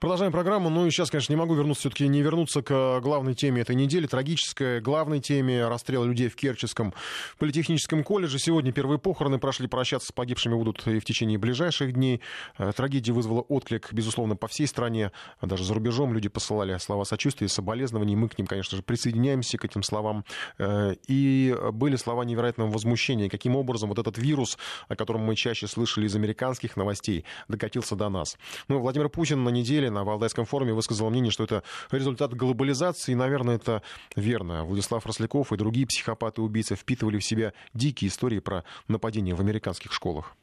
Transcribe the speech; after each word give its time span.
Продолжаем 0.00 0.30
программу. 0.30 0.70
Ну 0.70 0.86
и 0.86 0.92
сейчас, 0.92 1.10
конечно, 1.10 1.32
не 1.32 1.36
могу 1.36 1.56
вернуться, 1.56 1.80
все-таки 1.80 2.06
не 2.06 2.22
вернуться 2.22 2.62
к 2.62 3.00
главной 3.00 3.34
теме 3.34 3.62
этой 3.62 3.74
недели, 3.74 4.06
трагической 4.06 4.80
главной 4.80 5.18
теме 5.18 5.66
расстрела 5.66 6.04
людей 6.04 6.28
в 6.28 6.36
Керченском 6.36 6.94
политехническом 7.36 8.04
колледже. 8.04 8.38
Сегодня 8.38 8.70
первые 8.70 9.00
похороны 9.00 9.40
прошли, 9.40 9.66
прощаться 9.66 10.10
с 10.10 10.12
погибшими 10.12 10.54
будут 10.54 10.86
и 10.86 11.00
в 11.00 11.04
течение 11.04 11.36
ближайших 11.36 11.94
дней. 11.94 12.20
Э, 12.58 12.70
трагедия 12.76 13.10
вызвала 13.10 13.40
отклик, 13.40 13.92
безусловно, 13.92 14.36
по 14.36 14.46
всей 14.46 14.68
стране, 14.68 15.10
даже 15.42 15.64
за 15.64 15.74
рубежом. 15.74 16.14
Люди 16.14 16.28
посылали 16.28 16.78
слова 16.78 17.02
сочувствия 17.02 17.48
соболезнований. 17.48 18.14
Мы 18.14 18.28
к 18.28 18.38
ним, 18.38 18.46
конечно 18.46 18.76
же, 18.76 18.84
присоединяемся, 18.84 19.58
к 19.58 19.64
этим 19.64 19.82
словам. 19.82 20.24
Э, 20.58 20.94
и 21.08 21.56
были 21.72 21.96
слова 21.96 22.22
невероятного 22.22 22.70
возмущения. 22.70 23.28
Каким 23.28 23.56
образом 23.56 23.88
вот 23.88 23.98
этот 23.98 24.16
вирус, 24.16 24.58
о 24.86 24.94
котором 24.94 25.22
мы 25.22 25.34
чаще 25.34 25.66
слышали 25.66 26.06
из 26.06 26.14
американских 26.14 26.76
новостей, 26.76 27.24
докатился 27.48 27.96
до 27.96 28.08
нас. 28.08 28.38
Ну, 28.68 28.78
Владимир 28.78 29.08
Путин 29.08 29.42
на 29.42 29.48
неделе 29.48 29.87
на 29.90 30.04
Валдайском 30.04 30.44
форуме 30.44 30.72
высказал 30.72 31.10
мнение, 31.10 31.30
что 31.30 31.44
это 31.44 31.62
результат 31.90 32.34
глобализации, 32.34 33.12
и, 33.12 33.14
наверное, 33.14 33.56
это 33.56 33.82
верно. 34.16 34.64
Владислав 34.64 35.04
Росляков 35.06 35.52
и 35.52 35.56
другие 35.56 35.86
психопаты-убийцы 35.86 36.76
впитывали 36.76 37.18
в 37.18 37.24
себя 37.24 37.52
дикие 37.74 38.08
истории 38.08 38.38
про 38.38 38.64
нападения 38.88 39.34
в 39.34 39.40
американских 39.40 39.92
школах. 39.92 40.36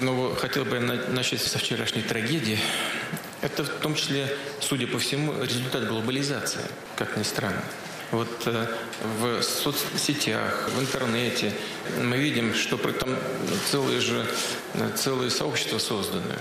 Ну, 0.00 0.34
хотел 0.34 0.64
бы 0.64 0.80
начать 0.80 1.40
со 1.40 1.58
вчерашней 1.58 2.02
трагедии. 2.02 2.58
Это 3.42 3.64
в 3.64 3.68
том 3.80 3.94
числе, 3.94 4.28
судя 4.60 4.86
по 4.86 4.98
всему, 4.98 5.32
результат 5.42 5.86
глобализации, 5.86 6.62
как 6.96 7.16
ни 7.16 7.22
странно. 7.22 7.62
Вот 8.10 8.46
э, 8.46 8.66
в 9.18 9.42
соцсетях, 9.42 10.70
в 10.70 10.80
интернете 10.80 11.52
мы 12.02 12.16
видим, 12.16 12.54
что 12.54 12.76
там 12.76 13.10
целые 13.70 14.00
же 14.00 14.26
целые 14.96 15.30
сообщества 15.30 15.78
созданы. 15.78 16.36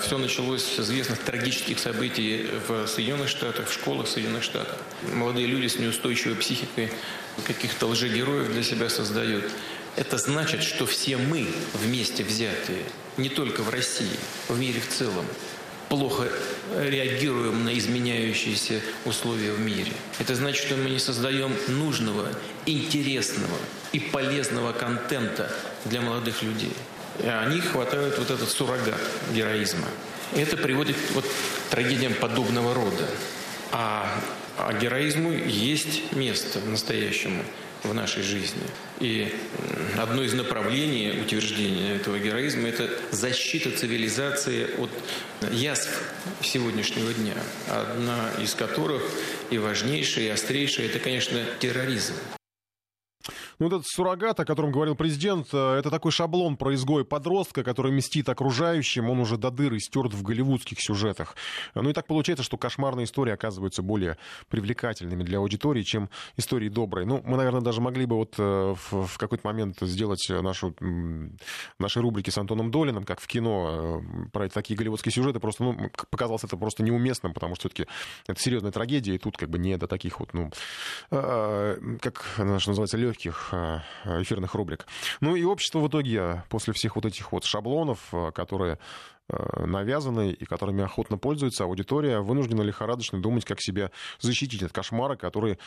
Все 0.00 0.18
началось 0.18 0.62
с 0.62 0.78
известных 0.78 1.20
трагических 1.20 1.78
событий 1.78 2.46
в 2.68 2.86
Соединенных 2.86 3.28
Штатах, 3.28 3.68
в 3.68 3.72
школах 3.72 4.06
Соединенных 4.06 4.42
Штатов. 4.42 4.76
Молодые 5.14 5.46
люди 5.46 5.68
с 5.68 5.78
неустойчивой 5.78 6.36
психикой 6.36 6.92
каких-то 7.46 7.86
лжегероев 7.86 8.52
для 8.52 8.62
себя 8.62 8.90
создают. 8.90 9.44
Это 9.96 10.18
значит, 10.18 10.62
что 10.62 10.84
все 10.84 11.16
мы 11.16 11.46
вместе 11.72 12.24
взятые, 12.24 12.82
не 13.16 13.30
только 13.30 13.62
в 13.62 13.70
России, 13.70 14.18
в 14.48 14.58
мире 14.58 14.80
в 14.80 14.88
целом, 14.92 15.24
плохо 15.88 16.28
реагируем 16.78 17.64
на 17.64 17.76
изменяющиеся 17.78 18.82
условия 19.06 19.52
в 19.52 19.60
мире. 19.60 19.92
Это 20.18 20.34
значит, 20.34 20.66
что 20.66 20.76
мы 20.76 20.90
не 20.90 20.98
создаем 20.98 21.54
нужного, 21.68 22.28
интересного 22.66 23.56
и 23.92 24.00
полезного 24.00 24.72
контента 24.72 25.50
для 25.86 26.02
молодых 26.02 26.42
людей. 26.42 26.72
Они 27.24 27.60
хватают 27.60 28.18
вот 28.18 28.30
этот 28.30 28.48
суррогат 28.48 29.00
героизма. 29.32 29.88
И 30.34 30.40
это 30.40 30.56
приводит 30.56 30.96
вот 31.14 31.24
к 31.24 31.70
трагедиям 31.70 32.14
подобного 32.14 32.74
рода. 32.74 33.08
А, 33.72 34.08
а 34.58 34.72
героизму 34.72 35.32
есть 35.32 36.12
место 36.12 36.60
настоящему 36.60 37.42
в 37.82 37.94
нашей 37.94 38.22
жизни. 38.22 38.62
И 39.00 39.32
одно 39.98 40.22
из 40.22 40.32
направлений 40.32 41.20
утверждения 41.20 41.94
этого 41.96 42.18
героизма– 42.18 42.68
это 42.68 42.90
защита 43.10 43.70
цивилизации 43.70 44.68
от 44.78 44.90
язв 45.52 45.90
сегодняшнего 46.42 47.12
дня. 47.12 47.36
Одна 47.68 48.30
из 48.42 48.54
которых 48.54 49.02
и 49.50 49.58
важнейшая, 49.58 50.26
и 50.26 50.28
острейшая– 50.28 50.86
это, 50.88 50.98
конечно, 50.98 51.44
терроризм. 51.60 52.14
Ну, 53.58 53.68
этот 53.68 53.86
суррогат, 53.86 54.38
о 54.38 54.44
котором 54.44 54.70
говорил 54.70 54.94
президент, 54.94 55.48
э, 55.52 55.78
это 55.78 55.90
такой 55.90 56.12
шаблон 56.12 56.56
про 56.58 56.74
изгоя 56.74 57.04
подростка, 57.04 57.64
который 57.64 57.90
мстит 57.92 58.28
окружающим, 58.28 59.08
он 59.08 59.18
уже 59.18 59.38
до 59.38 59.50
дыры 59.50 59.80
стерт 59.80 60.12
в 60.12 60.22
голливудских 60.22 60.78
сюжетах. 60.80 61.36
Ну 61.74 61.88
и 61.88 61.92
так 61.94 62.06
получается, 62.06 62.44
что 62.44 62.58
кошмарные 62.58 63.04
истории 63.04 63.32
оказываются 63.32 63.82
более 63.82 64.18
привлекательными 64.50 65.22
для 65.22 65.38
аудитории, 65.38 65.82
чем 65.82 66.10
истории 66.36 66.68
добрые. 66.68 67.06
Ну, 67.06 67.22
мы, 67.24 67.38
наверное, 67.38 67.62
даже 67.62 67.80
могли 67.80 68.04
бы 68.04 68.16
вот 68.16 68.34
э, 68.38 68.74
в, 68.90 69.16
какой-то 69.16 69.46
момент 69.46 69.78
сделать 69.80 70.26
нашу, 70.28 70.74
наши 71.78 72.00
рубрики 72.00 72.28
с 72.28 72.36
Антоном 72.36 72.70
Долиным, 72.70 73.04
как 73.04 73.20
в 73.20 73.26
кино, 73.26 74.02
э, 74.02 74.28
про 74.32 74.48
такие 74.50 74.76
голливудские 74.76 75.12
сюжеты. 75.12 75.40
Просто, 75.40 75.64
ну, 75.64 75.90
показалось 76.10 76.44
это 76.44 76.58
просто 76.58 76.82
неуместным, 76.82 77.32
потому 77.32 77.54
что 77.54 77.68
все-таки 77.68 77.86
это 78.26 78.38
серьезная 78.38 78.72
трагедия, 78.72 79.14
и 79.14 79.18
тут 79.18 79.38
как 79.38 79.48
бы 79.48 79.58
не 79.58 79.78
до 79.78 79.86
таких 79.86 80.20
вот, 80.20 80.34
ну, 80.34 80.50
как, 81.10 82.24
что 82.34 82.70
называется, 82.70 82.98
легких 82.98 83.45
Э, 83.52 83.80
эфирных 84.04 84.54
рубрик. 84.54 84.86
Ну 85.20 85.36
и 85.36 85.44
общество 85.44 85.80
в 85.80 85.88
итоге 85.88 86.42
после 86.48 86.72
всех 86.72 86.96
вот 86.96 87.06
этих 87.06 87.32
вот 87.32 87.44
шаблонов, 87.44 88.00
э, 88.12 88.30
которые 88.32 88.78
Э, 88.78 88.78
навязаны 89.28 90.30
и 90.30 90.44
которыми 90.44 90.84
охотно 90.84 91.18
пользуется 91.18 91.64
аудитория, 91.64 92.20
вынуждена 92.20 92.62
лихорадочно 92.62 93.20
думать, 93.20 93.44
как 93.44 93.60
себя 93.60 93.90
защитить 94.20 94.62
от 94.62 94.72
кошмара, 94.72 95.16
который, 95.16 95.58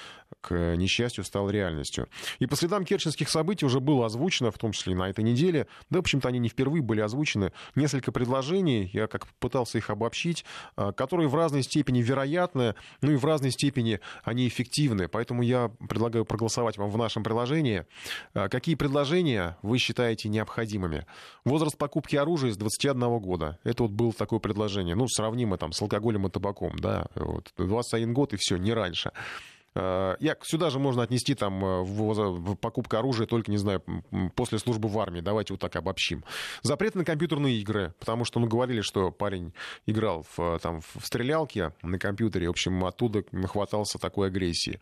к 0.41 0.75
несчастью, 0.75 1.23
стал 1.23 1.49
реальностью. 1.49 2.07
И 2.39 2.45
по 2.45 2.55
следам 2.55 2.85
керченских 2.85 3.29
событий 3.29 3.65
уже 3.65 3.79
было 3.79 4.05
озвучено, 4.05 4.51
в 4.51 4.57
том 4.57 4.71
числе 4.71 4.93
и 4.93 4.95
на 4.95 5.09
этой 5.09 5.23
неделе, 5.23 5.67
да, 5.89 5.97
в 5.97 6.01
общем-то, 6.01 6.27
они 6.27 6.39
не 6.39 6.49
впервые 6.49 6.81
были 6.81 7.01
озвучены, 7.01 7.51
несколько 7.75 8.11
предложений, 8.11 8.91
я 8.93 9.07
как 9.07 9.27
пытался 9.39 9.77
их 9.77 9.89
обобщить, 9.89 10.45
э, 10.77 10.91
которые 10.93 11.27
в 11.27 11.35
разной 11.35 11.63
степени 11.63 12.01
вероятны, 12.01 12.75
ну 13.01 13.11
и 13.11 13.15
в 13.15 13.25
разной 13.25 13.51
степени 13.51 13.99
они 14.23 14.47
эффективны. 14.47 15.07
Поэтому 15.07 15.41
я 15.41 15.71
предлагаю 15.87 16.25
проголосовать 16.25 16.77
вам 16.77 16.89
в 16.89 16.97
нашем 16.97 17.23
приложении. 17.23 17.85
Э, 18.33 18.49
какие 18.49 18.75
предложения 18.75 19.57
вы 19.61 19.77
считаете 19.77 20.29
необходимыми? 20.29 21.05
Возраст 21.45 21.77
покупки 21.77 22.15
оружия 22.15 22.51
с 22.51 22.57
21 22.57 23.19
года. 23.19 23.48
Это 23.63 23.83
вот 23.83 23.91
было 23.91 24.13
такое 24.13 24.39
предложение. 24.39 24.95
Ну, 24.95 25.07
сравнимо 25.07 25.57
там 25.57 25.71
с 25.71 25.81
алкоголем 25.81 26.27
и 26.27 26.29
табаком, 26.29 26.77
да. 26.79 27.07
Вот, 27.15 27.51
21 27.57 28.13
год 28.13 28.33
и 28.33 28.37
все, 28.37 28.57
не 28.57 28.73
раньше. 28.73 29.11
Э, 29.75 30.15
я, 30.19 30.35
сюда 30.41 30.69
же 30.69 30.79
можно 30.79 31.03
отнести 31.03 31.35
там 31.35 31.63
э, 31.63 31.81
в, 31.83 32.55
покупку 32.55 32.97
оружия 32.97 33.27
только, 33.27 33.51
не 33.51 33.57
знаю, 33.57 33.83
после 34.35 34.59
службы 34.59 34.89
в 34.89 34.99
армии. 34.99 35.21
Давайте 35.21 35.53
вот 35.53 35.61
так 35.61 35.75
обобщим. 35.75 36.23
Запрет 36.61 36.95
на 36.95 37.05
компьютерные 37.05 37.57
игры, 37.57 37.93
потому 37.99 38.25
что, 38.25 38.39
ну, 38.39 38.47
говорили, 38.47 38.81
что 38.81 39.11
парень 39.11 39.53
играл 39.85 40.25
в, 40.35 40.59
там, 40.59 40.81
в 40.81 41.05
стрелялке 41.05 41.73
на 41.81 41.99
компьютере, 41.99 42.47
в 42.47 42.51
общем, 42.51 42.83
оттуда 42.85 43.23
нахватался 43.31 43.99
такой 43.99 44.27
агрессии. 44.27 44.79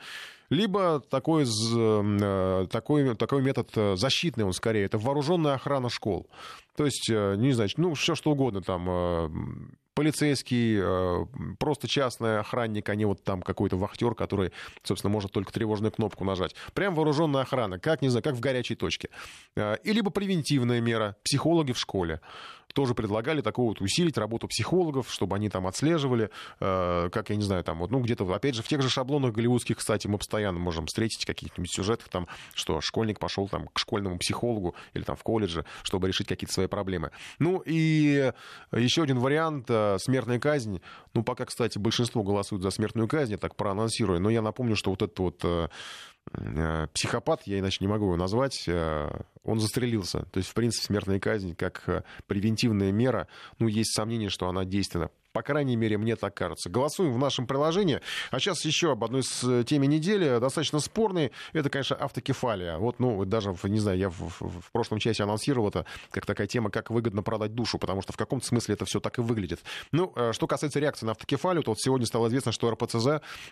Либо 0.49 1.01
такой, 1.09 1.43
э, 1.45 2.67
такой, 2.69 3.15
такой 3.15 3.41
метод 3.41 3.69
защитный, 3.97 4.45
он 4.45 4.53
скорее, 4.53 4.85
это 4.85 4.97
вооруженная 4.97 5.53
охрана 5.55 5.89
школ. 5.89 6.27
То 6.75 6.85
есть, 6.85 7.09
не 7.09 7.51
знаю, 7.53 7.69
ну, 7.77 7.93
все 7.95 8.15
что 8.15 8.31
угодно 8.31 8.61
там 8.61 9.71
полицейский, 9.97 10.77
э, 10.79 11.25
просто 11.57 11.87
частный 11.87 12.37
охранник, 12.37 12.87
а 12.87 12.93
не 12.93 13.05
вот 13.05 13.23
там 13.23 13.41
какой-то 13.41 13.77
вахтер, 13.77 14.13
который, 14.13 14.51
собственно, 14.83 15.11
может 15.11 15.31
только 15.31 15.51
тревожную 15.51 15.91
кнопку 15.91 16.23
нажать. 16.23 16.53
Прям 16.75 16.93
вооруженная 16.93 17.41
охрана, 17.41 17.79
как, 17.79 18.03
не 18.03 18.09
знаю, 18.09 18.21
как 18.21 18.35
в 18.35 18.39
горячей 18.39 18.75
точке. 18.75 19.09
Э, 19.55 19.77
и 19.83 19.91
либо 19.93 20.11
превентивная 20.11 20.81
мера, 20.81 21.15
психологи 21.23 21.71
в 21.71 21.79
школе 21.79 22.21
тоже 22.77 22.93
предлагали 22.93 23.41
такого 23.41 23.69
вот 23.69 23.81
усилить 23.81 24.19
работу 24.19 24.47
психологов, 24.47 25.11
чтобы 25.11 25.35
они 25.35 25.49
там 25.49 25.65
отслеживали, 25.65 26.29
э, 26.59 27.09
как, 27.11 27.31
я 27.31 27.35
не 27.35 27.41
знаю, 27.41 27.63
там 27.63 27.79
вот, 27.79 27.89
ну, 27.89 27.99
где-то, 27.99 28.31
опять 28.31 28.53
же, 28.53 28.61
в 28.61 28.67
тех 28.67 28.83
же 28.83 28.89
шаблонах 28.89 29.33
голливудских, 29.33 29.77
кстати, 29.77 30.05
мы 30.05 30.19
постоянно 30.19 30.59
можем 30.59 30.85
встретить 30.85 31.25
каких-нибудь 31.25 31.71
сюжетах, 31.71 32.07
там, 32.09 32.27
что 32.53 32.79
школьник 32.79 33.17
пошел 33.17 33.49
там 33.49 33.67
к 33.69 33.79
школьному 33.79 34.19
психологу 34.19 34.75
или 34.93 35.01
там 35.01 35.15
в 35.15 35.23
колледже, 35.23 35.65
чтобы 35.81 36.07
решить 36.07 36.27
какие-то 36.27 36.53
свои 36.53 36.67
проблемы. 36.67 37.09
Ну, 37.39 37.63
и 37.65 38.31
еще 38.71 39.01
один 39.01 39.17
вариант 39.17 39.65
э,— 39.69 39.97
смертная 39.99 40.39
казнь. 40.39 40.79
Ну, 41.15 41.23
пока, 41.23 41.45
кстати, 41.45 41.79
большинство 41.79 42.21
голосуют 42.21 42.61
за 42.61 42.69
смертную 42.69 43.07
казнь, 43.07 43.31
я 43.31 43.37
так 43.39 43.55
проанонсирую, 43.55 44.21
но 44.21 44.29
я 44.29 44.43
напомню, 44.43 44.75
что 44.75 44.91
вот 44.91 45.01
это 45.01 45.19
вот 45.19 45.43
Э, 45.43 45.67
психопат, 46.93 47.43
я 47.45 47.59
иначе 47.59 47.77
не 47.81 47.87
могу 47.87 48.05
его 48.05 48.17
назвать, 48.17 48.63
э, 48.67 49.09
он 49.43 49.59
застрелился. 49.59 50.23
То 50.31 50.37
есть, 50.37 50.49
в 50.49 50.53
принципе, 50.53 50.85
смертная 50.85 51.19
казнь 51.19 51.55
как 51.55 51.83
э, 51.87 52.03
превентивная 52.27 52.91
мера, 52.91 53.27
ну, 53.59 53.67
есть 53.67 53.95
сомнение, 53.95 54.29
что 54.29 54.47
она 54.47 54.65
действенна. 54.65 55.09
По 55.37 55.43
крайней 55.43 55.75
мере, 55.75 55.99
мне 55.99 56.15
так 56.15 56.33
кажется. 56.33 56.67
Голосуем 56.67 57.13
в 57.13 57.19
нашем 57.19 57.45
приложении. 57.45 58.01
А 58.31 58.39
сейчас 58.39 58.65
еще 58.65 58.93
об 58.93 59.03
одной 59.03 59.21
из 59.21 59.43
э, 59.43 59.63
теме 59.63 59.87
недели, 59.87 60.39
достаточно 60.39 60.79
спорной. 60.79 61.31
Это, 61.53 61.69
конечно, 61.69 61.95
автокефалия. 61.95 62.79
Вот, 62.79 62.99
ну, 62.99 63.23
даже, 63.23 63.55
не 63.65 63.77
знаю, 63.77 63.99
я 63.99 64.09
в, 64.09 64.31
в, 64.39 64.71
прошлом 64.71 64.97
часе 64.97 65.21
анонсировал 65.21 65.69
это 65.69 65.85
как 66.09 66.25
такая 66.25 66.47
тема, 66.47 66.71
как 66.71 66.89
выгодно 66.89 67.21
продать 67.21 67.53
душу, 67.53 67.77
потому 67.77 68.01
что 68.01 68.13
в 68.13 68.17
каком-то 68.17 68.47
смысле 68.47 68.73
это 68.73 68.85
все 68.85 68.99
так 68.99 69.19
и 69.19 69.21
выглядит. 69.21 69.59
Ну, 69.91 70.11
э, 70.15 70.33
что 70.33 70.47
касается 70.47 70.79
реакции 70.79 71.05
на 71.05 71.11
автокефалию, 71.11 71.61
то 71.61 71.69
вот 71.69 71.79
сегодня 71.79 72.07
стало 72.07 72.29
известно, 72.29 72.51
что 72.51 72.71
РПЦЗ, 72.71 73.07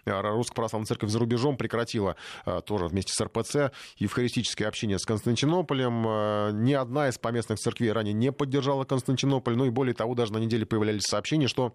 э, 0.06 0.22
Русская 0.22 0.56
Православная 0.56 0.88
Церковь 0.88 1.12
за 1.12 1.20
рубежом, 1.20 1.56
прекратила 1.56 2.16
тоже 2.66 2.88
вместе 2.88 3.14
с 3.14 3.24
РПЦ 3.24 3.72
евхаристическое 3.98 4.68
общение 4.68 4.98
с 4.98 5.06
Константинополем. 5.06 6.64
Ни 6.64 6.74
одна 6.74 7.10
из 7.10 7.20
поместных 7.20 7.60
церквей 7.60 7.92
ранее 7.92 8.14
не 8.14 8.31
поддержала 8.31 8.86
Константинополь. 8.86 9.56
Ну 9.56 9.66
и 9.66 9.70
более 9.70 9.94
того, 9.94 10.16
даже 10.16 10.34
на 10.34 10.40
неделе 10.40 10.66
появлялись 10.66 11.04
сообщения, 11.04 11.48
что 11.48 11.75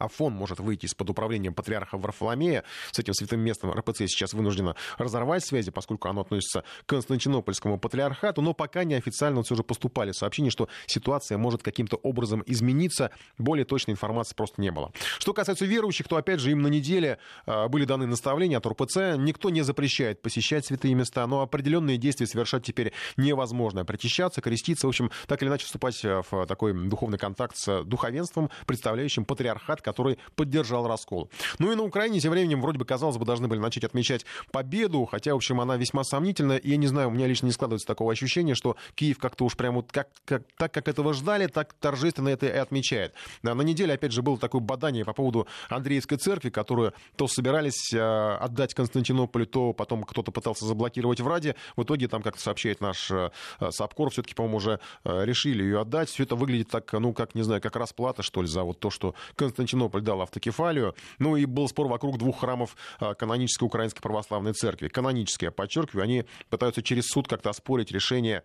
Афон 0.00 0.32
может 0.32 0.58
выйти 0.58 0.86
из-под 0.86 1.10
управления 1.10 1.52
патриарха 1.52 1.98
Варфоломея. 1.98 2.64
С 2.90 2.98
этим 2.98 3.14
святым 3.14 3.40
местом 3.40 3.70
РПЦ 3.70 3.98
сейчас 4.06 4.32
вынуждена 4.32 4.74
разорвать 4.98 5.44
связи, 5.44 5.70
поскольку 5.70 6.08
оно 6.08 6.22
относится 6.22 6.64
к 6.84 6.88
Константинопольскому 6.88 7.78
патриархату, 7.78 8.42
но 8.42 8.54
пока 8.54 8.84
неофициально 8.84 9.42
все 9.42 9.54
же 9.54 9.62
поступали 9.62 10.12
сообщения, 10.12 10.50
что 10.50 10.68
ситуация 10.86 11.38
может 11.38 11.62
каким-то 11.62 11.96
образом 11.96 12.42
измениться. 12.46 13.10
Более 13.38 13.64
точной 13.64 13.92
информации 13.92 14.34
просто 14.34 14.60
не 14.60 14.70
было. 14.70 14.92
Что 15.18 15.34
касается 15.34 15.66
верующих, 15.66 16.08
то 16.08 16.16
опять 16.16 16.40
же 16.40 16.50
им 16.50 16.62
на 16.62 16.68
неделе 16.68 17.18
а, 17.46 17.68
были 17.68 17.84
даны 17.84 18.06
наставления 18.06 18.56
от 18.56 18.66
РПЦ. 18.66 19.16
Никто 19.18 19.50
не 19.50 19.62
запрещает 19.62 20.22
посещать 20.22 20.64
святые 20.64 20.94
места, 20.94 21.26
но 21.26 21.42
определенные 21.42 21.98
действия 21.98 22.26
совершать 22.26 22.64
теперь 22.64 22.92
невозможно. 23.16 23.84
Причащаться, 23.84 24.40
креститься, 24.40 24.86
в 24.86 24.90
общем, 24.90 25.10
так 25.26 25.42
или 25.42 25.48
иначе 25.50 25.66
вступать 25.66 26.02
в 26.02 26.46
такой 26.46 26.72
духовный 26.88 27.18
контакт 27.18 27.56
с 27.56 27.84
духовенством, 27.84 28.50
представляющим 28.66 29.24
патриархат, 29.24 29.82
который 29.92 30.18
поддержал 30.34 30.86
раскол. 30.86 31.30
Ну 31.58 31.72
и 31.72 31.74
на 31.74 31.82
Украине 31.82 32.20
тем 32.20 32.32
временем 32.32 32.60
вроде 32.60 32.78
бы, 32.78 32.84
казалось 32.84 33.16
бы, 33.16 33.24
должны 33.24 33.48
были 33.48 33.58
начать 33.58 33.84
отмечать 33.84 34.24
победу, 34.52 35.04
хотя, 35.04 35.32
в 35.32 35.36
общем, 35.36 35.60
она 35.60 35.76
весьма 35.76 36.04
сомнительна. 36.04 36.56
И 36.56 36.70
я 36.70 36.76
не 36.76 36.86
знаю, 36.86 37.08
у 37.08 37.10
меня 37.10 37.26
лично 37.26 37.46
не 37.46 37.52
складывается 37.52 37.86
такого 37.86 38.12
ощущения, 38.12 38.54
что 38.54 38.76
Киев 38.94 39.18
как-то 39.18 39.44
уж 39.44 39.56
прямо 39.56 39.76
вот 39.76 39.92
как, 39.92 40.08
как, 40.24 40.42
так, 40.56 40.72
как 40.72 40.88
этого 40.88 41.12
ждали, 41.12 41.46
так 41.46 41.72
торжественно 41.74 42.28
это 42.28 42.46
и 42.46 42.50
отмечает. 42.50 43.14
На 43.42 43.52
неделе, 43.54 43.94
опять 43.94 44.12
же, 44.12 44.22
было 44.22 44.38
такое 44.38 44.60
бадание 44.60 45.04
по 45.04 45.12
поводу 45.12 45.46
Андреевской 45.68 46.18
церкви, 46.18 46.50
которую 46.50 46.92
то 47.16 47.26
собирались 47.28 47.92
э, 47.92 47.98
отдать 48.00 48.74
Константинополю, 48.74 49.46
то 49.46 49.72
потом 49.72 50.04
кто-то 50.04 50.32
пытался 50.32 50.64
заблокировать 50.66 51.20
в 51.20 51.28
Раде. 51.28 51.56
В 51.76 51.82
итоге, 51.82 52.08
там, 52.08 52.22
как 52.22 52.38
сообщает 52.38 52.80
наш 52.80 53.10
э, 53.10 53.30
САПКОР, 53.60 54.10
все-таки, 54.10 54.34
по-моему, 54.34 54.58
уже 54.58 54.80
э, 55.04 55.24
решили 55.24 55.62
ее 55.62 55.80
отдать. 55.80 56.08
Все 56.08 56.24
это 56.24 56.36
выглядит 56.36 56.68
так, 56.68 56.92
ну, 56.92 57.12
как, 57.12 57.34
не 57.34 57.42
знаю, 57.42 57.60
как 57.60 57.76
расплата, 57.76 58.22
что 58.22 58.42
ли, 58.42 58.48
за 58.48 58.62
вот 58.62 58.78
то, 58.80 58.90
что 58.90 59.14
Константинополь 59.36 59.79
дал 59.88 60.22
автокефалию. 60.22 60.94
Ну, 61.18 61.36
и 61.36 61.44
был 61.44 61.68
спор 61.68 61.88
вокруг 61.88 62.18
двух 62.18 62.40
храмов 62.40 62.76
канонической 63.18 63.66
украинской 63.66 64.00
православной 64.00 64.52
церкви. 64.52 64.88
Канонические, 64.88 65.46
я 65.46 65.52
подчеркиваю, 65.52 66.04
они 66.04 66.24
пытаются 66.48 66.82
через 66.82 67.06
суд 67.06 67.28
как-то 67.28 67.50
оспорить 67.50 67.92
решение 67.92 68.42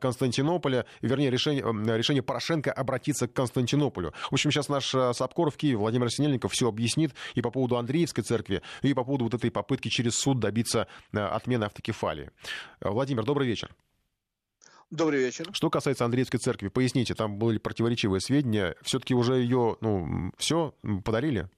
Константинополя, 0.00 0.86
вернее, 1.00 1.30
решение, 1.30 1.62
решение 1.96 2.22
Порошенко 2.22 2.72
обратиться 2.72 3.28
к 3.28 3.32
Константинополю. 3.32 4.12
В 4.30 4.34
общем, 4.34 4.50
сейчас 4.50 4.68
наш 4.68 4.86
САПКОР 4.90 5.50
в 5.50 5.56
Киеве, 5.56 5.76
Владимир 5.76 6.10
Синельников, 6.10 6.52
все 6.52 6.68
объяснит 6.68 7.14
и 7.34 7.42
по 7.42 7.50
поводу 7.50 7.76
Андреевской 7.76 8.24
церкви, 8.24 8.62
и 8.82 8.94
по 8.94 9.04
поводу 9.04 9.24
вот 9.24 9.34
этой 9.34 9.50
попытки 9.50 9.88
через 9.88 10.14
суд 10.16 10.40
добиться 10.40 10.86
отмены 11.12 11.64
автокефалии. 11.64 12.30
Владимир, 12.80 13.24
добрый 13.24 13.46
вечер. 13.46 13.70
Добрый 14.92 15.20
вечер. 15.20 15.48
Что 15.54 15.70
касается 15.70 16.04
Андреевской 16.04 16.38
церкви, 16.38 16.68
поясните, 16.68 17.14
там 17.14 17.38
были 17.38 17.56
противоречивые 17.56 18.20
сведения. 18.20 18.76
Все-таки 18.82 19.14
уже 19.14 19.36
ее, 19.36 19.78
ну, 19.80 20.32
все 20.36 20.74
подарили? 21.02 21.48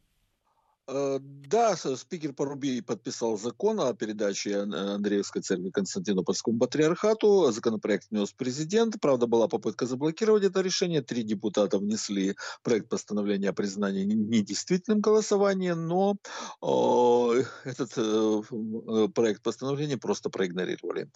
Э, 0.86 1.18
да, 1.20 1.76
спикер 1.76 2.34
Порубей 2.34 2.82
подписал 2.82 3.38
закон 3.38 3.80
о 3.80 3.94
передаче 3.94 4.58
Андреевской 4.58 5.40
церкви 5.40 5.70
Константинопольскому 5.70 6.58
патриархату. 6.58 7.50
Законопроект 7.52 8.08
внес 8.10 8.32
президент. 8.32 9.00
Правда, 9.00 9.26
была 9.26 9.48
попытка 9.48 9.86
заблокировать 9.86 10.44
это 10.44 10.60
решение. 10.60 11.00
Три 11.00 11.22
депутата 11.22 11.78
внесли 11.78 12.36
проект 12.62 12.88
постановления 12.88 13.48
о 13.50 13.54
признании 13.54 14.04
недействительным 14.04 15.00
голосования, 15.00 15.74
но 15.74 16.16
э, 16.62 17.44
этот 17.64 17.92
э, 17.96 18.42
э, 18.50 19.08
проект 19.14 19.42
постановления 19.42 19.96
просто 19.96 20.28
проигнорировали. 20.28 21.10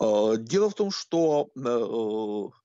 Э, 0.00 0.34
дело 0.38 0.70
в 0.70 0.74
том, 0.74 0.90
что 0.90 1.50
э, 1.56 2.63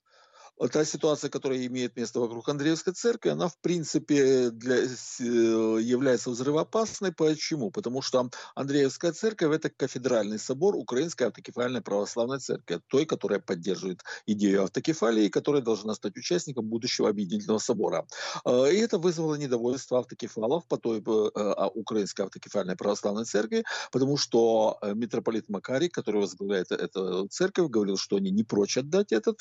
та 0.67 0.85
ситуация, 0.85 1.29
которая 1.29 1.65
имеет 1.65 1.95
место 1.95 2.19
вокруг 2.19 2.49
Андреевской 2.49 2.93
церкви, 2.93 3.29
она, 3.29 3.47
в 3.47 3.57
принципе, 3.57 4.49
для, 4.49 4.75
э, 4.75 5.81
является 5.81 6.29
взрывоопасной. 6.29 7.13
Почему? 7.13 7.71
Потому 7.71 8.01
что 8.01 8.29
Андреевская 8.55 9.13
церковь– 9.13 9.55
это 9.55 9.69
кафедральный 9.69 10.37
собор 10.37 10.75
Украинской 10.75 11.27
автокефальной 11.27 11.81
православной 11.81 12.39
церкви, 12.39 12.81
той, 12.87 13.05
которая 13.05 13.39
поддерживает 13.39 14.03
идею 14.25 14.63
автокефалии, 14.63 15.25
и 15.25 15.29
которая 15.29 15.61
должна 15.61 15.93
стать 15.93 16.17
участником 16.17 16.65
будущего 16.65 17.09
объединительного 17.09 17.59
собора. 17.59 18.05
А, 18.43 18.65
и 18.65 18.77
это 18.77 18.97
вызвало 18.97 19.35
недовольство 19.35 19.99
автокефалов 19.99 20.65
по 20.67 20.77
той 20.77 20.99
э, 20.99 21.29
а, 21.35 21.67
Украинской 21.67 22.23
автокефальной 22.23 22.75
православной 22.75 23.23
церкви, 23.23 23.63
потому 23.91 24.17
что 24.17 24.77
э, 24.81 24.93
митрополит 24.93 25.47
Макарий, 25.49 25.89
который 25.89 26.21
возглавляет 26.21 26.71
эту 26.71 27.27
церковь, 27.29 27.69
говорил, 27.69 27.97
что 27.97 28.17
они 28.17 28.31
не 28.31 28.43
прочь 28.43 28.77
отдать 28.77 29.13
этот 29.13 29.39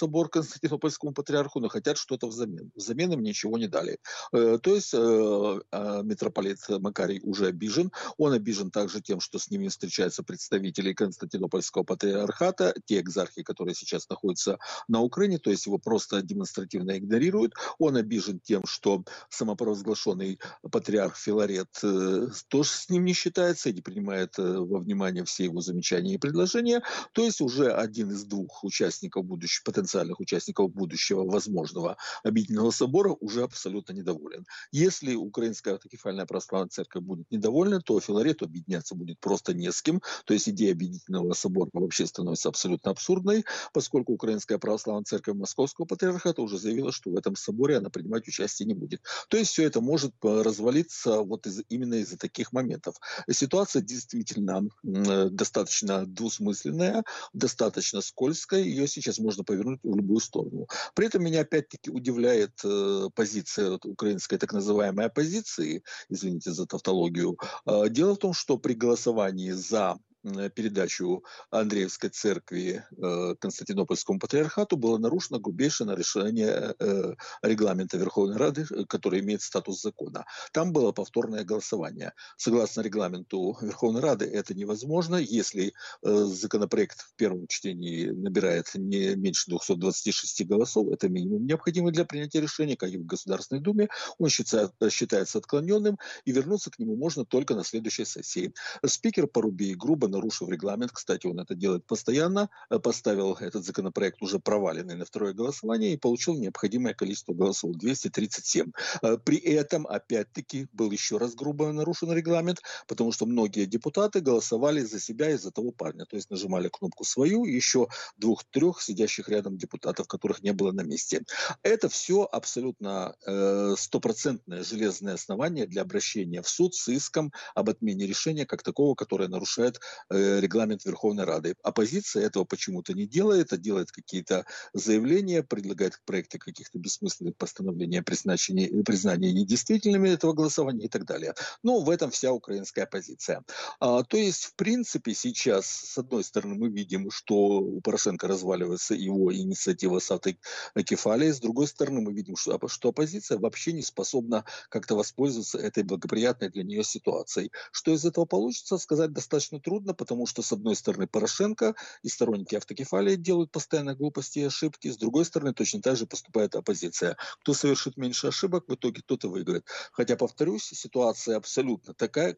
собор 0.00 0.30
Константинопольскому 0.30 1.12
патриарху, 1.12 1.60
но 1.60 1.68
хотят 1.68 1.98
что-то 1.98 2.26
взамен. 2.26 2.72
Взамен 2.74 3.12
им 3.12 3.22
ничего 3.22 3.58
не 3.58 3.68
дали. 3.68 3.98
Э, 4.32 4.58
то 4.62 4.74
есть 4.74 4.94
э, 4.94 4.98
а, 4.98 6.02
митрополит 6.02 6.58
Макарий 6.68 7.20
уже 7.22 7.46
обижен. 7.48 7.90
Он 8.16 8.32
обижен 8.32 8.70
также 8.70 9.02
тем, 9.02 9.20
что 9.20 9.38
с 9.38 9.50
ними 9.50 9.68
встречаются 9.68 10.22
представители 10.22 10.94
Константинопольского 10.94 11.82
патриархата, 11.82 12.74
те 12.86 13.00
экзархи, 13.00 13.42
которые 13.42 13.74
сейчас 13.74 14.08
находятся 14.08 14.58
на 14.88 15.00
Украине, 15.00 15.38
то 15.38 15.50
есть 15.50 15.66
его 15.66 15.78
просто 15.78 16.22
демонстративно 16.22 16.96
игнорируют. 16.96 17.52
Он 17.78 17.96
обижен 17.96 18.40
тем, 18.40 18.64
что 18.64 19.04
самопровозглашенный 19.28 20.40
патриарх 20.72 21.16
Филарет 21.16 21.68
э, 21.82 22.28
тоже 22.48 22.70
с 22.70 22.88
ним 22.88 23.04
не 23.04 23.12
считается 23.12 23.68
и 23.68 23.74
не 23.74 23.82
принимает 23.82 24.38
во 24.38 24.78
внимание 24.78 25.24
все 25.24 25.44
его 25.44 25.60
замечания 25.60 26.14
и 26.14 26.18
предложения. 26.18 26.82
То 27.12 27.22
есть 27.22 27.42
уже 27.42 27.70
один 27.70 28.10
из 28.10 28.24
двух 28.24 28.64
участников 28.64 29.26
будущего 29.26 29.64
потенциального 29.64 29.89
потенциальных 29.90 30.20
участников 30.20 30.72
будущего 30.72 31.24
возможного 31.24 31.96
объединенного 32.22 32.70
собора 32.70 33.16
уже 33.20 33.42
абсолютно 33.42 33.92
недоволен. 33.92 34.46
Если 34.72 35.14
Украинская 35.14 35.74
автокефальная 35.74 36.26
православная 36.26 36.68
церковь 36.68 37.02
будет 37.02 37.30
недовольна, 37.30 37.80
то 37.80 37.98
Филарету 38.00 38.44
объединяться 38.44 38.94
будет 38.94 39.18
просто 39.18 39.52
не 39.52 39.72
с 39.72 39.82
кем. 39.82 40.00
То 40.24 40.34
есть 40.34 40.48
идея 40.48 40.72
объединенного 40.72 41.34
собора 41.34 41.70
вообще 41.72 42.06
становится 42.06 42.48
абсолютно 42.48 42.92
абсурдной, 42.92 43.44
поскольку 43.72 44.12
Украинская 44.12 44.58
православная 44.58 45.04
церковь 45.04 45.36
Московского 45.36 45.86
патриархата 45.86 46.42
уже 46.42 46.58
заявила, 46.58 46.92
что 46.92 47.10
в 47.10 47.16
этом 47.16 47.34
соборе 47.36 47.78
она 47.78 47.90
принимать 47.90 48.28
участие 48.28 48.66
не 48.66 48.74
будет. 48.74 49.02
То 49.28 49.36
есть 49.36 49.50
все 49.50 49.64
это 49.64 49.80
может 49.80 50.12
э, 50.22 50.42
развалиться 50.42 51.20
вот 51.22 51.46
из, 51.46 51.62
именно 51.68 51.94
из-за 51.94 52.16
таких 52.16 52.52
моментов. 52.52 52.96
Ситуация 53.28 53.82
действительно 53.82 54.68
э, 54.84 55.28
достаточно 55.30 56.06
двусмысленная, 56.06 57.02
достаточно 57.32 58.00
скользкая. 58.00 58.62
Ее 58.62 58.86
сейчас 58.86 59.18
можно 59.18 59.44
повернуть 59.44 59.79
в 59.82 59.96
любую 59.96 60.20
сторону. 60.20 60.66
При 60.94 61.06
этом 61.06 61.24
меня 61.24 61.40
опять-таки 61.40 61.90
удивляет 61.90 62.52
э, 62.64 63.08
позиция 63.14 63.78
украинской 63.84 64.36
так 64.36 64.52
называемой 64.52 65.06
оппозиции, 65.06 65.82
извините 66.08 66.52
за 66.52 66.66
тавтологию. 66.66 67.38
Э, 67.66 67.88
дело 67.88 68.14
в 68.14 68.18
том, 68.18 68.32
что 68.32 68.58
при 68.58 68.74
голосовании 68.74 69.50
за 69.50 69.98
передачу 70.22 71.24
Андреевской 71.50 72.10
церкви 72.10 72.84
э, 72.96 73.34
Константинопольскому 73.38 74.18
патриархату 74.18 74.76
было 74.76 74.98
нарушено 74.98 75.40
грубейшее 75.40 75.86
нарушение 75.86 76.74
э, 76.78 77.14
регламента 77.42 77.96
Верховной 77.96 78.36
Рады, 78.36 78.66
который 78.88 79.20
имеет 79.20 79.42
статус 79.42 79.80
закона. 79.80 80.24
Там 80.52 80.72
было 80.72 80.92
повторное 80.92 81.44
голосование. 81.44 82.12
Согласно 82.36 82.82
регламенту 82.82 83.56
Верховной 83.60 84.00
Рады 84.00 84.26
это 84.26 84.54
невозможно, 84.54 85.16
если 85.16 85.72
законопроект 86.02 87.00
в 87.00 87.14
первом 87.16 87.46
чтении 87.46 88.06
набирает 88.10 88.66
не 88.74 89.14
меньше 89.14 89.50
226 89.50 90.46
голосов, 90.46 90.88
это 90.88 91.08
минимум 91.08 91.46
необходимый 91.46 91.92
для 91.92 92.04
принятия 92.04 92.40
решения, 92.40 92.76
как 92.76 92.90
и 92.90 92.98
в 92.98 93.06
Государственной 93.06 93.60
Думе, 93.60 93.88
он 94.18 94.28
считается 94.28 95.38
отклоненным, 95.38 95.98
и 96.24 96.32
вернуться 96.32 96.70
к 96.70 96.78
нему 96.78 96.96
можно 96.96 97.24
только 97.24 97.54
на 97.54 97.64
следующей 97.64 98.04
сессии. 98.04 98.52
Спикер 98.84 99.26
Порубей 99.26 99.74
грубо 99.74 100.08
нарушив 100.10 100.48
регламент, 100.48 100.92
кстати, 100.92 101.26
он 101.26 101.40
это 101.40 101.54
делает 101.54 101.86
постоянно, 101.86 102.50
э, 102.70 102.78
поставил 102.78 103.34
этот 103.34 103.64
законопроект 103.64 104.22
уже 104.22 104.38
проваленный 104.38 104.96
на 104.96 105.04
второе 105.04 105.32
голосование 105.32 105.92
и 105.92 105.96
получил 105.96 106.34
необходимое 106.34 106.94
количество 106.94 107.32
голосов 107.32 107.76
237. 107.76 108.72
Э, 109.02 109.16
при 109.16 109.38
этом, 109.38 109.86
опять-таки, 109.86 110.68
был 110.72 110.90
еще 110.90 111.16
раз 111.18 111.34
грубо 111.34 111.72
нарушен 111.72 112.12
регламент, 112.12 112.60
потому 112.86 113.12
что 113.12 113.26
многие 113.26 113.66
депутаты 113.66 114.20
голосовали 114.20 114.80
за 114.80 115.00
себя 115.00 115.30
и 115.30 115.38
за 115.38 115.50
того 115.50 115.72
парня, 115.72 116.04
то 116.04 116.16
есть 116.16 116.30
нажимали 116.30 116.68
кнопку 116.68 117.04
свою 117.04 117.44
и 117.44 117.52
еще 117.52 117.88
двух-трех 118.16 118.82
сидящих 118.82 119.28
рядом 119.28 119.56
депутатов, 119.56 120.06
которых 120.06 120.42
не 120.42 120.52
было 120.52 120.72
на 120.72 120.82
месте. 120.82 121.24
Это 121.62 121.88
все 121.88 122.28
абсолютно 122.30 123.14
э, 123.26 123.74
стопроцентное 123.78 124.64
железное 124.64 125.14
основание 125.14 125.66
для 125.66 125.82
обращения 125.82 126.42
в 126.42 126.48
суд 126.48 126.74
с 126.74 126.88
иском 126.88 127.32
об 127.54 127.70
отмене 127.70 128.06
решения 128.06 128.46
как 128.46 128.62
такого, 128.62 128.94
которое 128.94 129.28
нарушает 129.28 129.80
регламент 130.08 130.84
Верховной 130.84 131.24
Рады. 131.24 131.54
Оппозиция 131.62 132.26
этого 132.26 132.44
почему-то 132.44 132.94
не 132.94 133.06
делает, 133.06 133.52
а 133.52 133.56
делает 133.56 133.90
какие-то 133.90 134.46
заявления, 134.72 135.42
предлагает 135.42 136.00
проекты 136.04 136.38
каких-то 136.38 136.78
бессмысленных 136.78 137.36
постановлений 137.36 137.98
о 137.98 138.02
признании, 138.02 139.32
недействительными 139.32 140.08
этого 140.08 140.32
голосования 140.32 140.86
и 140.86 140.88
так 140.88 141.04
далее. 141.04 141.34
Ну, 141.62 141.80
в 141.80 141.90
этом 141.90 142.10
вся 142.10 142.32
украинская 142.32 142.84
оппозиция. 142.84 143.44
А, 143.78 144.02
то 144.02 144.16
есть, 144.16 144.44
в 144.44 144.54
принципе, 144.54 145.14
сейчас, 145.14 145.66
с 145.66 145.98
одной 145.98 146.24
стороны, 146.24 146.54
мы 146.54 146.68
видим, 146.68 147.10
что 147.10 147.34
у 147.34 147.80
Порошенко 147.80 148.26
разваливается 148.28 148.94
его 148.94 149.34
инициатива 149.34 149.98
с 149.98 150.10
автокефалией, 150.10 151.32
с 151.32 151.40
другой 151.40 151.66
стороны, 151.66 152.00
мы 152.00 152.12
видим, 152.12 152.36
что, 152.36 152.58
что 152.68 152.88
оппозиция 152.90 153.38
вообще 153.38 153.72
не 153.72 153.82
способна 153.82 154.44
как-то 154.68 154.94
воспользоваться 154.94 155.58
этой 155.58 155.82
благоприятной 155.82 156.50
для 156.50 156.62
нее 156.62 156.84
ситуацией. 156.84 157.50
Что 157.72 157.92
из 157.92 158.04
этого 158.04 158.24
получится, 158.24 158.78
сказать 158.78 159.12
достаточно 159.12 159.60
трудно, 159.60 159.89
потому 159.92 160.26
что, 160.26 160.42
с 160.42 160.52
одной 160.52 160.76
стороны, 160.76 161.06
Порошенко 161.06 161.74
и 162.02 162.08
сторонники 162.08 162.54
автокефалии 162.54 163.16
делают 163.16 163.50
постоянно 163.50 163.94
глупости 163.94 164.40
и 164.40 164.44
ошибки, 164.44 164.88
с 164.88 164.96
другой 164.96 165.24
стороны, 165.24 165.54
точно 165.54 165.80
так 165.80 165.96
же 165.96 166.06
поступает 166.06 166.54
оппозиция. 166.54 167.16
Кто 167.40 167.54
совершит 167.54 167.96
меньше 167.96 168.28
ошибок, 168.28 168.64
в 168.68 168.74
итоге 168.74 169.02
тот 169.04 169.24
и 169.24 169.26
выиграет. 169.26 169.66
Хотя, 169.92 170.16
повторюсь, 170.16 170.64
ситуация 170.64 171.36
абсолютно 171.36 171.94
такая, 171.94 172.36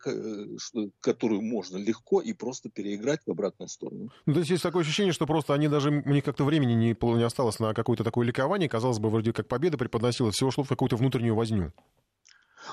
которую 1.00 1.42
можно 1.42 1.76
легко 1.76 2.20
и 2.20 2.32
просто 2.32 2.70
переиграть 2.70 3.20
в 3.26 3.30
обратную 3.30 3.68
сторону. 3.68 4.10
Ну, 4.26 4.32
то 4.32 4.40
есть 4.40 4.50
есть 4.50 4.62
такое 4.62 4.82
ощущение, 4.82 5.12
что 5.12 5.26
просто 5.26 5.54
они 5.54 5.68
даже, 5.68 5.90
у 5.90 6.10
них 6.10 6.24
как-то 6.24 6.44
времени 6.44 6.72
не, 6.72 6.96
не 7.16 7.24
осталось 7.24 7.58
на 7.58 7.74
какое-то 7.74 8.04
такое 8.04 8.26
ликование. 8.26 8.68
Казалось 8.68 8.98
бы, 8.98 9.10
вроде 9.10 9.32
как 9.32 9.48
победа 9.48 9.78
преподносилась, 9.78 10.34
всего 10.34 10.50
шло 10.50 10.64
в 10.64 10.68
какую-то 10.68 10.96
внутреннюю 10.96 11.34
возню. 11.34 11.72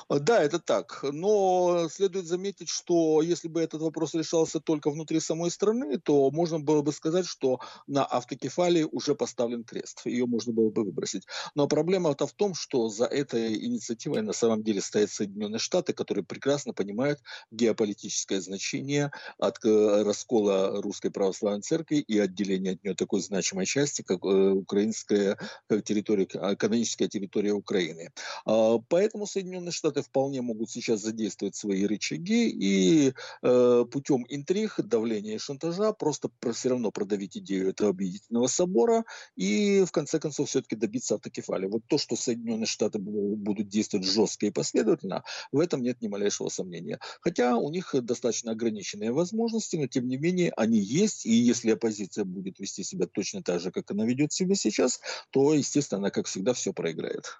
Э, 0.09 0.19
да, 0.19 0.41
это 0.41 0.59
так. 0.59 1.03
Но 1.03 1.87
следует 1.89 2.25
заметить, 2.25 2.69
что 2.69 3.21
если 3.21 3.47
бы 3.47 3.61
этот 3.61 3.81
вопрос 3.81 4.13
решался 4.13 4.59
только 4.59 4.89
внутри 4.91 5.19
самой 5.19 5.51
страны, 5.51 5.99
то 5.99 6.31
можно 6.31 6.59
было 6.59 6.81
бы 6.81 6.91
сказать, 6.91 7.25
что 7.25 7.59
на 7.87 8.05
автокефалии 8.05 8.83
уже 8.83 9.15
поставлен 9.15 9.63
крест. 9.63 10.01
Ее 10.05 10.25
можно 10.25 10.53
было 10.53 10.69
бы 10.69 10.83
выбросить. 10.83 11.25
Но 11.55 11.67
проблема-то 11.67 12.27
в 12.27 12.33
том, 12.33 12.53
что 12.53 12.89
за 12.89 13.05
этой 13.05 13.55
инициативой 13.65 14.21
на 14.21 14.33
самом 14.33 14.63
деле 14.63 14.81
стоят 14.81 15.11
Соединенные 15.11 15.59
Штаты, 15.59 15.93
которые 15.93 16.23
прекрасно 16.23 16.73
понимают 16.73 17.19
геополитическое 17.51 18.41
значение 18.41 19.11
от 19.37 19.63
э, 19.65 20.03
раскола 20.03 20.81
Русской 20.81 21.11
Православной 21.11 21.61
Церкви 21.61 21.97
и 21.97 22.19
отделения 22.19 22.71
от 22.71 22.83
нее 22.83 22.95
такой 22.95 23.21
значимой 23.21 23.65
части, 23.65 24.01
как 24.01 24.23
э, 24.23 24.51
украинская 24.51 25.37
территория, 25.83 26.25
каноническая 26.25 27.07
территория 27.07 27.53
Украины. 27.53 28.11
А, 28.45 28.77
поэтому 28.87 29.25
Соединенные 29.25 29.71
Штаты 29.71 29.88
вполне 29.97 30.41
могут 30.41 30.69
сейчас 30.69 31.01
задействовать 31.01 31.55
свои 31.55 31.85
рычаги 31.85 32.49
и 32.49 33.13
э, 33.41 33.85
путем 33.91 34.25
интриг, 34.29 34.79
давления 34.79 35.35
и 35.35 35.39
шантажа 35.39 35.93
просто 35.93 36.29
про, 36.39 36.53
все 36.53 36.69
равно 36.69 36.91
продавить 36.91 37.37
идею 37.37 37.69
этого 37.69 37.89
объединительного 37.89 38.47
собора 38.47 39.05
и 39.35 39.83
в 39.85 39.91
конце 39.91 40.19
концов 40.19 40.49
все-таки 40.49 40.75
добиться 40.75 41.15
автокефалии. 41.15 41.67
Вот 41.67 41.83
то, 41.87 41.97
что 41.97 42.15
Соединенные 42.15 42.65
Штаты 42.65 42.99
будут 42.99 43.67
действовать 43.67 44.05
жестко 44.05 44.45
и 44.45 44.51
последовательно, 44.51 45.23
в 45.51 45.59
этом 45.59 45.81
нет 45.81 46.01
ни 46.01 46.07
малейшего 46.07 46.49
сомнения. 46.49 46.99
Хотя 47.21 47.57
у 47.57 47.69
них 47.71 47.93
достаточно 48.01 48.51
ограниченные 48.51 49.11
возможности, 49.11 49.75
но 49.75 49.87
тем 49.87 50.07
не 50.07 50.17
менее 50.17 50.51
они 50.55 50.79
есть, 50.79 51.25
и 51.25 51.31
если 51.31 51.71
оппозиция 51.71 52.25
будет 52.25 52.59
вести 52.59 52.83
себя 52.83 53.07
точно 53.07 53.43
так 53.43 53.59
же, 53.59 53.71
как 53.71 53.89
она 53.91 54.05
ведет 54.05 54.31
себя 54.33 54.55
сейчас, 54.55 54.99
то, 55.31 55.53
естественно, 55.53 55.99
она, 55.99 56.09
как 56.09 56.27
всегда, 56.27 56.53
все 56.53 56.73
проиграет. 56.73 57.39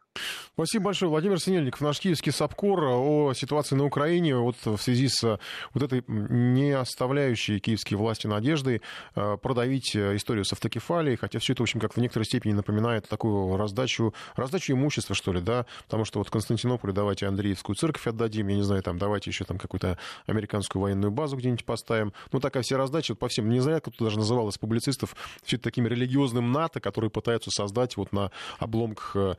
Спасибо 0.54 0.86
большое. 0.86 1.10
Владимир 1.10 1.40
Синельников, 1.40 1.82
наш 1.82 2.00
киевский 2.00 2.29
САПКОР, 2.32 2.84
о 2.84 3.34
ситуации 3.34 3.76
на 3.76 3.86
Украине 3.86 4.36
вот 4.36 4.56
в 4.64 4.78
связи 4.78 5.08
с 5.08 5.40
вот 5.74 5.84
этой 5.84 6.04
не 6.08 6.72
оставляющей 6.72 7.60
киевские 7.60 7.98
власти 7.98 8.28
надежды 8.28 8.82
э, 9.16 9.38
продавить 9.42 9.96
э, 9.96 10.16
историю 10.16 10.46
с 10.46 10.54
автокефалией, 10.54 11.18
хотя 11.18 11.40
все 11.40 11.54
это, 11.54 11.62
в 11.62 11.66
общем, 11.66 11.80
как 11.80 11.94
в 11.94 11.98
некоторой 11.98 12.26
степени 12.26 12.54
напоминает 12.54 13.08
такую 13.08 13.58
раздачу, 13.58 14.14
раздачу 14.36 14.74
имущества, 14.74 15.16
что 15.16 15.34
ли, 15.34 15.42
да, 15.42 15.66
потому 15.86 16.06
что 16.06 16.20
вот 16.20 16.28
в 16.28 16.32
Константинополе 16.32 16.94
давайте 16.94 17.28
Андреевскую 17.28 17.76
церковь 17.76 18.08
отдадим, 18.08 18.48
я 18.48 18.56
не 18.56 18.64
знаю, 18.64 18.84
там 18.84 18.98
давайте 18.98 19.30
еще 19.30 19.46
там 19.46 19.58
какую-то 19.58 19.98
американскую 20.26 20.82
военную 20.82 21.12
базу 21.12 21.38
где-нибудь 21.38 21.66
поставим. 21.66 22.14
Ну, 22.32 22.40
такая 22.40 22.64
вся 22.64 22.78
раздача 22.78 23.14
вот 23.14 23.20
по 23.20 23.28
всем, 23.28 23.50
не 23.50 23.60
знаю, 23.60 23.82
тут 23.82 23.96
даже 24.00 24.18
называлось 24.18 24.58
публицистов, 24.58 25.16
все 25.44 25.58
это 25.58 25.64
таким 25.64 25.88
религиозным 25.88 26.52
НАТО, 26.52 26.80
которые 26.80 27.10
пытаются 27.10 27.52
создать 27.52 27.98
вот 27.98 28.12
на 28.12 28.32
обломках 28.60 29.16
э, 29.16 29.36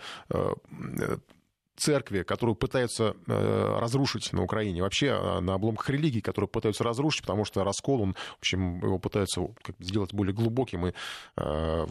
церкви, 1.80 2.22
которую 2.22 2.56
пытаются 2.56 3.16
э, 3.26 3.78
разрушить 3.78 4.32
на 4.32 4.42
Украине, 4.42 4.82
вообще 4.82 5.06
э, 5.06 5.40
на 5.40 5.54
обломках 5.54 5.90
религии, 5.90 6.20
которые 6.20 6.48
пытаются 6.48 6.84
разрушить, 6.84 7.22
потому 7.22 7.44
что 7.44 7.64
раскол, 7.64 8.02
он, 8.02 8.14
в 8.14 8.38
общем, 8.38 8.80
его 8.80 8.98
пытаются 8.98 9.42
сделать 9.78 10.12
более 10.12 10.34
глубоким 10.34 10.86
и 10.86 10.92
э, 11.36 11.86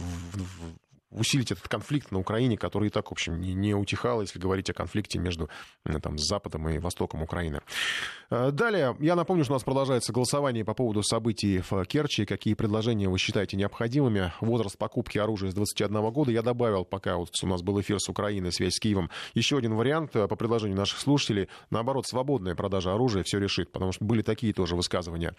усилить 1.11 1.51
этот 1.51 1.67
конфликт 1.67 2.11
на 2.11 2.19
Украине, 2.19 2.57
который 2.57 2.87
и 2.87 2.91
так, 2.91 3.09
в 3.09 3.11
общем, 3.11 3.39
не, 3.39 3.53
не 3.53 3.73
утихал, 3.73 4.21
если 4.21 4.39
говорить 4.39 4.69
о 4.69 4.73
конфликте 4.73 5.19
между 5.19 5.49
там, 6.01 6.17
Западом 6.17 6.69
и 6.69 6.77
Востоком 6.77 7.23
Украины. 7.23 7.61
Э, 8.29 8.51
далее, 8.51 8.95
я 8.99 9.15
напомню, 9.15 9.43
что 9.43 9.53
у 9.53 9.55
нас 9.55 9.63
продолжается 9.63 10.13
голосование 10.13 10.63
по 10.63 10.73
поводу 10.73 11.01
событий 11.03 11.61
в 11.67 11.83
Керчи. 11.85 12.25
Какие 12.25 12.53
предложения 12.53 13.09
вы 13.09 13.17
считаете 13.17 13.57
необходимыми? 13.57 14.33
Возраст 14.39 14.77
покупки 14.77 15.17
оружия 15.17 15.51
с 15.51 15.53
21 15.53 16.11
года. 16.11 16.31
Я 16.31 16.41
добавил, 16.41 16.85
пока 16.85 17.17
вот 17.17 17.29
у 17.41 17.47
нас 17.47 17.61
был 17.61 17.79
эфир 17.81 17.99
с 17.99 18.09
Украиной, 18.09 18.51
связь 18.51 18.75
с 18.75 18.79
Киевом, 18.79 19.09
еще 19.33 19.57
один 19.57 19.75
вариант 19.75 20.15
э, 20.15 20.27
по 20.27 20.35
предложению 20.35 20.77
наших 20.77 20.99
слушателей. 20.99 21.49
Наоборот, 21.71 22.05
свободная 22.07 22.55
продажа 22.55 22.93
оружия 22.93 23.23
все 23.23 23.39
решит, 23.39 23.71
потому 23.71 23.91
что 23.91 24.05
были 24.05 24.21
такие 24.21 24.53
тоже 24.53 24.75
высказывания. 24.75 25.35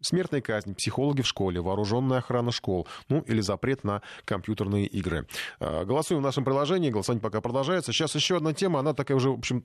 Смертная 0.00 0.40
казнь, 0.40 0.74
психологи 0.74 1.22
в 1.22 1.28
школе, 1.28 1.60
вооруженная 1.60 2.18
охрана 2.18 2.50
школ, 2.50 2.88
ну 3.08 3.20
или 3.20 3.40
запрет 3.40 3.84
на 3.84 4.02
компьютерные 4.24 4.86
игры. 4.86 5.11
Э, 5.60 5.84
голосуем 5.84 6.20
в 6.20 6.24
нашем 6.24 6.44
приложении, 6.44 6.90
голосование 6.90 7.22
пока 7.22 7.40
продолжается. 7.40 7.92
Сейчас 7.92 8.14
еще 8.14 8.36
одна 8.36 8.52
тема, 8.52 8.80
она 8.80 8.94
такая 8.94 9.16
уже, 9.16 9.30
в 9.30 9.38
общем, 9.38 9.64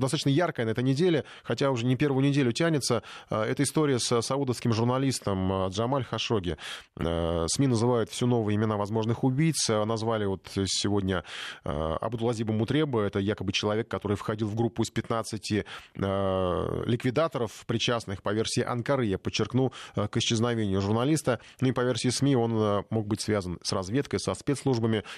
достаточно 0.00 0.30
яркая 0.30 0.66
на 0.66 0.70
этой 0.70 0.84
неделе, 0.84 1.24
хотя 1.42 1.70
уже 1.70 1.86
не 1.86 1.96
первую 1.96 2.24
неделю 2.24 2.52
тянется. 2.52 3.02
Э, 3.30 3.42
это 3.42 3.62
история 3.62 3.98
с 3.98 4.22
саудовским 4.22 4.72
журналистом 4.72 5.52
э, 5.52 5.68
Джамаль 5.70 6.04
Хашоги. 6.04 6.56
Э, 6.96 7.46
СМИ 7.48 7.66
называют 7.66 8.10
все 8.10 8.26
новые 8.26 8.56
имена 8.56 8.76
возможных 8.76 9.24
убийц. 9.24 9.68
Назвали 9.68 10.24
вот 10.24 10.48
сегодня 10.66 11.24
Абдулазиба 11.64 12.52
Мутреба. 12.52 13.02
Это 13.02 13.18
якобы 13.18 13.52
человек, 13.52 13.88
который 13.88 14.16
входил 14.16 14.48
в 14.48 14.54
группу 14.54 14.82
из 14.82 14.90
15 14.90 15.64
ликвидаторов, 15.94 17.64
причастных 17.66 18.22
по 18.22 18.30
версии 18.32 18.62
Анкары, 18.62 19.06
я 19.06 19.18
подчеркну, 19.18 19.72
к 19.94 20.16
исчезновению 20.16 20.80
журналиста. 20.80 21.40
Ну 21.60 21.68
и 21.68 21.72
по 21.72 21.80
версии 21.82 22.08
СМИ 22.08 22.36
он 22.36 22.84
мог 22.90 23.06
быть 23.06 23.20
связан 23.20 23.58
с 23.62 23.72
разведкой, 23.72 24.20
со 24.20 24.34
спецслужбами 24.34 24.67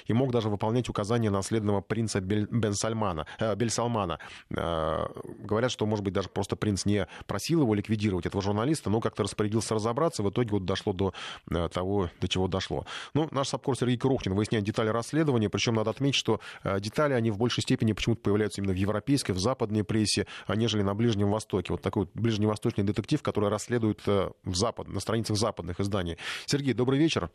и 0.07 0.13
мог 0.13 0.33
даже 0.33 0.49
выполнять 0.49 0.89
указания 0.89 1.31
наследного 1.31 1.81
принца 1.81 2.21
Бен 2.21 2.75
Сальмана, 2.75 3.27
Бель 3.57 3.71
Салмана. 3.71 4.19
Говорят, 4.49 5.71
что, 5.71 5.87
может 5.87 6.05
быть, 6.05 6.15
даже 6.15 6.29
просто 6.29 6.57
принц 6.57 6.85
не 6.85 7.07
просил 7.27 7.63
его 7.63 7.75
ликвидировать, 7.75 8.27
этого 8.27 8.43
журналиста, 8.43 8.91
но 8.91 9.01
как-то 9.01 9.23
распорядился 9.23 9.75
разобраться, 9.75 10.23
в 10.23 10.31
итоге 10.31 10.51
вот 10.51 10.65
дошло 10.65 10.93
до 10.93 11.13
э, 11.51 11.69
того, 11.69 12.11
до 12.21 12.29
чего 12.29 12.49
дошло. 12.49 12.87
Ну, 13.15 13.29
наш 13.31 13.49
САПКОР 13.49 13.77
Сергей 13.77 13.99
Крохтин 13.99 14.35
выясняет 14.35 14.65
детали 14.65 14.89
расследования, 14.89 15.49
причем 15.49 15.75
надо 15.75 15.91
отметить, 15.91 16.17
что 16.17 16.41
э, 16.63 16.81
детали, 16.81 17.15
они 17.15 17.31
в 17.31 17.39
большей 17.39 17.63
степени 17.63 17.93
почему-то 17.93 18.23
появляются 18.23 18.61
именно 18.61 18.73
в 18.73 18.77
европейской, 18.77 19.33
в 19.33 19.39
западной 19.39 19.85
прессе, 19.85 20.27
а 20.47 20.57
нежели 20.57 20.83
на 20.83 20.95
Ближнем 20.95 21.31
Востоке. 21.31 21.73
Вот 21.73 21.83
такой 21.83 22.05
вот 22.05 22.11
ближневосточный 22.15 22.85
детектив, 22.85 23.23
который 23.23 23.49
расследует 23.51 24.01
э, 24.07 24.31
в 24.45 24.55
запад, 24.55 24.89
на 24.89 25.01
страницах 25.01 25.37
западных 25.37 25.81
изданий. 25.81 26.17
Сергей, 26.47 26.75
добрый 26.75 26.99
вечер. 26.99 27.31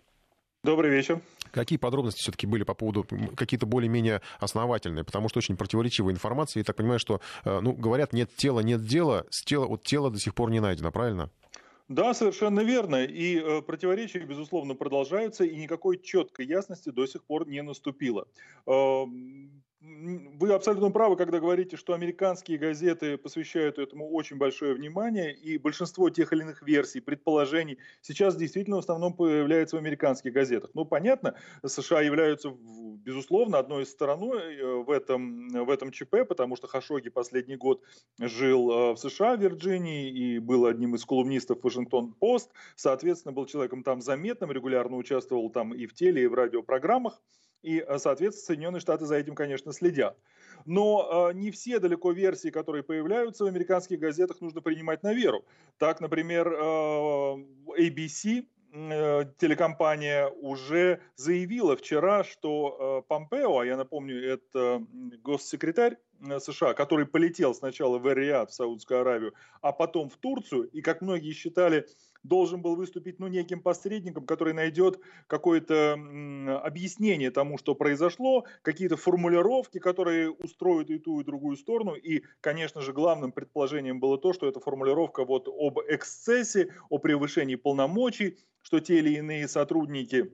Добрый 0.66 0.90
вечер. 0.90 1.22
Какие 1.52 1.78
подробности 1.78 2.22
все-таки 2.22 2.48
были 2.48 2.64
по 2.64 2.74
поводу 2.74 3.06
какие-то 3.36 3.68
более-менее 3.68 4.22
основательные? 4.40 5.04
Потому 5.04 5.30
что 5.30 5.38
очень 5.38 5.58
противоречивая 5.58 6.12
информация. 6.12 6.62
И 6.62 6.64
так 6.64 6.76
понимаю, 6.76 6.98
что, 6.98 7.22
э, 7.44 7.60
ну, 7.60 7.72
говорят, 7.74 8.14
нет 8.14 8.36
тела, 8.36 8.62
нет 8.62 8.84
дела. 8.84 9.28
С 9.30 9.44
тела, 9.44 9.68
вот 9.68 9.84
тело 9.84 10.10
до 10.10 10.18
сих 10.18 10.34
пор 10.34 10.50
не 10.50 10.60
найдено, 10.60 10.92
правильно? 10.92 11.30
Да, 11.88 12.16
совершенно 12.16 12.62
верно. 12.62 13.04
И 13.06 13.38
э, 13.38 13.62
противоречия, 13.62 14.22
безусловно, 14.26 14.74
продолжаются, 14.74 15.44
и 15.44 15.56
никакой 15.56 16.02
четкой 16.02 16.48
ясности 16.48 16.90
до 16.90 17.06
сих 17.06 17.24
пор 17.24 17.48
не 17.48 17.62
наступило. 17.62 18.28
Э, 18.66 19.04
вы 19.86 20.52
абсолютно 20.52 20.90
правы, 20.90 21.16
когда 21.16 21.40
говорите, 21.40 21.78
что 21.78 21.94
американские 21.94 22.58
газеты 22.58 23.18
посвящают 23.18 23.78
этому 23.78 24.10
очень 24.10 24.38
большое 24.38 24.74
внимание, 24.74 25.34
и 25.34 25.58
большинство 25.58 26.10
тех 26.10 26.34
или 26.34 26.42
иных 26.42 26.62
версий, 26.64 27.00
предположений 27.00 27.78
сейчас 28.02 28.36
действительно 28.36 28.78
в 28.78 28.80
основном 28.80 29.14
появляются 29.14 29.76
в 29.76 29.80
американских 29.80 30.34
газетах. 30.34 30.72
Ну, 30.74 30.86
понятно, 30.86 31.36
США 31.66 32.02
являются, 32.02 32.50
безусловно, 32.50 33.60
одной 33.60 33.84
из 33.84 33.92
стороной 33.92 34.56
э, 34.56 34.84
в 34.84 34.90
этом, 34.90 35.50
в 35.50 35.70
этом 35.70 35.92
ЧП, 35.92 36.28
потому 36.28 36.56
что 36.56 36.68
Хашоги 36.68 37.10
последний 37.10 37.56
год 37.56 37.82
жил 38.20 38.72
э, 38.72 38.94
в 38.94 38.98
США, 38.98 39.36
в 39.36 39.42
Вирджинии, 39.42 40.10
и 40.10 40.40
был 40.40 40.66
одним 40.66 40.96
из 40.96 41.06
колумнистов 41.06 41.64
Вашингтон-Пост, 41.64 42.52
соответственно, 42.76 43.34
был 43.34 43.46
человеком 43.46 43.84
там 43.84 44.02
заметным, 44.02 44.52
регулярно 44.52 44.98
участвовал 44.98 45.50
там 45.50 45.74
и 45.74 45.86
в 45.86 45.94
теле, 45.94 46.24
и 46.24 46.28
в 46.28 46.34
радиопрограммах. 46.34 47.22
И, 47.66 47.86
соответственно, 47.98 48.46
Соединенные 48.46 48.80
Штаты 48.80 49.06
за 49.06 49.16
этим, 49.16 49.36
конечно, 49.36 49.74
следят. 49.74 50.18
Но 50.66 51.30
э, 51.30 51.34
не 51.34 51.52
все 51.52 51.80
далеко 51.80 52.12
версии, 52.12 52.50
которые 52.50 52.84
появляются 52.84 53.44
в 53.44 53.48
американских 53.48 54.00
газетах, 54.00 54.42
нужно 54.42 54.62
принимать 54.62 55.04
на 55.04 55.14
веру. 55.14 55.44
Так, 55.78 56.00
например, 56.02 56.48
э, 56.48 56.58
ABC 57.78 58.46
Э, 58.76 59.24
телекомпания 59.38 60.28
уже 60.28 61.00
заявила 61.16 61.78
вчера, 61.78 62.26
что 62.26 63.04
э, 63.06 63.08
Помпео, 63.08 63.60
а 63.60 63.66
я 63.66 63.78
напомню, 63.78 64.22
это 64.22 64.84
госсекретарь 65.24 65.94
э, 65.94 65.98
США, 66.40 66.74
который 66.74 67.06
полетел 67.06 67.54
сначала 67.54 67.98
в 67.98 68.12
Эриад, 68.12 68.52
в 68.52 68.54
Саудовскую 68.54 69.02
Аравию, 69.02 69.34
а 69.62 69.72
потом 69.72 70.10
в 70.10 70.18
Турцию, 70.18 70.70
и, 70.70 70.82
как 70.82 71.02
многие 71.02 71.32
считали, 71.32 71.88
должен 72.26 72.62
был 72.62 72.76
выступить 72.76 73.20
ну, 73.20 73.28
неким 73.28 73.62
посредником, 73.62 74.26
который 74.26 74.54
найдет 74.54 75.00
какое-то 75.28 75.94
объяснение 76.64 77.32
тому, 77.32 77.58
что 77.58 77.76
произошло, 77.76 78.46
какие-то 78.64 78.98
формулировки, 78.98 79.80
которые 79.80 80.32
устроят 80.32 80.90
и 80.90 80.98
ту, 80.98 81.22
и 81.22 81.24
другую 81.24 81.56
сторону. 81.56 81.94
И, 81.94 82.24
конечно 82.42 82.82
же, 82.82 82.94
главным 82.94 83.32
предположением 83.32 84.00
было 84.00 84.18
то, 84.18 84.34
что 84.34 84.48
эта 84.48 84.60
формулировка 84.60 85.24
вот 85.24 85.48
об 85.48 85.80
эксцессе, 85.88 86.74
о 86.90 86.98
превышении 86.98 87.56
полномочий, 87.56 88.38
что 88.62 88.80
те 88.80 88.98
или 88.98 89.18
иные 89.18 89.48
сотрудники 89.48 90.32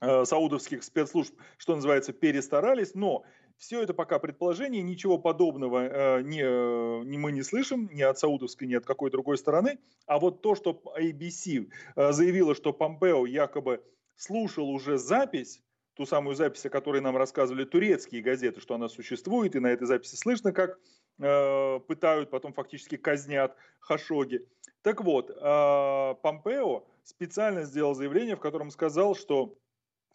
э, 0.00 0.24
саудовских 0.24 0.82
спецслужб, 0.82 1.34
что 1.56 1.76
называется, 1.76 2.12
перестарались, 2.12 2.94
но 2.94 3.24
все 3.60 3.82
это 3.82 3.92
пока 3.92 4.18
предположение, 4.18 4.82
ничего 4.82 5.18
подобного 5.18 6.18
э, 6.18 6.22
не, 6.22 6.40
э, 6.42 7.04
не, 7.04 7.18
мы 7.18 7.30
не 7.30 7.42
слышим 7.42 7.90
ни 7.92 8.00
от 8.00 8.18
саудовской, 8.18 8.66
ни 8.66 8.74
от 8.74 8.86
какой 8.86 9.10
другой 9.10 9.36
стороны. 9.36 9.78
А 10.06 10.18
вот 10.18 10.40
то, 10.40 10.54
что 10.54 10.82
ABC 10.98 11.70
э, 11.94 12.12
заявила, 12.12 12.54
что 12.54 12.72
Помпео 12.72 13.26
якобы 13.26 13.84
слушал 14.16 14.70
уже 14.70 14.96
запись, 14.96 15.62
ту 15.92 16.06
самую 16.06 16.36
запись, 16.36 16.64
о 16.64 16.70
которой 16.70 17.02
нам 17.02 17.18
рассказывали 17.18 17.64
турецкие 17.64 18.22
газеты, 18.22 18.62
что 18.62 18.74
она 18.74 18.88
существует, 18.88 19.54
и 19.54 19.60
на 19.60 19.66
этой 19.66 19.86
записи 19.86 20.16
слышно, 20.16 20.52
как 20.52 20.78
э, 21.18 21.80
пытают, 21.80 22.30
потом 22.30 22.54
фактически 22.54 22.96
казнят 22.96 23.54
Хашоги. 23.78 24.46
Так 24.80 25.04
вот, 25.04 25.28
э, 25.28 26.14
Помпео 26.22 26.86
специально 27.04 27.64
сделал 27.64 27.94
заявление, 27.94 28.36
в 28.36 28.40
котором 28.40 28.70
сказал, 28.70 29.14
что 29.14 29.54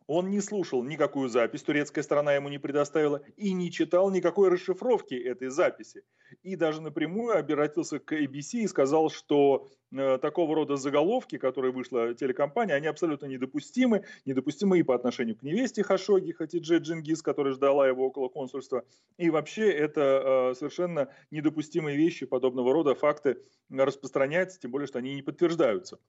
он 0.08 0.30
не 0.30 0.42
слушал 0.42 0.84
никакую 0.84 1.30
запись, 1.30 1.64
турецкая 1.64 2.04
сторона 2.04 2.34
ему 2.34 2.50
не 2.50 2.60
предоставила, 2.60 3.22
и 3.38 3.54
не 3.54 3.72
читал 3.72 4.12
никакой 4.12 4.50
расшифровки 4.50 5.16
этой 5.16 5.50
записи. 5.50 6.04
И 6.44 6.56
даже 6.56 6.82
напрямую 6.82 7.38
обратился 7.38 8.00
к 8.00 8.14
ABC 8.14 8.60
и 8.60 8.68
сказал, 8.68 9.10
что 9.10 9.68
э, 9.92 10.18
такого 10.20 10.56
рода 10.56 10.76
заголовки, 10.76 11.38
которые 11.38 11.72
вышла 11.72 12.14
телекомпания, 12.14 12.76
они 12.76 12.88
абсолютно 12.88 13.26
недопустимы, 13.26 14.04
недопустимы 14.26 14.80
и 14.80 14.84
по 14.84 14.94
отношению 14.96 15.38
к 15.38 15.44
невесте 15.44 15.84
Хашоги 15.84 16.34
Хатидже 16.34 16.78
Джингис, 16.78 17.22
которая 17.22 17.54
ждала 17.54 17.88
его 17.88 18.06
около 18.06 18.30
консульства. 18.30 18.86
И 19.18 19.30
вообще 19.30 19.72
это 19.72 20.52
э, 20.52 20.56
совершенно 20.56 21.10
недопустимые 21.32 21.98
вещи 21.98 22.26
подобного 22.26 22.74
рода, 22.74 22.96
факты 22.96 23.38
распространяются, 23.70 24.60
тем 24.60 24.72
более, 24.72 24.88
что 24.88 25.00
они 25.00 25.16
не 25.16 25.22
подтверждаются. 25.22 26.00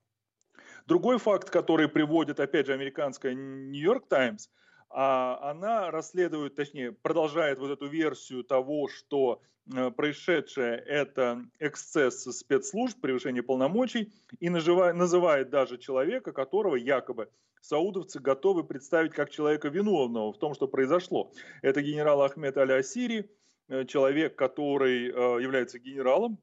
Другой 0.87 1.19
факт, 1.19 1.51
который 1.51 1.89
приводит, 1.89 2.39
опять 2.39 2.67
же, 2.67 2.73
американская 2.73 3.35
Нью-Йорк 3.35 4.07
Таймс, 4.09 4.49
она 4.89 5.91
расследует, 5.91 6.55
точнее, 6.55 6.93
продолжает 6.93 7.59
вот 7.59 7.71
эту 7.71 7.87
версию 7.87 8.45
того, 8.45 8.89
что 8.89 9.43
э, 9.75 9.91
происшедшее– 9.91 10.77
это 10.87 11.45
эксцесс 11.59 12.23
спецслужб, 12.23 13.01
превышение 13.01 13.43
полномочий, 13.43 14.13
и 14.39 14.49
называет 14.49 15.51
даже 15.51 15.77
человека, 15.77 16.33
которого 16.33 16.77
якобы 16.77 17.29
саудовцы 17.61 18.21
готовы 18.21 18.63
представить 18.63 19.13
как 19.13 19.31
человека 19.31 19.69
виновного 19.69 20.33
в 20.33 20.39
том, 20.39 20.55
что 20.55 20.69
произошло. 20.69 21.33
Это 21.63 21.83
генерал 21.83 22.23
Ахмед 22.23 22.57
Аль-Асири, 22.57 23.29
э, 23.69 23.85
человек, 23.87 24.37
который 24.37 25.09
э, 25.09 25.43
является 25.43 25.81
генералом, 25.81 26.39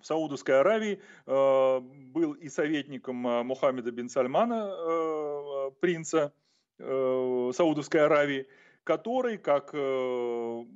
в 0.00 0.06
Саудовской 0.06 0.60
Аравии, 0.60 1.00
э, 1.26 1.80
был 1.80 2.32
и 2.32 2.48
советником 2.48 3.26
э, 3.26 3.42
Мухаммеда 3.42 3.90
бин 3.90 4.08
Сальмана, 4.08 4.70
э, 4.70 5.70
принца 5.80 6.32
Саудовской 6.78 8.02
Аравии, 8.02 8.46
который, 8.84 9.36
как 9.36 9.74
якобы 9.74 10.68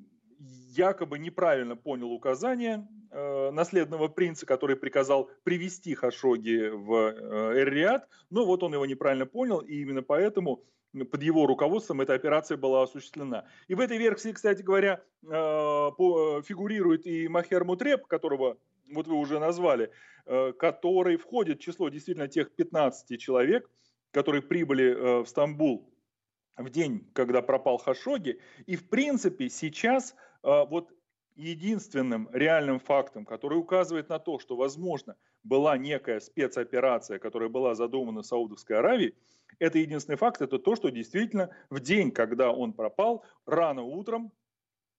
неправильно 1.21 1.77
понял 1.77 2.11
указания 2.11 2.89
наследного 3.53 4.09
принца, 4.09 4.45
который 4.45 4.75
приказал 4.75 5.31
привести 5.45 5.95
Хашоги 5.95 6.71
в 6.71 6.93
Эр-Риад, 7.55 8.09
но 8.31 8.45
вот 8.45 8.65
он 8.65 8.75
его 8.75 8.85
неправильно 8.85 9.27
понял, 9.27 9.61
и 9.61 9.77
именно 9.77 10.03
поэтому 10.03 10.65
под 11.13 11.23
его 11.23 11.47
руководством 11.47 12.01
эта 12.01 12.15
операция 12.15 12.57
была 12.57 12.83
осуществлена. 12.83 13.45
И 13.69 13.77
в 13.77 13.81
этой 13.81 13.97
версии, 13.97 14.33
кстати 14.33 14.63
говоря, 14.63 15.01
фигурирует 15.23 17.07
и 17.07 17.29
Махер 17.29 17.63
Мутреб, 17.63 18.09
которого 18.09 18.57
вот 18.95 19.07
вы 19.07 19.17
уже 19.17 19.39
назвали, 19.39 19.91
э, 20.27 20.53
который 20.53 21.17
входит 21.17 21.59
в 21.59 21.63
число 21.63 21.89
действительно 21.89 22.29
тех 22.29 22.55
15 22.55 23.21
человек, 23.21 23.71
которые 24.11 24.43
прибыли 24.43 24.93
э, 24.93 25.23
в 25.23 25.27
Стамбул 25.27 25.93
в 26.57 26.71
день, 26.71 27.09
когда 27.15 27.43
пропал 27.43 27.79
Хашоги. 27.79 28.41
И, 28.67 28.77
в 28.77 28.89
принципе, 28.89 29.49
сейчас 29.49 30.15
э, 30.43 30.65
вот 30.69 30.93
единственным 31.35 32.29
реальным 32.33 32.79
фактом, 32.79 33.25
который 33.25 33.59
указывает 33.59 34.09
на 34.09 34.19
то, 34.19 34.39
что, 34.39 34.57
возможно, 34.57 35.17
была 35.43 35.79
некая 35.79 36.21
спецоперация, 36.21 37.19
которая 37.19 37.49
была 37.49 37.75
задумана 37.75 38.23
в 38.23 38.27
Саудовской 38.27 38.79
Аравии, 38.79 39.15
это 39.59 39.79
единственный 39.79 40.17
факт, 40.17 40.43
это 40.43 40.59
то, 40.59 40.77
что 40.77 40.91
действительно 40.91 41.51
в 41.71 41.81
день, 41.81 42.11
когда 42.11 42.53
он 42.53 42.73
пропал, 42.73 43.25
рано 43.47 43.83
утром 43.83 44.33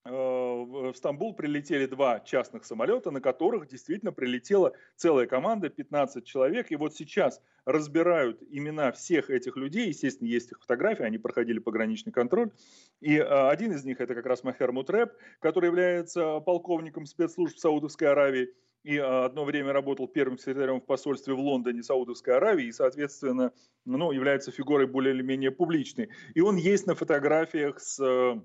в 0.06 0.94
Стамбул 0.96 1.34
прилетели 1.34 1.86
два 1.86 2.20
частных 2.20 2.66
самолета, 2.66 3.10
на 3.10 3.22
которых 3.22 3.68
действительно 3.68 4.12
прилетела 4.12 4.74
целая 4.98 5.28
команда, 5.28 5.70
15 5.70 6.26
человек. 6.26 6.72
И 6.72 6.76
вот 6.76 6.94
сейчас 6.94 7.42
разбирают 7.66 8.42
имена 8.50 8.92
всех 8.92 9.30
этих 9.30 9.56
людей. 9.56 9.88
Естественно, 9.88 10.28
есть 10.28 10.52
их 10.52 10.60
фотографии, 10.60 11.04
они 11.04 11.18
проходили 11.18 11.60
пограничный 11.60 12.12
контроль. 12.12 12.52
И 13.00 13.16
э, 13.16 13.24
один 13.24 13.72
из 13.72 13.86
них 13.86 14.02
это 14.02 14.14
как 14.14 14.26
раз 14.26 14.44
Махер 14.44 14.74
Мутреб, 14.74 15.14
который 15.40 15.68
является 15.68 16.42
полковником 16.42 17.06
спецслужб 17.06 17.58
Саудовской 17.58 18.10
Аравии 18.10 18.50
и 18.84 18.98
э, 18.98 19.02
одно 19.02 19.46
время 19.46 19.72
работал 19.72 20.10
первым 20.10 20.38
секретарем 20.38 20.82
в 20.82 20.86
посольстве 20.86 21.34
в 21.34 21.40
Лондоне 21.40 21.82
Саудовской 21.82 22.36
Аравии 22.36 22.66
и, 22.66 22.72
соответственно, 22.74 23.54
ну, 23.86 24.12
является 24.12 24.52
фигурой 24.52 24.88
более 24.88 25.14
или 25.14 25.22
менее 25.22 25.52
публичной. 25.52 26.10
И 26.34 26.42
он 26.42 26.58
есть 26.58 26.88
на 26.88 26.96
фотографиях 26.96 27.80
с 27.80 28.44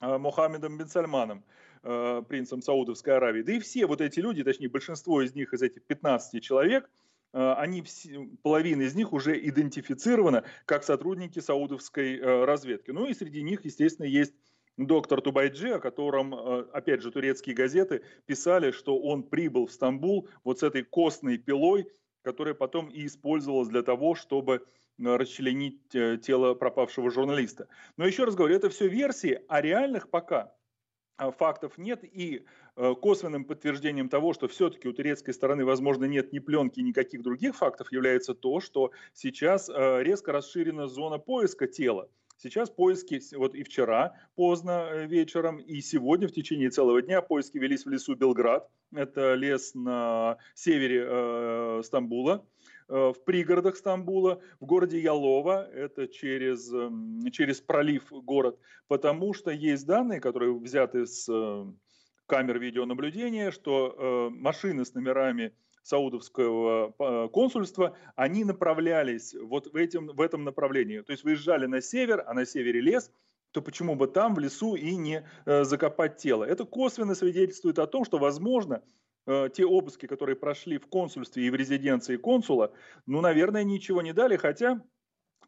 Э, 0.00 0.16
Мухаммедом 0.18 0.78
бен 0.78 0.88
Сальманом, 0.88 1.44
э, 1.82 2.22
принцем 2.28 2.62
Саудовской 2.62 3.16
Аравии. 3.16 3.42
Да 3.42 3.52
и 3.52 3.60
все 3.60 3.86
вот 3.86 4.00
эти 4.00 4.20
люди, 4.20 4.42
точнее 4.42 4.68
большинство 4.68 5.20
из 5.22 5.34
них, 5.34 5.52
из 5.52 5.62
этих 5.62 5.84
15 5.84 6.42
человек, 6.42 6.90
э, 7.32 7.52
они, 7.58 7.84
половина 8.42 8.82
из 8.82 8.94
них 8.94 9.12
уже 9.12 9.38
идентифицирована 9.38 10.44
как 10.64 10.84
сотрудники 10.84 11.38
саудовской 11.38 12.18
разведки. 12.44 12.90
Ну 12.90 13.06
и 13.06 13.14
среди 13.14 13.42
них, 13.42 13.64
естественно, 13.64 14.06
есть 14.06 14.34
доктор 14.78 15.20
Тубайджи, 15.20 15.72
о 15.72 15.80
котором, 15.80 16.34
опять 16.72 17.02
же, 17.02 17.10
турецкие 17.10 17.54
газеты 17.54 18.02
писали, 18.24 18.70
что 18.70 18.98
он 18.98 19.22
прибыл 19.22 19.66
в 19.66 19.72
Стамбул 19.72 20.28
вот 20.44 20.60
с 20.60 20.62
этой 20.62 20.82
костной 20.82 21.36
пилой, 21.36 21.86
которая 22.22 22.54
потом 22.54 22.88
и 22.88 23.04
использовалась 23.04 23.68
для 23.68 23.82
того, 23.82 24.14
чтобы 24.14 24.64
расчленить 25.00 25.94
э, 25.94 26.18
тело 26.18 26.54
пропавшего 26.54 27.10
журналиста. 27.10 27.68
Но 27.96 28.06
еще 28.06 28.24
раз 28.24 28.34
говорю, 28.34 28.56
это 28.56 28.70
все 28.70 28.88
версии, 28.88 29.40
а 29.48 29.60
реальных 29.60 30.10
пока 30.10 30.54
э, 31.18 31.30
фактов 31.38 31.78
нет, 31.78 32.04
и 32.04 32.44
косвенным 32.76 33.44
подтверждением 33.44 34.08
того, 34.08 34.32
что 34.32 34.48
все-таки 34.48 34.88
у 34.88 34.92
турецкой 34.94 35.34
стороны, 35.34 35.66
возможно, 35.66 36.06
нет 36.06 36.32
ни 36.32 36.38
пленки, 36.38 36.80
никаких 36.80 37.22
других 37.22 37.56
фактов, 37.56 37.92
является 37.92 38.32
то, 38.32 38.60
что 38.60 38.92
сейчас 39.12 39.68
резко 39.68 40.32
расширена 40.32 40.86
зона 40.86 41.18
поиска 41.18 41.66
тела. 41.66 42.08
Сейчас 42.42 42.70
поиски, 42.70 43.20
вот 43.36 43.54
и 43.54 43.62
вчера 43.62 44.14
поздно 44.34 45.04
вечером, 45.04 45.58
и 45.58 45.82
сегодня 45.82 46.26
в 46.26 46.32
течение 46.32 46.70
целого 46.70 47.02
дня 47.02 47.20
поиски 47.20 47.58
велись 47.58 47.84
в 47.84 47.90
лесу 47.90 48.14
Белград. 48.14 48.66
Это 48.94 49.34
лес 49.34 49.74
на 49.74 50.38
севере 50.54 51.04
э, 51.06 51.82
Стамбула. 51.84 52.46
Э, 52.90 53.12
в 53.12 53.22
пригородах 53.24 53.76
Стамбула, 53.76 54.42
в 54.58 54.66
городе 54.66 54.98
Ялова, 54.98 55.64
это 55.70 56.08
через, 56.08 56.72
эм, 56.72 57.22
через 57.30 57.60
пролив 57.60 58.10
город, 58.10 58.58
потому 58.88 59.32
что 59.32 59.52
есть 59.52 59.86
данные, 59.86 60.20
которые 60.20 60.52
взяты 60.52 61.06
с 61.06 61.28
э, 61.28 61.66
камер 62.26 62.58
видеонаблюдения, 62.58 63.52
что 63.52 63.94
э, 63.96 64.34
машины 64.34 64.84
с 64.84 64.92
номерами 64.94 65.54
саудовского 65.82 67.28
консульства, 67.28 67.96
они 68.14 68.44
направлялись 68.44 69.34
вот 69.34 69.66
в, 69.72 69.76
этим, 69.76 70.08
в 70.08 70.20
этом 70.20 70.44
направлении. 70.44 71.00
То 71.00 71.12
есть 71.12 71.24
выезжали 71.24 71.64
на 71.66 71.80
север, 71.80 72.22
а 72.26 72.34
на 72.34 72.44
севере 72.44 72.80
лес, 72.80 73.10
то 73.52 73.62
почему 73.62 73.94
бы 73.94 74.06
там 74.06 74.34
в 74.34 74.38
лесу 74.40 74.74
и 74.74 74.94
не 74.94 75.26
закопать 75.46 76.18
тело? 76.18 76.44
Это 76.44 76.66
косвенно 76.66 77.14
свидетельствует 77.14 77.78
о 77.78 77.86
том, 77.86 78.04
что, 78.04 78.18
возможно, 78.18 78.82
те 79.26 79.64
обыски, 79.64 80.06
которые 80.06 80.34
прошли 80.34 80.78
в 80.78 80.86
консульстве 80.86 81.46
и 81.46 81.50
в 81.50 81.54
резиденции 81.54 82.16
консула, 82.16 82.72
ну, 83.06 83.20
наверное, 83.20 83.64
ничего 83.64 84.02
не 84.02 84.12
дали, 84.12 84.36
хотя 84.36 84.82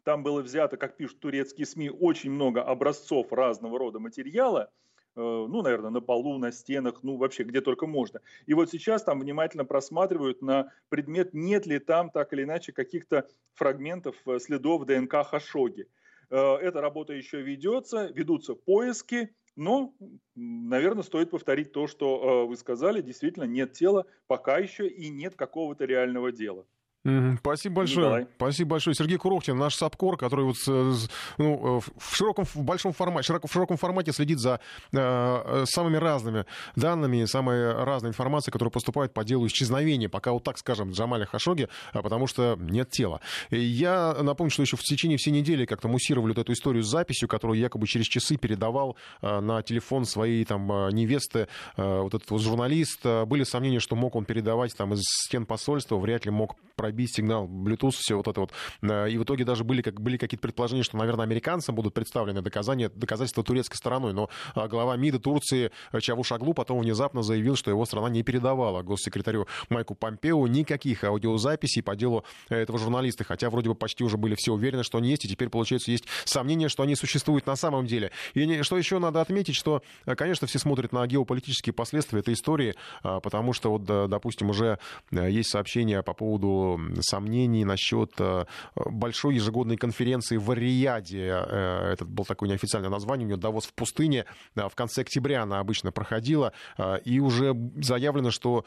там 0.03 0.23
было 0.23 0.41
взято, 0.41 0.77
как 0.77 0.97
пишут 0.97 1.19
турецкие 1.19 1.65
СМИ, 1.65 1.89
очень 1.89 2.31
много 2.31 2.61
образцов 2.61 3.31
разного 3.31 3.79
рода 3.79 3.99
материала, 3.99 4.69
э, 5.15 5.21
ну, 5.21 5.61
наверное, 5.61 5.91
на 5.91 6.01
полу, 6.01 6.37
на 6.37 6.51
стенах, 6.51 7.03
ну, 7.03 7.17
вообще, 7.17 7.43
где 7.43 7.61
только 7.61 7.87
можно. 7.87 8.21
И 8.45 8.53
вот 8.53 8.69
сейчас 8.69 9.03
там 9.03 9.19
внимательно 9.19 9.65
просматривают 9.65 10.41
на 10.41 10.71
предмет, 10.89 11.33
нет 11.33 11.65
ли 11.65 11.79
там 11.79 12.09
так 12.09 12.33
или 12.33 12.43
иначе 12.43 12.73
каких-то 12.73 13.27
фрагментов 13.53 14.15
э, 14.25 14.39
следов 14.39 14.85
ДНК 14.85 15.25
Хашоги. 15.25 15.87
Э, 16.29 16.55
эта 16.55 16.81
работа 16.81 17.13
еще 17.13 17.41
ведется, 17.41 18.07
ведутся 18.07 18.55
поиски, 18.55 19.33
но, 19.55 19.95
наверное, 20.35 21.03
стоит 21.03 21.31
повторить 21.31 21.71
то, 21.71 21.87
что 21.87 22.47
вы 22.47 22.55
сказали. 22.57 23.01
Действительно, 23.01 23.43
нет 23.45 23.73
тела 23.73 24.05
пока 24.27 24.57
еще 24.57 24.87
и 24.87 25.09
нет 25.09 25.35
какого-то 25.35 25.85
реального 25.85 26.31
дела. 26.31 26.65
Спасибо 27.03 27.75
большое. 27.75 28.05
Николай. 28.05 28.27
Спасибо 28.37 28.69
большое. 28.71 28.95
Сергей 28.95 29.17
Курохтин, 29.17 29.57
наш 29.57 29.75
САПКОР, 29.75 30.15
который 30.15 30.45
вот 30.45 30.55
э, 30.67 30.93
ну, 31.37 31.79
э, 31.79 31.81
в 31.97 32.15
широком, 32.15 32.45
в 32.45 32.55
большом 32.55 32.93
формате, 32.93 33.27
широко, 33.27 33.47
в 33.49 33.51
широком 33.51 33.75
формате 33.75 34.13
следит 34.13 34.39
за 34.39 34.61
э, 34.93 35.65
самыми 35.67 35.97
разными 35.97 36.45
данными, 36.77 37.25
самой 37.25 37.73
разной 37.83 38.11
информацией, 38.11 38.53
которая 38.53 38.71
поступает 38.71 39.13
по 39.13 39.25
делу 39.25 39.45
исчезновения, 39.47 40.07
пока 40.07 40.31
вот 40.31 40.45
так 40.45 40.57
скажем, 40.57 40.91
Джамаля 40.91 41.25
Хашоги, 41.25 41.67
а 41.91 42.01
потому 42.01 42.25
что 42.25 42.57
нет 42.57 42.89
тела. 42.89 43.19
Я 43.49 44.15
напомню, 44.21 44.51
что 44.51 44.61
еще 44.61 44.77
в 44.77 44.81
течение 44.81 45.17
всей 45.17 45.31
недели 45.31 45.65
как-то 45.65 45.89
муссировали 45.89 46.31
вот 46.31 46.39
эту 46.39 46.53
историю 46.53 46.83
с 46.83 46.87
записью, 46.87 47.27
которую 47.27 47.59
якобы 47.59 47.85
через 47.85 48.05
часы 48.05 48.37
передавал 48.37 48.95
э, 49.21 49.41
на 49.41 49.61
телефон 49.61 50.05
своей 50.05 50.45
там 50.45 50.67
невесты 50.91 51.49
э, 51.75 51.99
вот 51.99 52.13
этот 52.13 52.31
вот 52.31 52.41
журналист. 52.41 53.03
Были 53.03 53.43
сомнения, 53.43 53.81
что 53.81 53.97
мог 53.97 54.15
он 54.15 54.23
передавать 54.23 54.73
там 54.77 54.93
из 54.93 55.01
стен 55.01 55.45
посольства, 55.45 55.97
вряд 55.97 56.23
ли 56.23 56.31
мог 56.31 56.55
пробить 56.93 57.15
сигнал 57.15 57.47
Bluetooth, 57.47 57.95
все 57.97 58.15
вот 58.15 58.27
это 58.27 58.39
вот. 58.41 58.51
Э, 58.81 59.09
и 59.09 59.17
в 59.17 59.23
итоге 59.23 59.43
даже 59.43 59.63
были, 59.63 59.81
как, 59.81 59.99
были 59.99 60.17
какие-то 60.17 60.41
предположения, 60.41 60.83
что, 60.83 60.97
наверное, 60.97 61.25
американцам 61.25 61.73
будут 61.73 61.93
представлены 61.93 62.41
доказания, 62.41 62.89
доказательства 62.89 63.43
турецкой 63.43 63.77
стороной. 63.77 64.13
Но 64.13 64.29
а, 64.53 64.67
глава 64.67 64.95
МИДа 64.95 65.19
Турции 65.19 65.71
Чавушаглу 65.99 66.53
потом 66.53 66.79
внезапно 66.79 67.23
заявил, 67.23 67.55
что 67.55 67.71
его 67.71 67.85
страна 67.85 68.09
не 68.09 68.21
передавала 68.21 68.83
госсекретарю 68.83 69.47
Майку 69.69 69.95
Помпео 69.95 70.45
никаких 70.47 71.03
аудиозаписей 71.03 71.81
по 71.81 71.95
делу 71.95 72.23
этого 72.49 72.77
журналиста. 72.77 73.23
Хотя 73.23 73.49
вроде 73.49 73.69
бы 73.69 73.75
почти 73.75 74.03
уже 74.03 74.17
были 74.17 74.35
все 74.35 74.53
уверены, 74.53 74.83
что 74.83 74.99
они 74.99 75.09
есть, 75.09 75.25
и 75.25 75.27
теперь, 75.27 75.49
получается, 75.49 75.91
есть 75.91 76.05
сомнения, 76.25 76.69
что 76.69 76.83
они 76.83 76.95
существуют 76.95 77.47
на 77.47 77.55
самом 77.55 77.87
деле. 77.87 78.11
И 78.35 78.61
что 78.61 78.77
еще 78.77 78.99
надо 78.99 79.21
отметить, 79.21 79.55
что, 79.55 79.81
э, 80.05 80.15
конечно, 80.15 80.47
все 80.47 80.59
смотрят 80.59 80.91
на 80.91 81.05
геополитические 81.07 81.73
последствия 81.73 82.19
этой 82.19 82.35
истории, 82.35 82.75
потому 83.01 83.53
что, 83.53 83.71
вот, 83.71 83.83
допустим, 83.83 84.49
уже 84.49 84.77
э, 85.11 85.31
есть 85.31 85.49
сообщения 85.49 86.03
по 86.03 86.13
поводу 86.13 86.79
сомнений 87.01 87.65
насчет 87.65 88.11
э, 88.19 88.45
большой 88.75 89.35
ежегодной 89.35 89.77
конференции 89.77 90.37
в 90.37 90.51
Риаде. 90.53 91.27
Э, 91.27 91.91
это 91.93 92.05
было 92.05 92.25
такое 92.25 92.49
неофициальное 92.49 92.89
название, 92.89 93.25
у 93.25 93.27
нее 93.29 93.37
Давос 93.37 93.65
в 93.65 93.73
пустыне. 93.73 94.25
В 94.55 94.71
конце 94.75 95.01
октября 95.01 95.43
она 95.43 95.59
обычно 95.59 95.91
проходила. 95.91 96.53
Э, 96.77 96.99
и 97.05 97.19
уже 97.19 97.55
заявлено, 97.77 98.31
что 98.31 98.65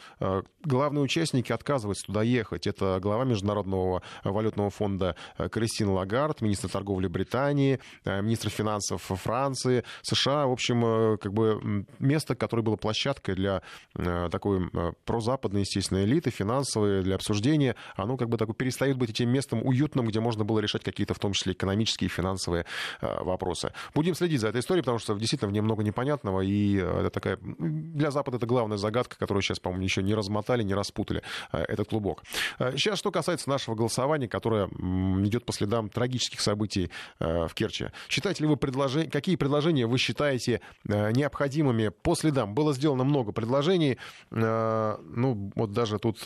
главные 0.64 1.02
участники 1.02 1.52
отказываются 1.52 2.06
туда 2.06 2.22
ехать. 2.22 2.66
Это 2.66 2.98
глава 3.00 3.24
Международного 3.24 4.02
валютного 4.24 4.70
фонда 4.70 5.16
Кристина 5.50 5.92
Лагард, 5.92 6.40
министр 6.40 6.68
торговли 6.68 7.06
Британии, 7.06 7.80
министр 8.04 8.50
финансов 8.50 9.02
Франции, 9.02 9.84
США. 10.02 10.46
В 10.46 10.52
общем, 10.52 11.18
как 11.18 11.32
бы 11.32 11.86
место, 11.98 12.34
которое 12.34 12.62
было 12.62 12.76
площадкой 12.76 13.34
для 13.34 13.62
такой 13.94 14.70
прозападной, 15.04 15.60
естественно, 15.60 16.04
элиты, 16.04 16.30
финансовой, 16.30 17.02
для 17.02 17.16
обсуждения, 17.16 17.74
оно 18.06 18.16
как 18.16 18.28
бы 18.28 18.38
такой 18.38 18.54
перестает 18.54 18.96
быть 18.96 19.10
этим 19.10 19.28
местом 19.28 19.66
уютным, 19.66 20.06
где 20.06 20.20
можно 20.20 20.44
было 20.44 20.60
решать 20.60 20.82
какие-то, 20.82 21.12
в 21.14 21.18
том 21.18 21.32
числе, 21.32 21.52
экономические 21.52 22.06
и 22.06 22.10
финансовые 22.10 22.64
э, 23.00 23.22
вопросы. 23.22 23.72
Будем 23.94 24.14
следить 24.14 24.40
за 24.40 24.48
этой 24.48 24.60
историей, 24.60 24.82
потому 24.82 24.98
что 24.98 25.14
действительно 25.14 25.50
в 25.50 25.52
ней 25.52 25.60
много 25.60 25.82
непонятного, 25.82 26.40
и 26.40 26.78
э, 26.78 27.00
это 27.00 27.10
такая... 27.10 27.38
Для 27.40 28.10
Запада 28.10 28.36
это 28.38 28.46
главная 28.46 28.78
загадка, 28.78 29.18
которую 29.18 29.42
сейчас, 29.42 29.58
по-моему, 29.58 29.84
еще 29.84 30.02
не 30.02 30.14
размотали, 30.14 30.62
не 30.62 30.74
распутали 30.74 31.22
э, 31.52 31.58
этот 31.68 31.88
клубок. 31.88 32.22
Сейчас, 32.58 32.98
что 32.98 33.10
касается 33.10 33.48
нашего 33.48 33.74
голосования, 33.74 34.28
которое 34.28 34.66
идет 34.66 35.44
по 35.44 35.52
следам 35.52 35.88
трагических 35.88 36.40
событий 36.40 36.90
в 37.18 37.50
Керчи. 37.54 37.86
Считаете 38.08 38.44
ли 38.44 38.48
вы 38.48 38.56
предложения, 38.56 39.10
какие 39.10 39.36
предложения 39.36 39.86
вы 39.86 39.98
считаете 39.98 40.60
необходимыми 40.84 41.88
по 41.88 42.14
следам? 42.14 42.54
Было 42.54 42.72
сделано 42.72 43.04
много 43.04 43.32
предложений. 43.32 43.98
Ну, 44.30 45.52
вот 45.54 45.72
даже 45.72 45.98
тут 45.98 46.20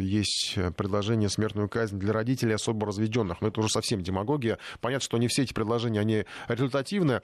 есть 0.00 0.54
предложение 0.76 1.15
смертную 1.24 1.68
казнь 1.68 1.98
для 1.98 2.12
родителей 2.12 2.54
особо 2.54 2.86
разведенных. 2.86 3.40
Но 3.40 3.48
это 3.48 3.60
уже 3.60 3.68
совсем 3.70 4.02
демагогия. 4.02 4.58
Понятно, 4.80 5.04
что 5.04 5.18
не 5.18 5.28
все 5.28 5.42
эти 5.42 5.52
предложения, 5.52 6.00
они 6.00 6.24
результативны. 6.48 7.22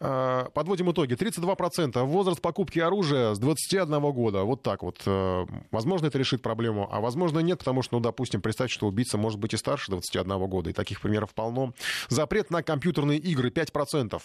А, 0.00 0.50
подводим 0.50 0.90
итоги. 0.90 1.14
32% 1.14 2.02
возраст 2.04 2.40
покупки 2.40 2.80
оружия 2.80 3.34
с 3.34 3.38
21 3.38 4.00
года. 4.12 4.42
Вот 4.42 4.62
так 4.62 4.82
вот. 4.82 5.00
А, 5.06 5.46
возможно, 5.70 6.06
это 6.06 6.18
решит 6.18 6.42
проблему, 6.42 6.88
а 6.90 7.00
возможно 7.00 7.38
нет, 7.38 7.60
потому 7.60 7.82
что, 7.82 7.96
ну, 7.96 8.00
допустим, 8.00 8.40
представьте, 8.40 8.74
что 8.74 8.86
убийца 8.86 9.18
может 9.18 9.38
быть 9.38 9.54
и 9.54 9.56
старше 9.56 9.90
21 9.92 10.46
года, 10.46 10.70
и 10.70 10.72
таких 10.72 11.00
примеров 11.00 11.34
полно. 11.34 11.72
Запрет 12.08 12.50
на 12.50 12.62
компьютерные 12.62 13.18
игры 13.18 13.50
5%. 13.50 14.20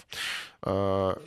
А, 0.64 1.22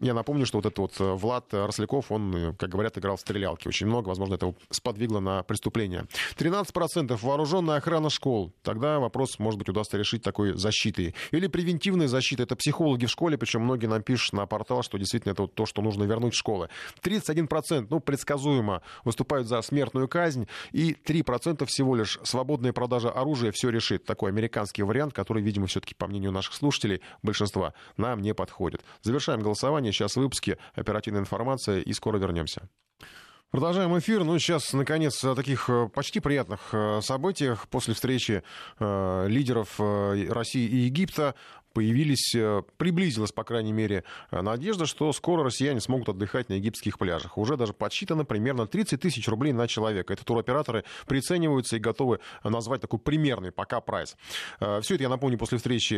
я 0.00 0.14
напомню, 0.14 0.46
что 0.46 0.58
вот 0.58 0.66
этот 0.66 0.78
вот 0.78 0.94
Влад 0.98 1.52
Росляков, 1.52 2.12
он, 2.12 2.54
как 2.58 2.68
говорят, 2.68 2.98
играл 2.98 3.16
в 3.16 3.20
стрелялки 3.20 3.68
очень 3.68 3.86
много. 3.86 4.08
Возможно, 4.08 4.34
это 4.34 4.46
его 4.46 4.56
сподвигло 4.70 5.20
на 5.20 5.42
преступление. 5.42 6.06
13% 6.36 7.18
вооружен 7.22 7.31
вооруженная 7.32 7.76
охрана 7.76 8.10
школ. 8.10 8.52
Тогда 8.62 8.98
вопрос, 8.98 9.38
может 9.38 9.58
быть, 9.58 9.68
удастся 9.68 9.96
решить 9.96 10.22
такой 10.22 10.52
защитой. 10.54 11.14
Или 11.30 11.46
превентивная 11.46 12.06
защита. 12.06 12.42
Это 12.42 12.56
психологи 12.56 13.06
в 13.06 13.10
школе, 13.10 13.38
причем 13.38 13.62
многие 13.62 13.86
нам 13.86 14.02
пишут 14.02 14.34
на 14.34 14.46
портал, 14.46 14.82
что 14.82 14.98
действительно 14.98 15.32
это 15.32 15.42
вот 15.42 15.54
то, 15.54 15.64
что 15.64 15.80
нужно 15.80 16.04
вернуть 16.04 16.34
в 16.34 16.36
школы. 16.36 16.68
31%, 17.02 17.86
ну, 17.88 18.00
предсказуемо, 18.00 18.82
выступают 19.04 19.48
за 19.48 19.62
смертную 19.62 20.08
казнь. 20.08 20.46
И 20.72 20.92
3% 20.92 21.64
всего 21.66 21.96
лишь 21.96 22.18
свободная 22.22 22.72
продажа 22.72 23.10
оружия 23.10 23.50
все 23.50 23.70
решит. 23.70 24.04
Такой 24.04 24.30
американский 24.30 24.82
вариант, 24.82 25.14
который, 25.14 25.42
видимо, 25.42 25.66
все-таки, 25.66 25.94
по 25.94 26.06
мнению 26.06 26.32
наших 26.32 26.54
слушателей, 26.54 27.00
большинства, 27.22 27.72
нам 27.96 28.20
не 28.20 28.34
подходит. 28.34 28.82
Завершаем 29.00 29.40
голосование. 29.40 29.92
Сейчас 29.92 30.12
в 30.12 30.20
выпуске 30.20 30.58
оперативная 30.74 31.20
информация 31.20 31.80
и 31.80 31.92
скоро 31.94 32.18
вернемся. 32.18 32.68
Продолжаем 33.52 33.98
эфир. 33.98 34.24
Ну, 34.24 34.38
сейчас, 34.38 34.72
наконец, 34.72 35.22
о 35.22 35.34
таких 35.34 35.68
э, 35.68 35.86
почти 35.92 36.20
приятных 36.20 36.70
э, 36.72 37.02
событиях 37.02 37.68
после 37.68 37.92
встречи 37.92 38.42
э, 38.78 39.26
лидеров 39.28 39.78
России 39.78 40.66
и 40.66 40.76
Египта 40.76 41.34
появились, 41.72 42.34
э, 42.34 42.62
приблизилась, 42.76 43.32
по 43.32 43.44
крайней 43.44 43.72
мере, 43.72 44.04
э, 44.30 44.40
надежда, 44.40 44.86
что 44.86 45.12
скоро 45.12 45.44
россияне 45.44 45.80
смогут 45.80 46.10
отдыхать 46.10 46.48
на 46.48 46.54
египетских 46.54 46.98
пляжах. 46.98 47.38
Уже 47.38 47.56
даже 47.56 47.72
подсчитано 47.72 48.24
примерно 48.24 48.66
30 48.66 49.00
тысяч 49.00 49.26
рублей 49.28 49.52
на 49.52 49.66
человека. 49.68 50.12
Это 50.12 50.24
туроператоры 50.24 50.84
прицениваются 51.06 51.76
и 51.76 51.78
готовы 51.78 52.20
назвать 52.44 52.80
такой 52.80 52.98
примерный 52.98 53.52
пока 53.52 53.80
прайс. 53.80 54.16
Э, 54.60 54.80
Все 54.82 54.94
это, 54.94 55.04
я 55.04 55.08
напомню, 55.08 55.38
после 55.38 55.58
встречи 55.58 55.94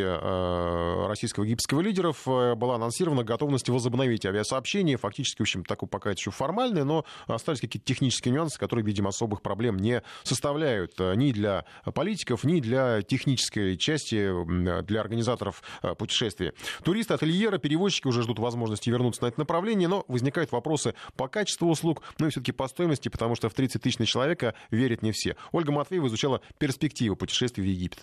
российского 1.08 1.44
египетского 1.44 1.80
лидеров 1.80 2.22
была 2.26 2.76
анонсирована 2.76 3.24
готовность 3.24 3.68
возобновить 3.68 4.24
авиасообщение. 4.26 4.96
Фактически, 4.96 5.38
в 5.38 5.42
общем, 5.42 5.64
такой 5.64 5.88
пока 5.88 6.10
это 6.10 6.20
еще 6.20 6.30
формальный, 6.30 6.84
но 6.84 7.04
остались 7.26 7.60
какие-то 7.60 7.87
технические 7.87 8.32
нюансы, 8.34 8.58
которые, 8.58 8.84
видимо, 8.84 9.08
особых 9.08 9.42
проблем 9.42 9.78
не 9.78 10.02
составляют 10.22 10.98
ни 10.98 11.32
для 11.32 11.64
политиков, 11.94 12.44
ни 12.44 12.60
для 12.60 13.02
технической 13.02 13.76
части, 13.76 14.30
для 14.82 15.00
организаторов 15.00 15.62
путешествия. 15.98 16.55
Туристы, 16.83 17.14
ательера, 17.14 17.59
перевозчики 17.59 18.07
уже 18.07 18.22
ждут 18.22 18.38
возможности 18.38 18.90
вернуться 18.90 19.22
на 19.22 19.29
это 19.29 19.40
направление, 19.40 19.88
но 19.88 20.05
возникают 20.09 20.53
вопросы 20.53 20.94
по 21.16 21.29
качеству 21.29 21.68
услуг, 21.68 22.03
ну 22.18 22.27
и 22.27 22.31
все-таки 22.31 22.53
по 22.53 22.68
стоимости, 22.68 23.09
потому 23.09 23.35
что 23.35 23.48
в 23.48 23.55
30 23.55 23.83
тысяч 23.83 23.98
на 23.98 24.07
человека 24.07 24.55
верят 24.70 25.03
не 25.03 25.12
все. 25.12 25.37
Ольга 25.53 25.72
Матвеева 25.72 26.07
изучала 26.07 26.40
перспективы 26.59 27.16
путешествий 27.16 27.64
в 27.64 27.66
Египет. 27.66 28.00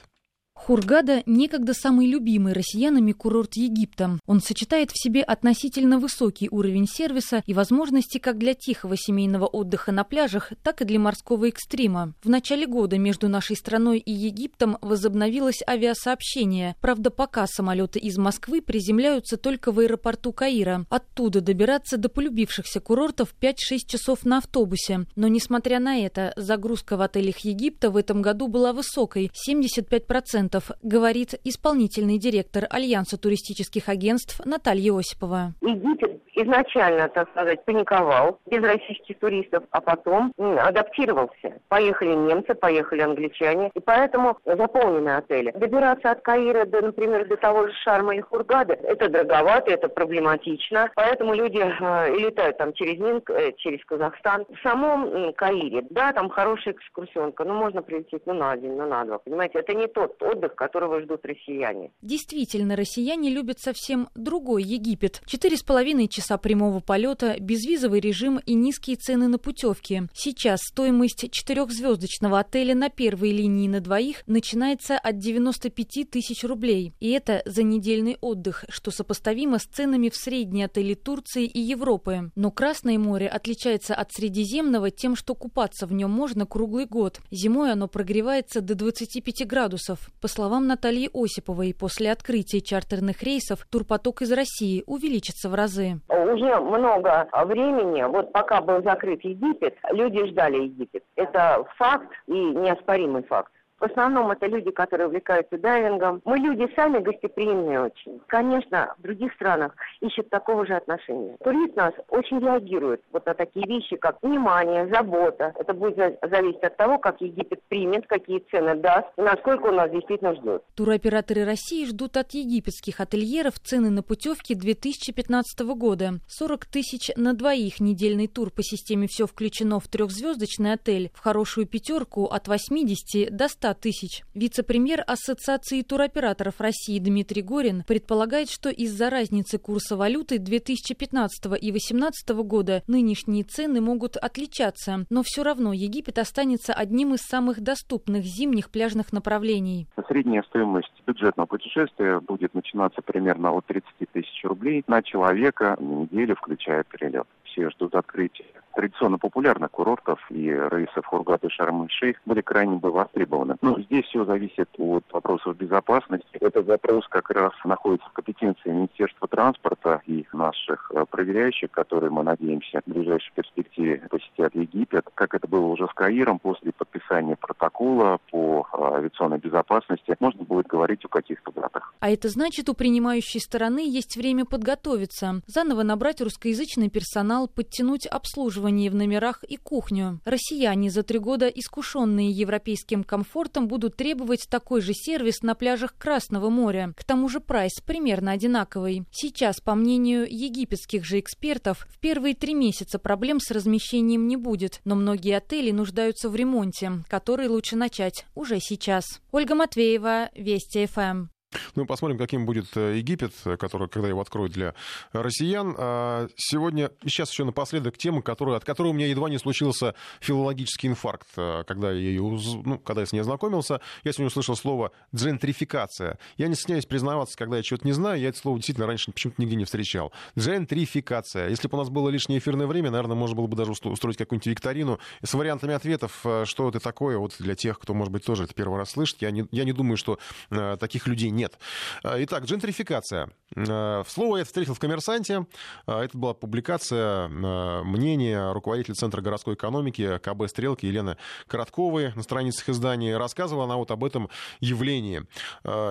Хургада– 0.65 1.23
некогда 1.25 1.73
самый 1.73 2.05
любимый 2.05 2.53
россиянами 2.53 3.13
курорт 3.13 3.55
Египта. 3.55 4.19
Он 4.27 4.41
сочетает 4.41 4.91
в 4.91 5.01
себе 5.01 5.23
относительно 5.23 5.97
высокий 5.97 6.49
уровень 6.51 6.87
сервиса 6.87 7.41
и 7.47 7.55
возможности 7.55 8.19
как 8.19 8.37
для 8.37 8.53
тихого 8.53 8.95
семейного 8.95 9.47
отдыха 9.47 9.91
на 9.91 10.03
пляжах, 10.03 10.53
так 10.61 10.83
и 10.83 10.85
для 10.85 10.99
морского 10.99 11.47
экстрима. 11.47 12.13
В 12.23 12.29
начале 12.29 12.67
года 12.67 12.99
между 12.99 13.27
нашей 13.27 13.55
страной 13.55 13.97
и 13.97 14.11
Египтом 14.11 14.77
возобновилось 14.81 15.63
авиасообщение. 15.67 16.75
Правда, 16.79 17.09
пока 17.09 17.47
самолеты 17.47 17.97
из 17.97 18.19
Москвы 18.19 18.61
приземляются 18.61 19.37
только 19.37 19.71
в 19.71 19.79
аэропорту 19.79 20.31
Каира. 20.31 20.85
Оттуда 20.89 21.41
добираться 21.41 21.97
до 21.97 22.07
полюбившихся 22.07 22.79
курортов 22.81 23.33
5-6 23.41 23.55
часов 23.87 24.25
на 24.25 24.37
автобусе. 24.37 25.07
Но, 25.15 25.27
несмотря 25.27 25.79
на 25.79 25.97
это, 25.97 26.33
загрузка 26.35 26.97
в 26.97 27.01
отелях 27.01 27.39
Египта 27.39 27.89
в 27.89 27.97
этом 27.97 28.21
году 28.21 28.47
была 28.47 28.73
высокой– 28.73 29.31
75% 29.49 30.50
клиентов, 30.51 30.71
говорит 30.81 31.33
исполнительный 31.43 32.17
директор 32.17 32.65
Альянса 32.69 33.17
туристических 33.17 33.89
агентств 33.89 34.41
Наталья 34.45 34.97
Осипова. 34.97 35.53
Египет 35.61 36.21
изначально, 36.35 37.09
так 37.09 37.29
сказать, 37.31 37.63
паниковал 37.65 38.39
без 38.45 38.63
российских 38.63 39.19
туристов, 39.19 39.63
а 39.71 39.81
потом 39.81 40.33
адаптировался. 40.37 41.59
Поехали 41.69 42.13
немцы, 42.13 42.53
поехали 42.53 43.01
англичане, 43.01 43.71
и 43.73 43.79
поэтому 43.79 44.37
заполнены 44.45 45.09
отели. 45.09 45.51
Добираться 45.55 46.11
от 46.11 46.21
Каира, 46.21 46.65
до, 46.65 46.81
например, 46.81 47.27
до 47.27 47.37
того 47.37 47.67
же 47.67 47.73
Шарма 47.83 48.13
или 48.13 48.21
Хургада, 48.21 48.73
это 48.73 49.09
дороговато, 49.09 49.71
это 49.71 49.87
проблематично, 49.87 50.89
поэтому 50.95 51.33
люди 51.33 51.57
э, 51.57 52.15
летают 52.17 52.57
там 52.57 52.73
через 52.73 52.99
Минск, 52.99 53.29
э, 53.29 53.53
через 53.57 53.83
Казахстан. 53.85 54.45
В 54.49 54.61
самом 54.63 55.05
э, 55.05 55.33
Каире, 55.33 55.83
да, 55.89 56.13
там 56.13 56.29
хорошая 56.29 56.73
экскурсионка, 56.73 57.43
но 57.43 57.53
можно 57.53 57.81
прилететь 57.81 58.23
ну, 58.25 58.33
на 58.33 58.55
день, 58.57 58.75
ну, 58.75 58.87
на 58.87 59.05
два, 59.05 59.17
понимаете, 59.19 59.59
это 59.59 59.73
не 59.73 59.87
тот 59.87 60.21
отдых, 60.21 60.40
которого 60.49 61.01
ждут 61.01 61.25
россияне. 61.25 61.91
Действительно, 62.01 62.75
россияне 62.75 63.29
любят 63.29 63.59
совсем 63.59 64.09
другой 64.15 64.63
Египет. 64.63 65.21
Четыре 65.25 65.57
с 65.57 65.63
половиной 65.63 66.07
часа 66.07 66.37
прямого 66.37 66.79
полета, 66.79 67.35
безвизовый 67.39 67.99
режим 67.99 68.39
и 68.45 68.53
низкие 68.53 68.95
цены 68.95 69.27
на 69.27 69.37
путевки. 69.37 70.03
Сейчас 70.13 70.61
стоимость 70.61 71.29
четырехзвездочного 71.31 72.39
отеля 72.39 72.75
на 72.75 72.89
первой 72.89 73.31
линии 73.31 73.67
на 73.67 73.81
двоих 73.81 74.23
начинается 74.27 74.97
от 74.97 75.17
95 75.17 76.09
тысяч 76.09 76.43
рублей. 76.43 76.93
И 76.99 77.11
это 77.11 77.41
за 77.45 77.63
недельный 77.63 78.17
отдых, 78.21 78.65
что 78.69 78.91
сопоставимо 78.91 79.59
с 79.59 79.63
ценами 79.63 80.09
в 80.09 80.15
средней 80.15 80.63
отели 80.63 80.93
Турции 80.93 81.45
и 81.45 81.59
Европы. 81.59 82.31
Но 82.35 82.51
Красное 82.61 82.99
море 82.99 83.27
отличается 83.27 83.95
от 83.95 84.11
Средиземного 84.11 84.91
тем, 84.91 85.15
что 85.15 85.33
купаться 85.33 85.87
в 85.87 85.93
нем 85.93 86.11
можно 86.11 86.45
круглый 86.45 86.85
год. 86.85 87.19
Зимой 87.31 87.71
оно 87.71 87.87
прогревается 87.87 88.61
до 88.61 88.75
25 88.75 89.47
градусов. 89.47 90.11
По 90.21 90.27
словам 90.31 90.67
Натальи 90.67 91.09
Осиповой, 91.13 91.75
после 91.77 92.11
открытия 92.11 92.61
чартерных 92.61 93.21
рейсов 93.21 93.65
турпоток 93.69 94.21
из 94.21 94.31
России 94.31 94.83
увеличится 94.87 95.49
в 95.49 95.53
разы. 95.53 95.99
Уже 96.09 96.59
много 96.59 97.27
времени, 97.45 98.03
вот 98.03 98.31
пока 98.31 98.61
был 98.61 98.81
закрыт 98.83 99.23
Египет, 99.23 99.75
люди 99.91 100.25
ждали 100.27 100.63
Египет. 100.63 101.03
Это 101.15 101.65
факт 101.77 102.09
и 102.27 102.31
неоспоримый 102.31 103.23
факт. 103.23 103.51
В 103.81 103.85
основном 103.85 104.29
это 104.29 104.45
люди, 104.45 104.69
которые 104.69 105.07
увлекаются 105.07 105.57
дайвингом. 105.57 106.21
Мы 106.23 106.37
люди 106.37 106.71
сами 106.75 106.99
гостеприимные 106.99 107.81
очень. 107.81 108.21
Конечно, 108.27 108.93
в 108.99 109.01
других 109.01 109.33
странах 109.33 109.75
ищут 110.01 110.29
такого 110.29 110.67
же 110.67 110.75
отношения. 110.75 111.35
Турист 111.43 111.75
нас 111.75 111.91
очень 112.09 112.39
реагирует 112.39 113.01
вот 113.11 113.25
на 113.25 113.33
такие 113.33 113.65
вещи, 113.65 113.95
как 113.95 114.21
внимание, 114.21 114.87
забота. 114.93 115.55
Это 115.57 115.73
будет 115.73 116.19
зависеть 116.21 116.61
от 116.61 116.77
того, 116.77 116.99
как 116.99 117.21
Египет 117.21 117.63
примет, 117.69 118.05
какие 118.05 118.45
цены 118.51 118.75
даст 118.75 119.07
и 119.17 119.21
насколько 119.21 119.65
он 119.65 119.77
нас 119.77 119.89
действительно 119.89 120.35
ждет. 120.35 120.63
Туроператоры 120.75 121.43
России 121.43 121.85
ждут 121.85 122.17
от 122.17 122.35
египетских 122.35 122.99
ательеров 122.99 123.59
цены 123.59 123.89
на 123.89 124.03
путевки 124.03 124.53
2015 124.53 125.59
года. 125.75 126.19
40 126.27 126.65
тысяч 126.67 127.09
на 127.15 127.33
двоих 127.33 127.79
недельный 127.79 128.27
тур 128.27 128.51
по 128.51 128.61
системе 128.61 129.07
«Все 129.07 129.25
включено» 129.25 129.79
в 129.79 129.87
трехзвездочный 129.87 130.73
отель, 130.73 131.09
в 131.15 131.19
хорошую 131.19 131.65
пятерку 131.65 132.25
от 132.25 132.47
80 132.47 133.35
до 133.35 133.47
100 133.47 133.70
тысяч. 133.73 134.23
Вице-премьер 134.33 135.03
Ассоциации 135.05 135.81
туроператоров 135.81 136.59
России 136.59 136.99
Дмитрий 136.99 137.41
Горин 137.41 137.83
предполагает, 137.87 138.49
что 138.49 138.69
из-за 138.69 139.09
разницы 139.09 139.57
курса 139.57 139.95
валюты 139.95 140.39
2015 140.39 141.45
и 141.45 141.71
2018 141.71 142.29
года 142.43 142.83
нынешние 142.87 143.43
цены 143.43 143.81
могут 143.81 144.17
отличаться, 144.17 145.05
но 145.09 145.23
все 145.23 145.43
равно 145.43 145.73
Египет 145.73 146.17
останется 146.17 146.73
одним 146.73 147.13
из 147.13 147.21
самых 147.21 147.61
доступных 147.61 148.23
зимних 148.23 148.69
пляжных 148.69 149.13
направлений. 149.13 149.87
Средняя 150.07 150.43
стоимость 150.43 150.93
бюджетного 151.05 151.47
путешествия 151.47 152.19
будет 152.19 152.53
начинаться 152.53 153.01
примерно 153.01 153.51
от 153.51 153.65
30 153.65 153.85
тысяч 154.11 154.43
рублей 154.43 154.83
на 154.87 155.01
человека 155.01 155.77
на 155.79 156.03
неделю, 156.03 156.35
включая 156.35 156.83
перелет. 156.83 157.27
Все 157.43 157.69
ждут 157.69 157.95
открытия 157.95 158.60
традиционно 158.73 159.17
популярных 159.17 159.71
курортов 159.71 160.19
и 160.29 160.47
рейсов 160.49 161.05
Хургат 161.05 161.43
и 161.43 161.49
Шарм-эль-Шейх 161.49 162.21
были 162.25 162.41
крайне 162.41 162.77
бы 162.77 162.91
востребованы. 162.91 163.57
Но 163.61 163.79
здесь 163.79 164.05
все 164.05 164.25
зависит 164.25 164.69
от 164.77 165.03
вопросов 165.11 165.57
безопасности. 165.57 166.37
Этот 166.39 166.67
вопрос 166.67 167.07
как 167.07 167.29
раз 167.29 167.51
находится 167.65 168.07
в 168.09 168.13
компетенции 168.13 168.69
Министерства 168.69 169.27
транспорта 169.27 170.01
и 170.05 170.25
наших 170.33 170.91
э, 170.93 171.05
проверяющих, 171.09 171.71
которые, 171.71 172.09
мы 172.09 172.23
надеемся, 172.23 172.81
в 172.85 172.89
ближайшей 172.89 173.31
перспективе 173.35 174.03
посетят 174.09 174.55
Египет. 174.55 175.05
Как 175.13 175.33
это 175.33 175.47
было 175.47 175.65
уже 175.65 175.87
с 175.87 175.93
Каиром, 175.93 176.39
после 176.39 176.71
подписания 176.71 177.35
протокола 177.35 178.19
по 178.31 178.65
э, 178.73 178.97
авиационной 178.97 179.39
безопасности, 179.39 180.15
можно 180.19 180.43
будет 180.43 180.67
говорить 180.67 181.03
о 181.05 181.09
каких-то 181.09 181.51
датах. 181.51 181.93
А 181.99 182.09
это 182.09 182.29
значит, 182.29 182.69
у 182.69 182.73
принимающей 182.73 183.39
стороны 183.39 183.79
есть 183.87 184.15
время 184.15 184.45
подготовиться, 184.45 185.41
заново 185.45 185.83
набрать 185.83 186.21
русскоязычный 186.21 186.89
персонал, 186.89 187.47
подтянуть 187.47 188.07
обслуживание 188.07 188.60
обслуживание 188.61 188.89
в 188.89 188.95
номерах 188.95 189.43
и 189.43 189.57
кухню. 189.57 190.19
Россияне 190.25 190.89
за 190.91 191.03
три 191.03 191.19
года, 191.19 191.47
искушенные 191.47 192.29
европейским 192.29 193.03
комфортом, 193.03 193.67
будут 193.67 193.95
требовать 193.95 194.47
такой 194.49 194.81
же 194.81 194.93
сервис 194.93 195.41
на 195.41 195.55
пляжах 195.55 195.95
Красного 195.97 196.49
моря. 196.49 196.93
К 196.95 197.03
тому 197.03 197.27
же 197.27 197.39
прайс 197.39 197.81
примерно 197.85 198.31
одинаковый. 198.31 199.03
Сейчас, 199.11 199.59
по 199.59 199.75
мнению 199.75 200.27
египетских 200.29 201.05
же 201.05 201.19
экспертов, 201.19 201.87
в 201.89 201.99
первые 201.99 202.35
три 202.35 202.53
месяца 202.53 202.99
проблем 202.99 203.39
с 203.39 203.51
размещением 203.51 204.27
не 204.27 204.37
будет, 204.37 204.81
но 204.85 204.95
многие 204.95 205.37
отели 205.37 205.71
нуждаются 205.71 206.29
в 206.29 206.35
ремонте, 206.35 206.91
который 207.07 207.47
лучше 207.47 207.75
начать 207.75 208.25
уже 208.35 208.59
сейчас. 208.59 209.05
Ольга 209.31 209.55
Матвеева, 209.55 210.29
Вести 210.35 210.85
ФМ. 210.85 211.27
Ну, 211.75 211.85
посмотрим, 211.85 212.17
каким 212.17 212.45
будет 212.45 212.65
э, 212.75 212.97
Египет, 212.97 213.33
который, 213.59 213.87
когда 213.87 214.07
его 214.07 214.21
откроют 214.21 214.53
для 214.53 214.73
россиян. 215.13 215.75
А 215.77 216.27
сегодня, 216.35 216.91
сейчас 217.03 217.31
еще 217.31 217.43
напоследок 217.43 217.97
тема, 217.97 218.21
которая, 218.21 218.57
от 218.57 218.65
которой 218.65 218.89
у 218.89 218.93
меня 218.93 219.07
едва 219.07 219.29
не 219.29 219.37
случился 219.37 219.95
филологический 220.19 220.89
инфаркт, 220.89 221.27
э, 221.37 221.63
когда 221.67 221.91
я, 221.91 221.99
ее, 221.99 222.21
ну, 222.21 222.79
когда 222.79 223.01
я 223.01 223.05
с 223.05 223.13
ней 223.13 223.19
ознакомился. 223.19 223.81
Я 224.03 224.11
сегодня 224.11 224.27
услышал 224.27 224.55
слово 224.55 224.91
«джентрификация». 225.15 226.17
Я 226.37 226.47
не 226.47 226.55
стесняюсь 226.55 226.85
признаваться, 226.85 227.37
когда 227.37 227.57
я 227.57 227.63
чего-то 227.63 227.85
не 227.85 227.93
знаю, 227.93 228.19
я 228.19 228.29
это 228.29 228.37
слово 228.37 228.57
действительно 228.57 228.87
раньше 228.87 229.11
почему-то 229.11 229.41
нигде 229.41 229.55
не 229.55 229.65
встречал. 229.65 230.11
Джентрификация. 230.37 231.49
Если 231.49 231.67
бы 231.67 231.77
у 231.77 231.81
нас 231.81 231.89
было 231.89 232.09
лишнее 232.09 232.39
эфирное 232.39 232.67
время, 232.67 232.91
наверное, 232.91 233.15
можно 233.15 233.35
было 233.35 233.47
бы 233.47 233.55
даже 233.55 233.71
устроить 233.71 234.17
какую-нибудь 234.17 234.47
викторину 234.47 234.99
с 235.23 235.33
вариантами 235.33 235.73
ответов, 235.73 236.21
э, 236.23 236.45
что 236.45 236.69
это 236.69 236.79
такое, 236.79 237.17
вот 237.17 237.35
для 237.39 237.55
тех, 237.55 237.79
кто, 237.79 237.93
может 237.93 238.13
быть, 238.13 238.25
тоже 238.25 238.43
это 238.43 238.53
первый 238.53 238.77
раз 238.77 238.91
слышит. 238.91 239.21
Я 239.21 239.31
не, 239.31 239.47
я 239.51 239.63
не 239.63 239.73
думаю, 239.73 239.97
что 239.97 240.19
таких 240.49 241.07
людей 241.07 241.29
нет 241.29 241.40
нет. 241.41 241.59
А, 242.03 242.23
итак, 242.23 242.45
джентрификация. 242.45 243.29
А, 243.55 244.03
слово 244.07 244.37
я 244.37 244.45
встретил 244.45 244.75
в 244.75 244.79
«Коммерсанте». 244.79 245.47
А, 245.87 246.03
это 246.03 246.17
была 246.17 246.33
публикация 246.33 247.27
мнения 247.27 248.51
руководителя 248.53 248.95
Центра 248.95 249.21
городской 249.21 249.55
экономики 249.55 250.19
КБ 250.19 250.47
«Стрелки» 250.47 250.85
Елены 250.85 251.17
Коротковой 251.47 252.13
на 252.13 252.23
страницах 252.23 252.69
издания. 252.69 253.17
Рассказывала 253.17 253.65
она 253.65 253.77
вот 253.77 253.91
об 253.91 254.03
этом 254.03 254.29
явлении. 254.59 255.23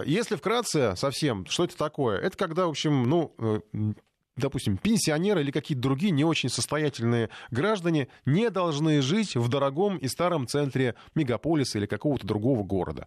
Если 0.07 0.37
вкратце 0.37 0.95
совсем, 0.97 1.47
что 1.47 1.65
это 1.65 1.77
такое? 1.77 2.19
Это 2.19 2.37
когда, 2.37 2.67
в 2.67 2.71
общем, 2.71 3.09
ну, 3.09 3.35
э, 3.39 3.61
допустим, 4.37 4.77
пенсионеры 4.77 5.41
или 5.41 5.51
какие-то 5.51 5.83
другие 5.83 6.13
не 6.13 6.25
очень 6.25 6.49
состоятельные 6.49 7.31
граждане 7.51 8.09
не 8.25 8.51
должны 8.51 9.03
жить 9.03 9.37
в 9.37 9.49
дорогом 9.49 9.97
и 9.97 10.09
старом 10.09 10.47
центре 10.47 10.95
мегаполиса 11.15 11.79
или 11.79 11.87
какого-то 11.87 12.27
другого 12.27 12.63
города 12.63 13.07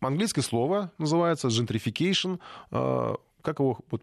английское 0.00 0.42
слово 0.42 0.92
называется 0.98 1.48
gentrification. 1.48 2.40
Э, 2.70 3.14
как 3.42 3.58
его 3.60 3.78
вот, 3.90 4.02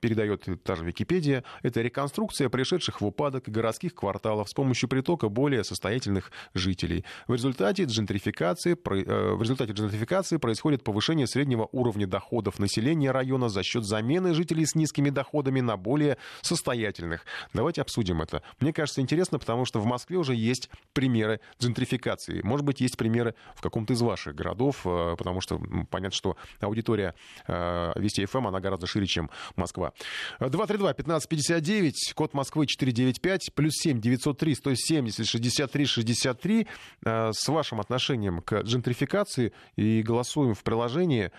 передает 0.00 0.46
та 0.62 0.76
же 0.76 0.84
Википедия, 0.84 1.44
это 1.62 1.80
реконструкция 1.80 2.48
пришедших 2.48 3.00
в 3.00 3.06
упадок 3.06 3.48
городских 3.48 3.94
кварталов 3.94 4.48
с 4.48 4.54
помощью 4.54 4.88
притока 4.88 5.28
более 5.28 5.64
состоятельных 5.64 6.30
жителей. 6.54 7.04
В 7.26 7.34
результате 7.34 7.84
джентрификации, 7.84 8.72
э, 8.72 9.34
в 9.34 9.42
результате 9.42 9.72
джентрификации 9.72 10.36
происходит 10.36 10.84
повышение 10.84 11.26
среднего 11.26 11.68
уровня 11.72 12.06
доходов 12.06 12.58
населения 12.58 13.10
района 13.10 13.48
за 13.48 13.62
счет 13.62 13.84
замены 13.84 14.34
жителей 14.34 14.66
с 14.66 14.74
низкими 14.74 15.10
доходами 15.10 15.60
на 15.60 15.76
более 15.76 16.16
состоятельных. 16.42 17.24
Давайте 17.52 17.82
обсудим 17.82 18.22
это. 18.22 18.42
Мне 18.60 18.72
кажется 18.72 19.00
интересно, 19.00 19.38
потому 19.38 19.64
что 19.64 19.80
в 19.80 19.86
Москве 19.86 20.16
уже 20.16 20.34
есть 20.34 20.70
примеры 20.92 21.40
джентрификации. 21.60 22.40
Может 22.42 22.64
быть, 22.64 22.80
есть 22.80 22.96
примеры 22.96 23.34
в 23.54 23.62
каком-то 23.62 23.92
из 23.92 24.02
ваших 24.02 24.34
городов, 24.34 24.82
э, 24.84 25.16
потому 25.16 25.40
что 25.40 25.60
понятно, 25.90 26.16
что 26.16 26.36
аудитория 26.60 27.14
э, 27.46 27.92
Вести 27.96 28.24
ФМ, 28.24 28.46
она 28.46 28.60
гораздо 28.60 28.86
шире, 28.86 29.06
чем 29.06 29.30
Москва. 29.56 29.87
Москва. 29.88 29.92
232-1559, 30.40 31.92
код 32.14 32.34
Москвы 32.34 32.66
495, 32.66 33.52
плюс 33.54 33.74
7 33.74 34.00
903 34.00 34.54
170 34.54 35.26
63 35.26 35.86
63. 35.86 36.66
С 37.04 37.48
вашим 37.48 37.80
отношением 37.80 38.40
к 38.42 38.62
джентрификации 38.62 39.52
и 39.76 40.02
голосуем 40.02 40.54
в 40.54 40.62
приложении. 40.62 41.30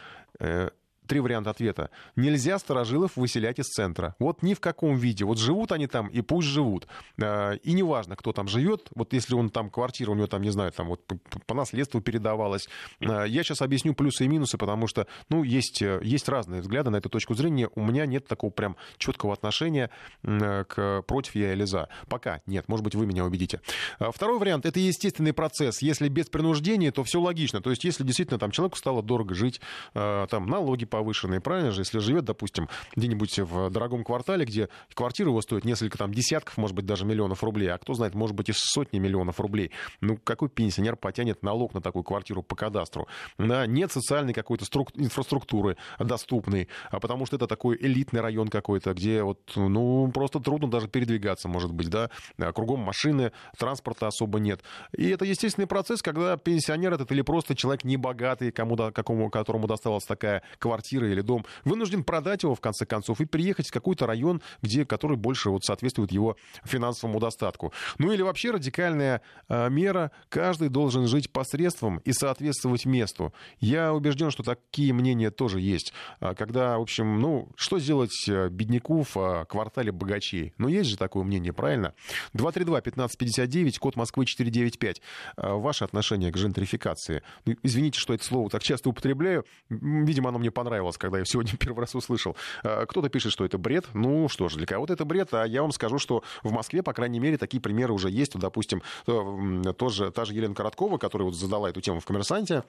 Э, 1.10 1.20
три 1.20 1.20
варианта 1.20 1.50
ответа. 1.50 1.90
Нельзя 2.16 2.60
старожилов 2.60 3.18
выселять 3.18 3.60
из 3.60 3.68
центра. 3.68 4.16
Вот 4.20 4.44
ни 4.44 4.54
в 4.54 4.60
каком 4.60 4.96
виде. 4.96 5.26
Вот 5.26 5.40
живут 5.40 5.72
они 5.72 5.88
там, 5.88 6.08
и 6.08 6.22
пусть 6.22 6.48
живут. 6.48 6.88
А, 7.22 7.54
и 7.54 7.74
неважно, 7.74 8.16
кто 8.16 8.32
там 8.32 8.48
живет. 8.48 8.90
Вот 8.96 9.14
если 9.14 9.34
он 9.34 9.50
там 9.50 9.70
квартира, 9.70 10.12
у 10.12 10.16
него 10.16 10.28
там, 10.28 10.42
не 10.42 10.52
знаю, 10.52 10.72
там 10.72 10.88
вот 10.88 11.02
по 11.48 11.56
наследству 11.56 12.02
передавалась. 12.02 12.70
А, 13.02 13.24
я 13.24 13.44
сейчас 13.44 13.62
объясню 13.62 13.94
плюсы 13.94 14.26
и 14.26 14.28
минусы, 14.28 14.58
потому 14.58 14.88
что, 14.88 15.08
ну, 15.30 15.44
есть, 15.44 15.82
э, 15.82 16.00
есть 16.04 16.30
разные 16.30 16.62
взгляды 16.62 16.90
на 16.90 16.98
эту 16.98 17.10
точку 17.10 17.34
зрения. 17.34 17.70
У 17.76 17.82
меня 17.82 18.06
нет 18.06 18.28
такого 18.28 18.52
прям 18.52 18.76
четкого 18.98 19.34
отношения 19.34 19.90
к 20.22 21.04
против 21.08 21.36
я 21.36 21.54
или 21.54 21.66
за. 21.66 21.90
Пока 22.08 22.42
нет. 22.46 22.68
Может 22.68 22.84
быть, 22.84 22.96
вы 22.96 23.06
меня 23.06 23.26
убедите. 23.26 23.62
А, 23.98 24.12
второй 24.12 24.38
вариант— 24.40 24.66
это 24.68 24.80
естественный 24.80 25.34
процесс. 25.34 25.82
Если 25.82 26.08
без 26.08 26.28
принуждения, 26.28 26.92
то 26.92 27.04
все 27.04 27.20
логично. 27.20 27.62
То 27.62 27.72
есть, 27.72 27.84
если 27.84 28.04
действительно 28.04 28.40
там 28.40 28.52
человеку 28.52 28.78
стало 28.78 29.02
дорого 29.02 29.34
жить, 29.34 29.60
там 29.94 30.46
налоги 30.46 30.86
по 30.86 30.99
повышенные, 31.00 31.40
правильно 31.40 31.72
же? 31.72 31.82
Если 31.82 32.00
живет, 32.00 32.26
допустим, 32.26 32.68
где-нибудь 32.96 33.40
в 33.40 33.70
дорогом 33.70 34.04
квартале, 34.04 34.46
где 34.46 34.68
квартира 34.94 35.30
его 35.30 35.42
стоит 35.42 35.64
несколько 35.64 35.98
там 35.98 36.14
десятков, 36.14 36.58
может 36.58 36.76
быть, 36.76 36.86
даже 36.86 37.06
миллионов 37.06 37.42
рублей, 37.42 37.72
а 37.72 37.78
кто 37.78 37.94
знает, 37.94 38.16
может 38.16 38.36
быть, 38.36 38.50
и 38.50 38.54
сотни 38.54 39.00
миллионов 39.00 39.40
рублей. 39.40 39.72
Ну, 40.02 40.18
какой 40.18 40.50
пенсионер 40.50 40.98
потянет 40.98 41.42
налог 41.42 41.74
на 41.74 41.82
такую 41.82 42.04
квартиру 42.04 42.44
по 42.44 42.56
кадастру? 42.56 43.08
Да, 43.38 43.66
нет 43.66 43.92
социальной 43.92 44.34
какой-то 44.34 44.66
струк... 44.66 44.90
инфраструктуры 44.96 45.78
доступной, 46.00 46.68
а 46.92 47.00
потому 47.00 47.26
что 47.26 47.38
это 47.38 47.48
такой 47.48 47.78
элитный 47.80 48.20
район 48.20 48.50
какой-то, 48.50 48.94
где 48.94 49.24
вот, 49.24 49.40
ну, 49.56 50.12
просто 50.14 50.42
трудно 50.42 50.70
даже 50.70 50.90
передвигаться, 50.90 51.48
может 51.48 51.72
быть, 51.72 51.90
да, 51.90 52.10
а 52.38 52.52
кругом 52.52 52.82
машины, 52.82 53.32
транспорта 53.58 54.08
особо 54.08 54.40
нет. 54.40 54.62
И 54.98 55.08
это 55.10 55.24
естественный 55.24 55.68
процесс, 55.68 56.02
когда 56.02 56.36
пенсионер 56.36 56.94
этот 56.94 57.12
или 57.14 57.22
просто 57.22 57.56
человек 57.56 57.86
небогатый, 57.86 58.52
кому, 58.52 58.76
какому, 58.76 59.30
которому 59.30 59.68
досталась 59.68 60.04
такая 60.04 60.44
квартира, 60.58 60.89
квартира 60.90 61.12
или 61.12 61.22
дом, 61.22 61.46
вынужден 61.66 62.04
продать 62.04 62.44
его 62.44 62.56
в 62.56 62.62
конце 62.62 62.86
концов 62.86 63.22
и 63.22 63.26
приехать 63.26 63.68
в 63.68 63.72
какой-то 63.72 64.08
район, 64.08 64.42
где, 64.62 64.86
который 64.86 65.18
больше 65.18 65.50
вот 65.50 65.64
соответствует 65.64 66.12
его 66.12 66.36
финансовому 66.64 67.20
достатку. 67.20 67.74
Ну 67.98 68.12
или 68.12 68.22
вообще 68.22 68.52
радикальная 68.52 69.22
э, 69.48 69.70
мера, 69.70 70.12
каждый 70.30 70.70
должен 70.70 71.08
жить 71.08 71.32
посредством 71.32 72.00
и 72.00 72.12
соответствовать 72.12 72.86
месту. 72.86 73.34
Я 73.60 73.94
убежден, 73.94 74.32
что 74.32 74.44
такие 74.44 74.94
мнения 74.94 75.32
тоже 75.32 75.60
есть. 75.60 75.94
А 76.20 76.34
когда, 76.34 76.78
в 76.78 76.82
общем, 76.82 77.20
ну, 77.20 77.50
что 77.56 77.80
сделать 77.80 78.28
э, 78.28 78.50
бедняку 78.50 79.04
в 79.04 79.18
э, 79.18 79.46
квартале 79.46 79.92
богачей? 79.92 80.54
Ну, 80.58 80.68
есть 80.68 80.90
же 80.90 80.98
такое 80.98 81.24
мнение, 81.24 81.54
правильно? 81.54 81.94
232-1559, 82.34 83.78
код 83.80 83.96
Москвы 83.96 84.26
495. 84.26 85.02
Ваше 85.38 85.84
отношение 85.84 86.32
к 86.32 86.38
жентрификации? 86.38 87.22
Ну, 87.46 87.56
извините, 87.64 88.00
что 88.00 88.14
это 88.14 88.24
слово 88.24 88.50
так 88.50 88.64
часто 88.64 88.90
употребляю. 88.90 89.46
Видимо, 89.70 90.30
оно 90.30 90.40
мне 90.40 90.52
понравилось 90.52 90.79
понравилось, 90.80 90.98
когда 90.98 91.20
я 91.20 91.26
сегодня 91.26 91.56
первый 91.60 91.82
раз 91.82 91.96
услышал. 91.96 92.36
А, 92.64 92.86
кто-то 92.86 93.10
пишет, 93.10 93.32
что 93.32 93.46
это 93.46 93.58
бред. 93.58 93.86
Ну 93.94 94.30
что 94.30 94.50
ж, 94.50 94.56
для 94.56 94.66
кого-то 94.66 94.94
это 94.94 95.06
бред, 95.06 95.34
а 95.34 95.46
я 95.46 95.62
вам 95.62 95.72
скажу, 95.72 96.00
что 96.00 96.24
в 96.44 96.52
Москве, 96.52 96.82
по 96.84 96.94
крайней 96.94 97.20
мере, 97.20 97.38
такие 97.38 97.62
примеры 97.62 97.94
уже 97.94 98.10
есть. 98.10 98.38
Допустим, 98.38 98.82
э, 99.08 99.74
тоже, 99.78 100.12
та 100.12 100.26
же 100.26 100.34
Елена 100.34 100.56
Короткова, 100.56 100.98
которая 100.98 101.26
вот 101.26 101.36
задала 101.36 101.70
эту 101.70 101.82
тему 101.82 102.00
в 102.00 102.06
«Коммерсанте», 102.06 102.64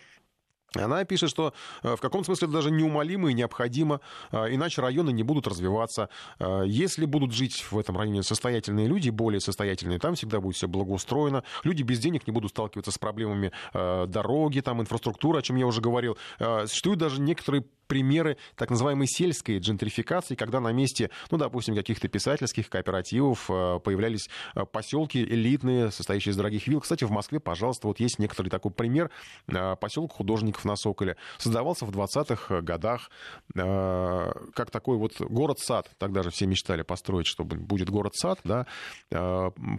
она 0.74 1.04
пишет, 1.04 1.30
что 1.30 1.52
э, 1.82 1.96
в 1.96 2.00
каком 2.00 2.24
смысле 2.24 2.46
это 2.46 2.54
даже 2.54 2.70
неумолимо 2.70 3.30
и 3.30 3.34
необходимо, 3.34 4.00
э, 4.30 4.54
иначе 4.54 4.80
районы 4.82 5.10
не 5.10 5.24
будут 5.24 5.46
развиваться. 5.48 6.08
Если 6.64 7.06
будут 7.06 7.32
жить 7.32 7.66
в 7.70 7.78
этом 7.78 7.96
районе 7.96 8.22
состоятельные 8.22 8.86
люди, 8.86 9.10
более 9.10 9.40
состоятельные, 9.40 9.98
там 9.98 10.14
всегда 10.14 10.40
будет 10.40 10.56
все 10.56 10.68
благоустроено. 10.68 11.42
Люди 11.64 11.82
без 11.82 11.98
денег 11.98 12.26
не 12.26 12.32
будут 12.32 12.50
сталкиваться 12.50 12.92
с 12.92 12.98
проблемами 12.98 13.52
дороги, 13.72 14.60
там, 14.60 14.80
инфраструктуры, 14.80 15.38
о 15.38 15.42
чем 15.42 15.56
я 15.56 15.66
уже 15.66 15.80
говорил. 15.80 16.16
Существуют 16.38 17.00
даже 17.00 17.20
некоторые 17.20 17.64
примеры 17.90 18.36
так 18.54 18.70
называемой 18.70 19.08
сельской 19.08 19.58
джентрификации, 19.58 20.36
когда 20.36 20.60
на 20.60 20.70
месте, 20.70 21.10
ну, 21.32 21.38
допустим, 21.38 21.74
каких-то 21.74 22.06
писательских 22.06 22.70
кооперативов 22.70 23.50
э, 23.50 23.80
появлялись 23.82 24.30
э, 24.54 24.64
поселки 24.64 25.20
элитные, 25.20 25.90
состоящие 25.90 26.30
из 26.30 26.36
дорогих 26.36 26.68
вилл. 26.68 26.80
Кстати, 26.80 27.02
в 27.02 27.10
Москве, 27.10 27.40
пожалуйста, 27.40 27.88
вот 27.88 27.98
есть 27.98 28.20
некоторый 28.20 28.48
такой 28.48 28.70
пример. 28.70 29.10
Э, 29.48 29.74
поселок 29.74 30.12
художников 30.12 30.64
на 30.64 30.76
Соколе. 30.76 31.16
Создавался 31.38 31.84
в 31.84 31.90
20-х 31.90 32.60
годах 32.60 33.10
как 33.52 34.70
такой 34.70 34.96
вот 34.96 35.20
город-сад. 35.20 35.90
Тогда 35.98 36.22
же 36.22 36.30
все 36.30 36.46
мечтали 36.46 36.82
построить, 36.82 37.26
чтобы 37.26 37.56
будет 37.56 37.90
город-сад, 37.90 38.38
да. 38.44 38.66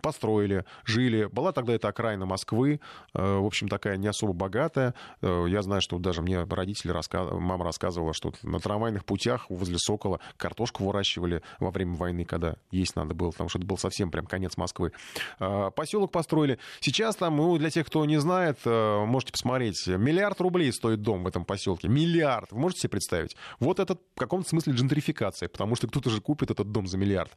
Построили, 0.01 0.65
жили. 0.83 1.25
Была 1.25 1.53
тогда 1.53 1.73
эта 1.73 1.87
окраина 1.87 2.25
Москвы, 2.25 2.81
в 3.13 3.45
общем, 3.45 3.69
такая 3.69 3.97
не 3.97 4.07
особо 4.07 4.33
богатая. 4.33 4.93
Я 5.21 5.61
знаю, 5.61 5.81
что 5.81 5.97
даже 5.99 6.21
мне 6.21 6.43
родители, 6.43 6.91
раска... 6.91 7.23
мама 7.23 7.63
рассказывала, 7.63 8.00
рассказывала, 8.01 8.13
что 8.13 8.33
на 8.43 8.59
трамвайных 8.59 9.05
путях 9.05 9.49
возле 9.49 9.77
Сокола 9.77 10.19
картошку 10.37 10.85
выращивали 10.85 11.41
во 11.59 11.71
время 11.71 11.95
войны, 11.95 12.25
когда 12.25 12.55
есть 12.71 12.95
надо 12.95 13.13
было, 13.13 13.31
потому 13.31 13.49
что 13.49 13.59
это 13.59 13.67
был 13.67 13.77
совсем 13.77 14.11
прям 14.11 14.25
конец 14.25 14.57
Москвы. 14.57 14.91
А, 15.39 15.71
поселок 15.71 16.11
построили. 16.11 16.57
Сейчас 16.79 17.15
там, 17.15 17.37
ну, 17.37 17.57
для 17.57 17.69
тех, 17.69 17.85
кто 17.87 18.03
не 18.05 18.19
знает, 18.19 18.59
э, 18.65 19.05
можете 19.05 19.31
посмотреть, 19.31 19.87
миллиард 19.87 20.39
рублей 20.41 20.71
стоит 20.71 21.01
дом 21.01 21.23
в 21.23 21.27
этом 21.27 21.45
поселке. 21.45 21.87
Миллиард. 21.87 22.51
Вы 22.51 22.59
можете 22.59 22.81
себе 22.81 22.89
представить? 22.89 23.35
Вот 23.59 23.79
это 23.79 23.95
в 23.95 24.19
каком-то 24.19 24.49
смысле 24.49 24.73
джентрификация, 24.73 25.49
потому 25.49 25.75
что 25.75 25.87
кто-то 25.87 26.09
же 26.09 26.21
купит 26.21 26.51
этот 26.51 26.71
дом 26.71 26.87
за 26.87 26.97
миллиард. 26.97 27.31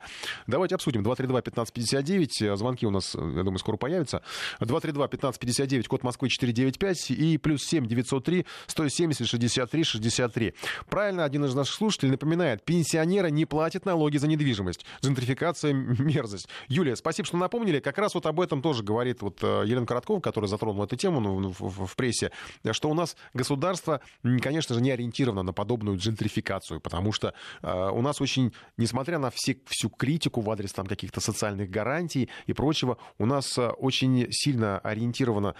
Давайте 0.46 0.74
обсудим. 0.74 1.03
232-1559. 1.03 2.57
Звонки 2.57 2.87
у 2.87 2.90
нас, 2.90 3.14
я 3.14 3.42
думаю, 3.42 3.59
скоро 3.59 3.77
появятся. 3.77 4.22
232-1559, 4.61 5.85
код 5.85 6.03
Москвы 6.03 6.29
495 6.29 7.11
и 7.11 7.38
плюс 7.38 7.62
7 7.64 7.87
903 7.87 8.46
170 8.66 9.27
63 9.27 9.85
63. 9.85 10.53
Правильно, 10.88 11.24
один 11.24 11.44
из 11.44 11.54
наших 11.54 11.74
слушателей 11.74 12.12
напоминает, 12.12 12.64
пенсионеры 12.64 13.30
не 13.30 13.44
платят 13.44 13.84
налоги 13.84 14.16
за 14.16 14.26
недвижимость. 14.26 14.84
Джентрификация— 15.02 15.72
мерзость. 15.72 16.48
Юлия, 16.68 16.96
спасибо, 16.96 17.26
что 17.26 17.36
напомнили. 17.36 17.80
Как 17.80 17.98
раз 17.98 18.14
вот 18.14 18.26
об 18.26 18.40
этом 18.40 18.62
тоже 18.62 18.82
говорит 18.82 19.22
вот 19.22 19.42
э, 19.42 19.64
Елена 19.66 19.86
Короткова, 19.86 20.20
которая 20.20 20.48
затронула 20.48 20.84
эту 20.84 20.96
тему 20.96 21.20
ну, 21.20 21.54
в, 21.58 21.96
прессе, 21.96 22.30
что 22.72 22.90
у 22.90 22.94
нас 22.94 23.16
государство, 23.32 24.00
конечно 24.42 24.74
же, 24.74 24.80
не 24.80 24.90
ориентировано 24.90 25.42
на 25.42 25.52
подобную 25.52 25.98
джентрификацию, 25.98 26.80
потому 26.80 27.12
что 27.12 27.34
э, 27.62 27.90
у 27.90 28.02
нас 28.02 28.20
очень, 28.20 28.52
несмотря 28.76 29.18
на 29.18 29.30
все, 29.30 29.56
всю 29.66 29.88
критику 29.88 30.40
в 30.40 30.50
адрес 30.50 30.72
там 30.72 30.86
каких-то 30.86 31.20
социальных 31.20 31.70
гарантий 31.70 32.28
и 32.46 32.52
прочего, 32.52 32.98
у 33.18 33.26
нас 33.26 33.56
э, 33.58 33.68
очень 33.68 34.26
сильно 34.30 34.78
ориентирована 34.78 35.54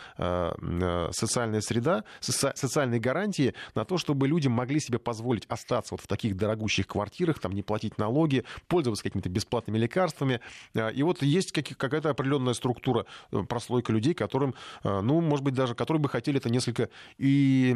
социальная 1.12 1.61
среда, 1.61 2.04
соци, 2.20 2.52
социальные 2.54 3.00
гарантии 3.00 3.54
на 3.74 3.85
то, 3.85 3.98
чтобы 3.98 4.28
люди 4.28 4.48
могли 4.48 4.73
могли 4.74 4.80
себе 4.80 4.98
позволить 4.98 5.44
остаться 5.46 5.94
вот 5.94 6.00
в 6.00 6.06
таких 6.06 6.37
дорогущих 6.37 6.87
квартирах, 6.87 7.38
там 7.38 7.52
не 7.52 7.62
платить 7.62 7.98
налоги, 7.98 8.44
пользоваться 8.66 9.04
какими-то 9.04 9.28
бесплатными 9.28 9.78
лекарствами. 9.78 10.40
А, 10.74 10.88
и 10.88 11.02
вот 11.02 11.22
есть 11.22 11.52
какая-то 11.52 12.10
определенная 12.10 12.54
структура, 12.54 13.06
э, 13.30 13.42
прослойка 13.48 13.92
людей, 13.92 14.14
которым, 14.14 14.54
э, 14.82 15.00
ну, 15.00 15.20
может 15.20 15.44
быть, 15.44 15.54
даже 15.54 15.74
которые 15.74 16.00
бы 16.00 16.08
хотели 16.08 16.38
это 16.38 16.50
несколько 16.50 16.88
и 17.18 17.70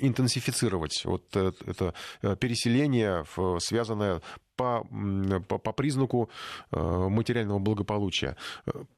интенсифицировать. 0.00 1.02
Вот 1.04 1.24
э, 1.34 1.52
это 1.66 1.94
переселение, 2.36 3.24
связанное 3.58 4.22
по, 4.60 4.86
по, 5.48 5.58
по 5.58 5.72
признаку 5.72 6.28
материального 6.70 7.58
благополучия. 7.58 8.36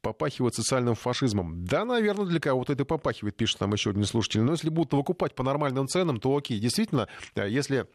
Попахивает 0.00 0.54
социальным 0.54 0.96
фашизмом. 0.96 1.64
Да, 1.64 1.84
наверное, 1.84 2.26
для 2.26 2.40
кого-то 2.40 2.72
это 2.72 2.84
попахивает, 2.84 3.36
пишет 3.36 3.60
нам 3.60 3.72
еще 3.72 3.90
один 3.90 4.04
слушатель. 4.04 4.40
Но 4.42 4.52
если 4.52 4.70
будут 4.70 4.92
выкупать 4.92 5.36
по 5.36 5.44
нормальным 5.44 5.86
ценам, 5.86 6.18
то 6.18 6.36
окей. 6.36 6.58
Действительно, 6.58 7.06
если 7.36 7.86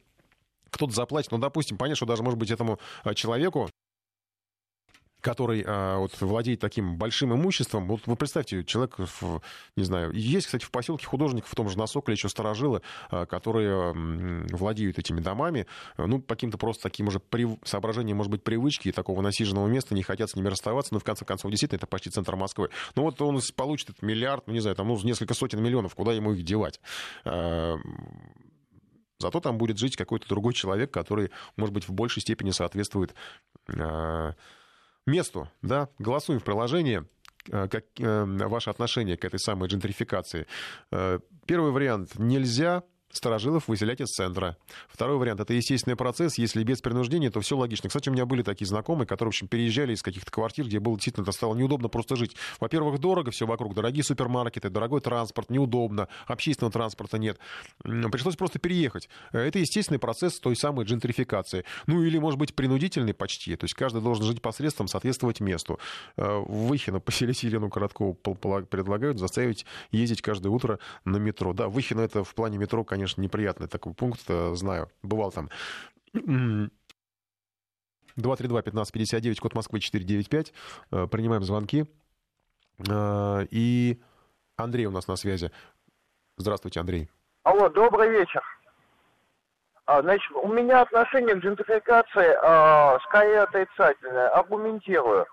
кто-то 0.69 0.93
заплатит, 0.93 1.31
ну, 1.31 1.39
допустим, 1.39 1.77
понятно, 1.77 1.97
что 1.97 2.05
даже, 2.05 2.23
может 2.23 2.39
быть, 2.39 2.51
этому 2.51 2.79
человеку 3.15 3.69
который 5.21 5.63
а, 5.65 5.97
вот, 5.97 6.19
владеет 6.21 6.59
таким 6.59 6.97
большим 6.97 7.33
имуществом. 7.33 7.87
Вот 7.87 8.01
вы 8.05 8.15
представьте, 8.15 8.63
человек, 8.63 8.95
в, 8.97 9.41
не 9.75 9.83
знаю, 9.83 10.11
есть, 10.13 10.45
кстати, 10.45 10.63
в 10.63 10.71
поселке 10.71 11.05
художников 11.05 11.49
в 11.49 11.55
том 11.55 11.69
же 11.69 11.77
Носоколе 11.77 12.15
еще 12.15 12.29
старожилы, 12.29 12.81
а, 13.09 13.25
которые 13.25 13.93
владеют 14.51 14.99
этими 14.99 15.19
домами, 15.19 15.65
ну, 15.97 16.21
каким-то 16.21 16.57
просто 16.57 16.83
таким 16.83 17.07
уже 17.07 17.19
при... 17.19 17.47
соображением, 17.63 18.17
может 18.17 18.31
быть, 18.31 18.43
привычки 18.43 18.91
такого 18.91 19.21
насиженного 19.21 19.67
места, 19.67 19.95
не 19.95 20.03
хотят 20.03 20.29
с 20.29 20.35
ними 20.35 20.47
расставаться, 20.47 20.93
но 20.93 20.99
в 20.99 21.03
конце 21.03 21.25
концов, 21.25 21.51
действительно, 21.51 21.77
это 21.77 21.87
почти 21.87 22.09
центр 22.09 22.35
Москвы. 22.35 22.69
Ну, 22.95 23.03
вот 23.03 23.21
он 23.21 23.39
получит 23.55 23.89
этот 23.89 24.01
миллиард, 24.01 24.47
ну, 24.47 24.53
не 24.53 24.59
знаю, 24.59 24.75
там, 24.75 24.87
ну, 24.87 24.99
несколько 25.03 25.33
сотен 25.33 25.61
миллионов, 25.61 25.95
куда 25.95 26.13
ему 26.13 26.33
их 26.33 26.43
девать? 26.43 26.79
А, 27.25 27.75
зато 29.19 29.39
там 29.39 29.57
будет 29.57 29.77
жить 29.77 29.95
какой-то 29.95 30.27
другой 30.27 30.53
человек, 30.53 30.91
который, 30.91 31.31
может 31.55 31.73
быть, 31.73 31.87
в 31.87 31.93
большей 31.93 32.21
степени 32.21 32.51
соответствует 32.51 33.15
месту, 35.07 35.49
да, 35.61 35.89
голосуем 35.99 36.39
в 36.39 36.43
приложении, 36.43 37.03
э, 37.49 37.67
как 37.67 37.85
э, 37.97 38.25
ваше 38.25 38.69
отношение 38.69 39.17
к 39.17 39.25
этой 39.25 39.39
самой 39.39 39.69
джентрификации. 39.69 40.45
Э, 40.91 41.19
первый 41.45 41.71
вариант– 41.71 42.15
нельзя. 42.19 42.83
Старожилов 43.11 43.67
выселять 43.67 44.01
из 44.01 44.09
центра. 44.09 44.57
Второй 44.89 45.17
вариант— 45.17 45.39
это 45.41 45.53
естественный 45.53 45.95
процесс. 45.95 46.37
Если 46.37 46.63
без 46.63 46.81
принуждения, 46.81 47.31
то 47.31 47.39
все 47.39 47.57
логично. 47.57 47.89
Кстати, 47.89 48.09
у 48.09 48.11
меня 48.11 48.25
были 48.25 48.43
такие 48.43 48.67
знакомые, 48.67 49.07
которые, 49.07 49.31
в 49.31 49.33
общем, 49.35 49.47
переезжали 49.47 49.93
из 49.93 50.03
каких-то 50.03 50.29
квартир, 50.29 50.65
где 50.65 50.79
было 50.79 50.95
действительно 50.95 51.23
это 51.23 51.31
стало 51.31 51.55
неудобно 51.55 51.87
просто 51.87 52.15
жить. 52.15 52.35
Во-первых, 52.59 52.99
дорого 52.99 53.31
все 53.31 53.47
вокруг, 53.47 53.73
дорогие 53.73 54.03
супермаркеты, 54.03 54.69
дорогой 54.69 55.01
транспорт, 55.01 55.49
неудобно, 55.49 56.09
общественного 56.25 56.71
транспорта 56.71 57.17
нет. 57.17 57.39
Пришлось 57.81 58.35
просто 58.35 58.59
переехать. 58.59 59.09
Это 59.31 59.57
естественный 59.57 59.99
процесс 59.99 60.39
той 60.39 60.55
самой 60.55 60.85
джентрификации. 60.85 61.63
Ну 61.87 62.03
или, 62.03 62.17
может 62.17 62.37
быть, 62.37 62.55
принудительный 62.55 63.13
почти. 63.13 63.55
То 63.55 63.63
есть 63.63 63.73
каждый 63.73 64.01
должен 64.01 64.25
жить 64.25 64.41
посредством, 64.41 64.87
соответствовать 64.87 65.39
месту. 65.39 65.79
Э, 66.17 66.43
Выхино 66.47 66.99
поселить 66.99 67.41
Елену 67.43 67.69
Короткову 67.69 68.13
предлагают 68.13 69.17
заставить 69.17 69.65
ездить 69.91 70.21
каждое 70.21 70.49
утро 70.49 70.79
на 71.05 71.17
метро. 71.17 71.53
Да, 71.53 71.67
Выхино 71.69 72.01
это 72.01 72.23
в 72.23 72.35
плане 72.35 72.57
метро, 72.57 72.83
конечно, 72.83 72.96
конечно, 72.97 73.21
неприятный 73.21 73.67
такой 73.67 73.93
пункт, 73.93 74.21
э, 74.27 74.55
знаю. 74.55 74.89
Бывал 75.03 75.31
там. 75.31 75.49
232-1559, 78.15 79.39
код 79.39 79.53
Москвы 79.53 79.79
495. 79.79 80.51
Э, 80.91 81.05
принимаем 81.05 81.43
звонки. 81.43 81.85
Э, 82.89 83.45
и 83.51 84.01
Андрей 84.55 84.87
у 84.87 84.91
нас 84.91 85.07
на 85.07 85.15
связи. 85.15 85.51
Здравствуйте, 86.37 86.79
Андрей. 86.79 87.07
Алло, 87.43 87.69
добрый 87.69 88.09
вечер. 88.09 88.41
А, 89.85 90.01
значит, 90.01 90.31
у 90.31 90.47
меня 90.47 90.81
отношение 90.81 91.35
к 91.35 91.39
джентрификации 91.39 92.35
а, 92.43 92.97
скорее 93.07 93.41
отрицательное. 93.41 94.29
Аргументирую. 94.29 95.27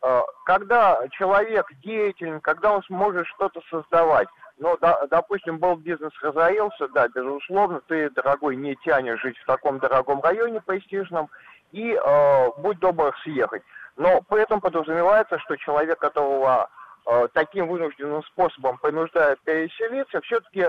А, 0.00 0.22
когда 0.46 1.06
человек 1.10 1.66
деятелен, 1.84 2.40
когда 2.40 2.72
он 2.72 2.82
сможет 2.84 3.26
что-то 3.26 3.60
создавать, 3.70 4.28
ну, 4.60 4.76
да, 4.78 5.06
допустим, 5.10 5.58
был 5.58 5.74
бизнес 5.76 6.12
разорился, 6.20 6.86
да, 6.88 7.08
безусловно, 7.08 7.80
ты, 7.88 8.10
дорогой, 8.10 8.56
не 8.56 8.76
тянешь 8.76 9.20
жить 9.22 9.38
в 9.38 9.46
таком 9.46 9.78
дорогом 9.78 10.20
районе 10.20 10.60
престижном, 10.60 11.30
и 11.72 11.94
э, 11.94 12.50
будь 12.58 12.78
добр 12.78 13.16
съехать. 13.22 13.62
Но 13.96 14.20
при 14.20 14.42
этом 14.42 14.60
подразумевается, 14.60 15.38
что 15.38 15.56
человек, 15.56 15.98
которого 15.98 16.68
э, 17.06 17.28
таким 17.32 17.68
вынужденным 17.68 18.22
способом 18.24 18.76
принуждают 18.76 19.40
переселиться, 19.40 20.20
все-таки 20.20 20.68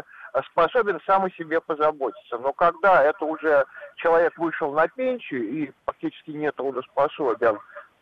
способен 0.52 1.02
сам 1.06 1.26
о 1.26 1.32
себе 1.32 1.60
позаботиться. 1.60 2.38
Но 2.38 2.54
когда 2.54 3.04
это 3.04 3.26
уже 3.26 3.66
человек 3.98 4.38
вышел 4.38 4.72
на 4.72 4.88
пенсию 4.88 5.50
и 5.50 5.72
практически 5.84 6.32
не 6.32 6.50
трудоспособен, 6.54 7.60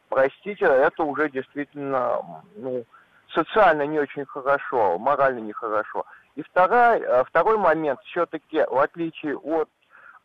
простите, 0.07 0.65
это 0.65 1.01
уже 1.01 1.31
действительно, 1.31 2.43
ну, 2.55 2.85
социально 3.33 3.85
не 3.85 3.99
очень 3.99 4.25
хорошо, 4.25 4.97
морально 4.97 5.39
нехорошо. 5.39 6.05
И 6.35 6.43
второй, 6.43 7.01
э, 7.01 7.23
второй 7.25 7.57
момент, 7.57 7.99
все-таки, 8.05 8.63
в 8.69 8.77
отличие 8.77 9.37
от, 9.37 9.69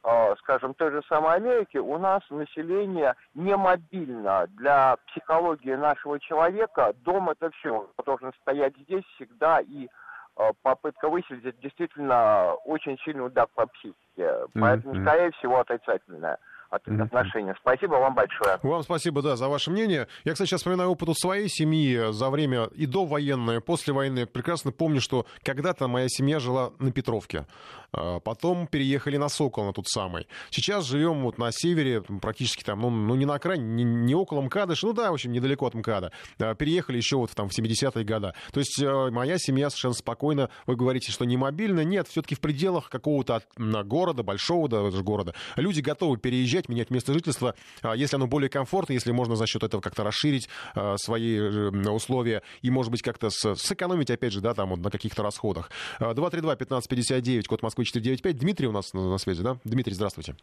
э, 0.05 0.35
скажем, 0.39 0.75
той 0.75 0.91
же 0.91 1.03
самой 1.09 1.37
Америки, 1.37 1.79
у 1.79 1.99
нас 1.99 2.23
население 2.31 3.15
не 3.35 3.57
мобильно. 3.57 4.47
Для 4.49 4.97
психологии 5.09 5.75
нашего 5.75 6.21
человека 6.21 6.95
дом 7.05 7.31
это 7.31 7.51
все. 7.51 7.79
Он 7.79 8.05
должен 8.05 8.33
стоять 8.43 8.77
здесь 8.77 9.05
всегда, 9.15 9.61
и 9.61 9.89
э, 10.37 10.51
попытка 10.63 11.09
выселить 11.09 11.59
действительно 11.61 12.55
очень 12.65 12.99
сильный 12.99 13.27
удар 13.27 13.49
по 13.55 13.67
психике. 13.67 14.47
Поэтому, 14.55 14.95
mm-hmm. 14.95 15.03
скорее 15.03 15.31
всего, 15.33 15.61
отрицательная 15.61 16.39
отношения. 16.75 17.55
Спасибо 17.61 17.95
вам 17.95 18.14
большое. 18.14 18.59
Вам 18.62 18.83
спасибо, 18.83 19.22
да, 19.22 19.37
за 19.37 19.49
ваше 19.49 19.70
мнение. 19.70 20.09
Я, 20.25 20.33
кстати, 20.33 20.49
сейчас 20.49 20.61
вспоминаю 20.61 20.91
опыт 20.91 21.09
у 21.09 21.14
своей 21.14 21.49
семьи 21.49 22.12
за 22.12 22.31
время 22.31 22.64
и 22.75 22.87
до 22.87 23.05
военное, 23.05 23.61
после 23.61 23.93
войны. 23.93 24.27
Прекрасно 24.27 24.72
помню, 24.72 25.01
что 25.01 25.27
когда-то 25.43 25.89
моя 25.89 26.09
семья 26.09 26.41
жила 26.41 26.72
на 26.79 26.93
Петровке. 26.93 27.47
А, 27.93 28.20
потом 28.20 28.66
переехали 28.66 29.16
на 29.16 29.29
Сокол, 29.29 29.64
на 29.64 29.72
тот 29.72 29.87
самый. 29.89 30.27
Сейчас 30.51 30.85
живем 30.85 31.22
вот 31.22 31.39
на 31.39 31.51
севере, 31.53 32.03
практически 32.03 32.62
там, 32.62 32.81
ну, 32.81 32.91
ну 32.91 33.14
не 33.14 33.25
на 33.25 33.35
окраине, 33.35 33.64
не, 33.64 33.85
не 33.85 34.14
около 34.14 34.41
МКАДа, 34.43 34.75
ну 34.83 34.93
да, 34.93 35.11
в 35.11 35.14
общем, 35.14 35.33
недалеко 35.33 35.66
от 35.66 35.75
МКАДа. 35.75 36.12
А, 36.39 36.55
переехали 36.55 36.97
еще 36.97 37.16
вот 37.16 37.31
там 37.31 37.49
в 37.49 37.59
70-е 37.59 38.05
годы. 38.05 38.33
То 38.53 38.61
есть 38.61 38.81
э, 38.83 39.11
моя 39.11 39.39
семья 39.39 39.70
совершенно 39.70 39.95
спокойно, 39.95 40.51
вы 40.66 40.77
говорите, 40.77 41.12
что 41.12 41.25
не 41.25 41.37
мобильно, 41.37 41.85
нет, 41.85 42.09
все-таки 42.09 42.35
в 42.35 42.41
пределах 42.41 42.89
какого-то 42.89 43.43
города, 43.57 44.22
большого 44.22 44.68
даже 44.68 45.03
города, 45.03 45.35
люди 45.57 45.81
готовы 45.81 46.16
переезжать, 46.16 46.64
менять 46.69 46.91
место 46.91 47.12
жительства, 47.12 47.55
а, 47.83 47.95
если 47.95 48.17
оно 48.17 48.27
более 48.27 48.49
комфортно, 48.49 48.93
если 48.93 49.12
можно 49.12 49.37
за 49.37 49.47
счет 49.47 49.62
этого 49.62 49.81
как-то 49.81 50.05
расширить 50.05 50.49
свои 50.97 51.39
э, 51.39 51.89
условия 51.89 52.43
и, 52.62 52.71
может 52.71 52.91
быть, 52.91 53.03
как-то 53.03 53.31
сэкономить, 53.31 54.11
опять 54.11 54.33
же, 54.33 54.41
да, 54.41 54.55
там 54.55 54.71
вот 54.71 54.79
на 54.79 54.91
каких-то 54.91 55.23
расходах. 55.23 55.71
232-1559, 56.01 57.45
код 57.45 57.62
Москвы 57.62 57.85
495. 57.85 58.39
Дмитрий 58.39 58.67
у 58.67 58.73
нас 58.73 58.93
на, 58.93 59.19
связи, 59.19 59.43
да? 59.43 59.57
Дмитрий, 59.65 59.95
здравствуйте. 59.95 60.35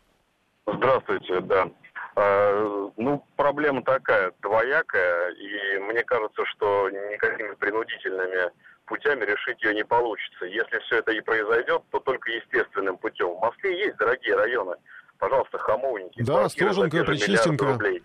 Здравствуйте, 0.68 1.42
да. 1.42 1.70
А, 2.16 2.92
ну, 2.98 3.24
проблема 3.36 3.84
такая, 3.84 4.32
двоякая, 4.42 5.32
и 5.32 5.80
мне 5.80 6.04
кажется, 6.04 6.44
что 6.46 6.90
никакими 6.90 7.54
принудительными 7.56 8.52
путями 8.86 9.24
решить 9.24 9.62
ее 9.64 9.74
не 9.74 9.86
получится. 9.86 10.46
Если 10.46 10.80
все 10.80 10.98
это 10.98 11.12
и 11.12 11.22
произойдет, 11.22 11.82
то 11.92 12.00
только 12.00 12.32
естественным 12.32 12.98
путем. 12.98 13.36
В 13.36 13.42
Москве 13.42 13.86
есть 13.86 13.98
дорогие 13.98 14.36
районы. 14.36 14.76
Пожалуйста, 15.22 15.60
хамовники. 15.60 16.24
Да, 16.24 16.50
Стоженка, 16.50 17.04
Причистенко. 17.04 17.74
Рублей 17.74 18.04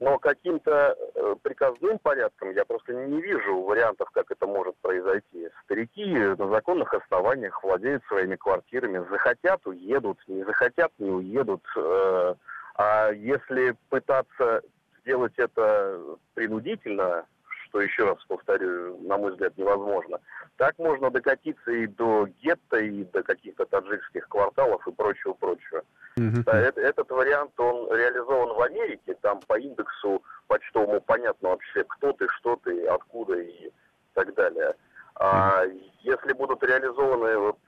но 0.00 0.18
каким-то 0.18 0.96
э, 0.96 1.34
приказным 1.42 1.98
порядком 1.98 2.52
я 2.52 2.64
просто 2.64 2.94
не 2.94 3.20
вижу 3.20 3.62
вариантов, 3.62 4.08
как 4.12 4.30
это 4.30 4.46
может 4.46 4.76
произойти. 4.76 5.48
Старики 5.64 6.06
на 6.06 6.48
законных 6.50 6.94
основаниях 6.94 7.62
владеют 7.64 8.04
своими 8.04 8.36
квартирами, 8.36 9.04
захотят 9.10 9.66
уедут, 9.66 10.20
не 10.28 10.44
захотят 10.44 10.92
не 10.98 11.10
уедут. 11.10 11.64
Э, 11.76 12.34
а 12.76 13.10
если 13.10 13.74
пытаться 13.88 14.62
сделать 15.00 15.34
это 15.36 16.00
принудительно, 16.34 17.26
что 17.68 17.80
еще 17.80 18.04
раз 18.04 18.18
повторю, 18.26 18.98
на 19.02 19.16
мой 19.18 19.32
взгляд, 19.32 19.56
невозможно. 19.56 20.18
Так 20.56 20.78
можно 20.78 21.10
докатиться 21.10 21.70
и 21.70 21.86
до 21.86 22.26
гетто, 22.42 22.78
и 22.78 23.04
до 23.04 23.22
каких-то 23.22 23.64
таджикских 23.66 24.28
кварталов 24.28 24.86
и 24.86 24.92
прочего-прочего. 24.92 25.82
Mm-hmm. 26.18 26.42
Да, 26.44 26.58
это, 26.58 26.80
этот 26.80 27.10
вариант, 27.10 27.52
он 27.58 27.94
реализован 27.94 28.56
в 28.56 28.62
Америке, 28.62 29.14
там 29.20 29.40
по 29.46 29.58
индексу 29.58 30.22
почтовому 30.46 31.00
понятно 31.00 31.50
вообще, 31.50 31.84
кто 31.84 32.12
ты, 32.12 32.26
что 32.38 32.56
ты, 32.56 32.86
откуда 32.86 33.38
и 33.38 33.70
так 34.14 34.34
далее. 34.34 34.74
А 35.14 35.64
mm-hmm. 35.64 35.90
если 36.00 36.32
будут 36.32 36.62
реализованы 36.62 37.38
вот 37.38 37.58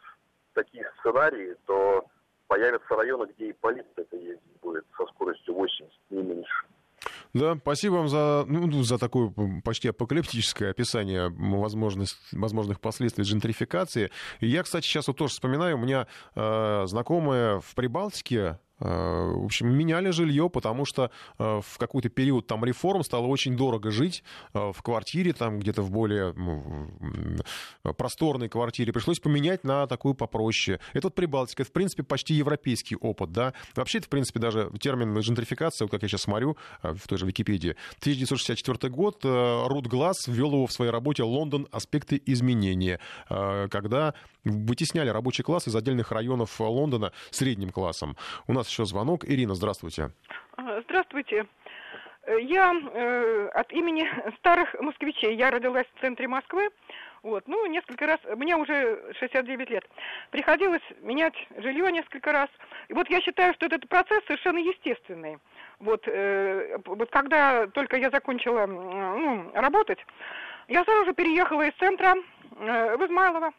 такие 0.54 0.90
сценарии, 0.98 1.56
то 1.66 2.04
появятся 2.48 2.96
районы, 2.96 3.30
где 3.34 3.50
и 3.50 3.52
полиция-то 3.52 4.16
ездить 4.16 4.60
будет 4.60 4.84
со 4.96 5.06
скоростью 5.06 5.54
80, 5.54 5.92
не 6.10 6.22
меньше. 6.22 6.66
Да, 7.32 7.56
спасибо 7.56 7.94
вам 7.94 8.08
за, 8.08 8.44
ну, 8.48 8.66
ну, 8.66 8.82
за 8.82 8.98
такое 8.98 9.32
почти 9.64 9.88
апокалиптическое 9.88 10.70
описание 10.70 11.28
возможность, 11.28 12.16
возможных 12.32 12.80
последствий 12.80 13.24
джентрификации. 13.24 14.10
Я, 14.40 14.62
кстати, 14.62 14.84
сейчас 14.84 15.06
вот 15.06 15.16
тоже 15.16 15.34
вспоминаю, 15.34 15.76
у 15.76 15.80
меня 15.80 16.08
э, 16.34 16.82
знакомая 16.86 17.60
в 17.60 17.74
Прибалтике, 17.74 18.58
в 18.80 19.44
общем, 19.44 19.68
меняли 19.68 20.10
жилье, 20.10 20.48
потому 20.48 20.84
что 20.84 21.10
э, 21.38 21.60
в 21.62 21.78
какой-то 21.78 22.08
период 22.08 22.46
там 22.46 22.64
реформ 22.64 23.02
стало 23.02 23.26
очень 23.26 23.56
дорого 23.56 23.90
жить 23.90 24.24
э, 24.54 24.72
в 24.72 24.82
квартире, 24.82 25.32
там 25.32 25.58
где-то 25.58 25.82
в 25.82 25.90
более 25.90 26.34
просторной 27.96 28.48
квартире. 28.48 28.92
Пришлось 28.92 29.20
поменять 29.20 29.64
на 29.64 29.86
такую 29.86 30.14
попроще. 30.14 30.80
Это 30.94 31.08
вот 31.08 31.14
Прибалтика, 31.14 31.62
это, 31.62 31.70
в 31.70 31.72
принципе, 31.72 32.02
почти 32.02 32.34
европейский 32.34 32.96
опыт, 32.96 33.32
да. 33.32 33.52
Вообще, 33.74 33.98
это, 33.98 34.06
в 34.06 34.10
принципе, 34.10 34.40
даже 34.40 34.70
термин 34.80 35.18
джентрификация, 35.18 35.84
вот 35.84 35.90
как 35.90 36.02
я 36.02 36.08
сейчас 36.08 36.22
смотрю 36.22 36.56
в 36.82 37.06
той 37.06 37.18
же 37.18 37.26
Википедии. 37.26 37.76
1964 37.98 38.90
год 38.92 39.20
Рут 39.24 39.86
Глаз 39.86 40.26
ввел 40.26 40.52
его 40.52 40.66
в 40.66 40.72
своей 40.72 40.90
работе 40.90 41.22
«Лондон. 41.22 41.68
Аспекты 41.70 42.20
изменения», 42.26 43.00
когда 43.28 44.14
вытесняли 44.44 45.10
рабочий 45.10 45.42
класс 45.42 45.68
из 45.68 45.76
отдельных 45.76 46.12
районов 46.12 46.58
Лондона 46.60 47.12
средним 47.30 47.70
классом. 47.70 48.16
У 48.46 48.52
нас 48.52 48.69
еще 48.70 48.84
звонок. 48.84 49.24
Ирина, 49.24 49.54
здравствуйте. 49.54 50.10
А, 50.56 50.80
здравствуйте. 50.82 51.46
Я 52.42 52.72
э, 52.72 53.48
от 53.54 53.72
имени 53.72 54.08
старых 54.38 54.74
москвичей, 54.80 55.34
я 55.36 55.50
родилась 55.50 55.86
в 55.96 56.00
центре 56.00 56.28
Москвы, 56.28 56.68
вот, 57.22 57.46
ну, 57.48 57.66
несколько 57.66 58.06
раз, 58.06 58.18
мне 58.36 58.56
уже 58.56 59.12
69 59.18 59.70
лет, 59.70 59.84
приходилось 60.30 60.82
менять 61.02 61.34
жилье 61.56 61.90
несколько 61.92 62.32
раз. 62.32 62.48
И 62.88 62.94
вот 62.94 63.10
я 63.10 63.20
считаю, 63.20 63.52
что 63.54 63.66
этот 63.66 63.88
процесс 63.88 64.22
совершенно 64.26 64.58
естественный. 64.58 65.38
Вот, 65.80 66.02
э, 66.06 66.78
вот 66.84 67.10
когда 67.10 67.66
только 67.68 67.96
я 67.96 68.10
закончила 68.10 68.66
ну, 68.66 69.50
работать, 69.54 69.98
я 70.68 70.84
сразу 70.84 71.06
же 71.06 71.14
переехала 71.14 71.62
из 71.62 71.74
центра 71.74 72.14
э, 72.58 72.96
в 72.96 73.04
Измайлово. 73.04 73.50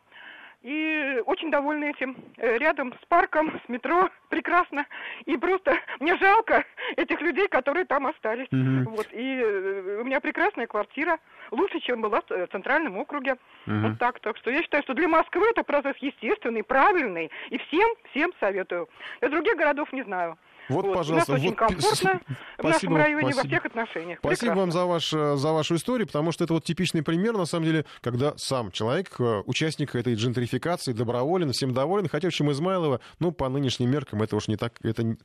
И 0.61 1.21
очень 1.25 1.49
довольны 1.49 1.89
этим. 1.89 2.15
Э, 2.37 2.57
рядом 2.57 2.93
с 3.01 3.05
парком, 3.07 3.59
с 3.65 3.69
метро, 3.69 4.09
прекрасно. 4.29 4.85
И 5.25 5.37
просто 5.37 5.75
мне 5.99 6.15
жалко 6.17 6.65
этих 6.97 7.19
людей, 7.21 7.47
которые 7.47 7.85
там 7.85 8.07
остались. 8.07 8.47
Угу. 8.51 8.95
Вот. 8.95 9.07
И 9.11 9.41
э, 9.43 9.99
у 10.01 10.03
меня 10.03 10.19
прекрасная 10.19 10.67
квартира, 10.67 11.17
лучше, 11.51 11.79
чем 11.79 12.01
была 12.01 12.21
в 12.21 12.47
Центральном 12.51 12.97
округе. 12.97 13.33
Угу. 13.67 13.75
Вот 13.87 13.99
так. 13.99 14.19
Так 14.19 14.37
что 14.37 14.51
я 14.51 14.61
считаю, 14.61 14.83
что 14.83 14.93
для 14.93 15.07
Москвы 15.07 15.47
это 15.49 15.63
процесс 15.63 15.97
естественный, 15.97 16.63
правильный. 16.63 17.31
И 17.49 17.57
всем, 17.57 17.89
всем 18.11 18.31
советую. 18.39 18.87
Для 19.19 19.29
других 19.29 19.57
городов 19.57 19.91
не 19.93 20.03
знаю. 20.03 20.37
Вот, 20.71 20.85
вот. 20.85 20.95
пожалуйста. 20.95 21.31
У 21.31 21.35
нас 21.35 21.41
очень 21.41 21.49
вот... 21.49 21.57
комфортно 21.57 22.21
в 22.57 22.63
нашем 22.63 22.95
районе 22.97 23.33
спасибо. 23.33 23.41
во 23.41 23.47
всех 23.47 23.65
отношениях. 23.65 24.19
Спасибо 24.19 24.39
Прекрасно. 24.39 24.61
вам 24.61 24.71
за, 24.71 24.85
ваш, 24.85 25.13
э, 25.13 25.35
за 25.37 25.51
вашу 25.51 25.75
историю, 25.75 26.07
потому 26.07 26.31
что 26.31 26.43
это 26.43 26.53
вот 26.53 26.63
типичный 26.63 27.03
пример, 27.03 27.37
на 27.37 27.45
самом 27.45 27.65
деле, 27.65 27.85
когда 28.01 28.33
сам 28.37 28.71
человек, 28.71 29.15
э, 29.19 29.43
участник 29.45 29.95
этой 29.95 30.15
джентрификации, 30.15 30.93
доброволен, 30.93 31.51
всем 31.51 31.73
доволен, 31.73 32.07
хотя 32.07 32.29
в 32.29 32.33
чем 32.33 32.51
Измайлова, 32.51 32.99
ну, 33.19 33.31
по 33.31 33.49
нынешним 33.49 33.89
меркам 33.89 34.21
это 34.21 34.35
уж 34.35 34.47
не 34.47 34.57
так, 34.57 34.73
это 34.83 35.03
не, 35.03 35.17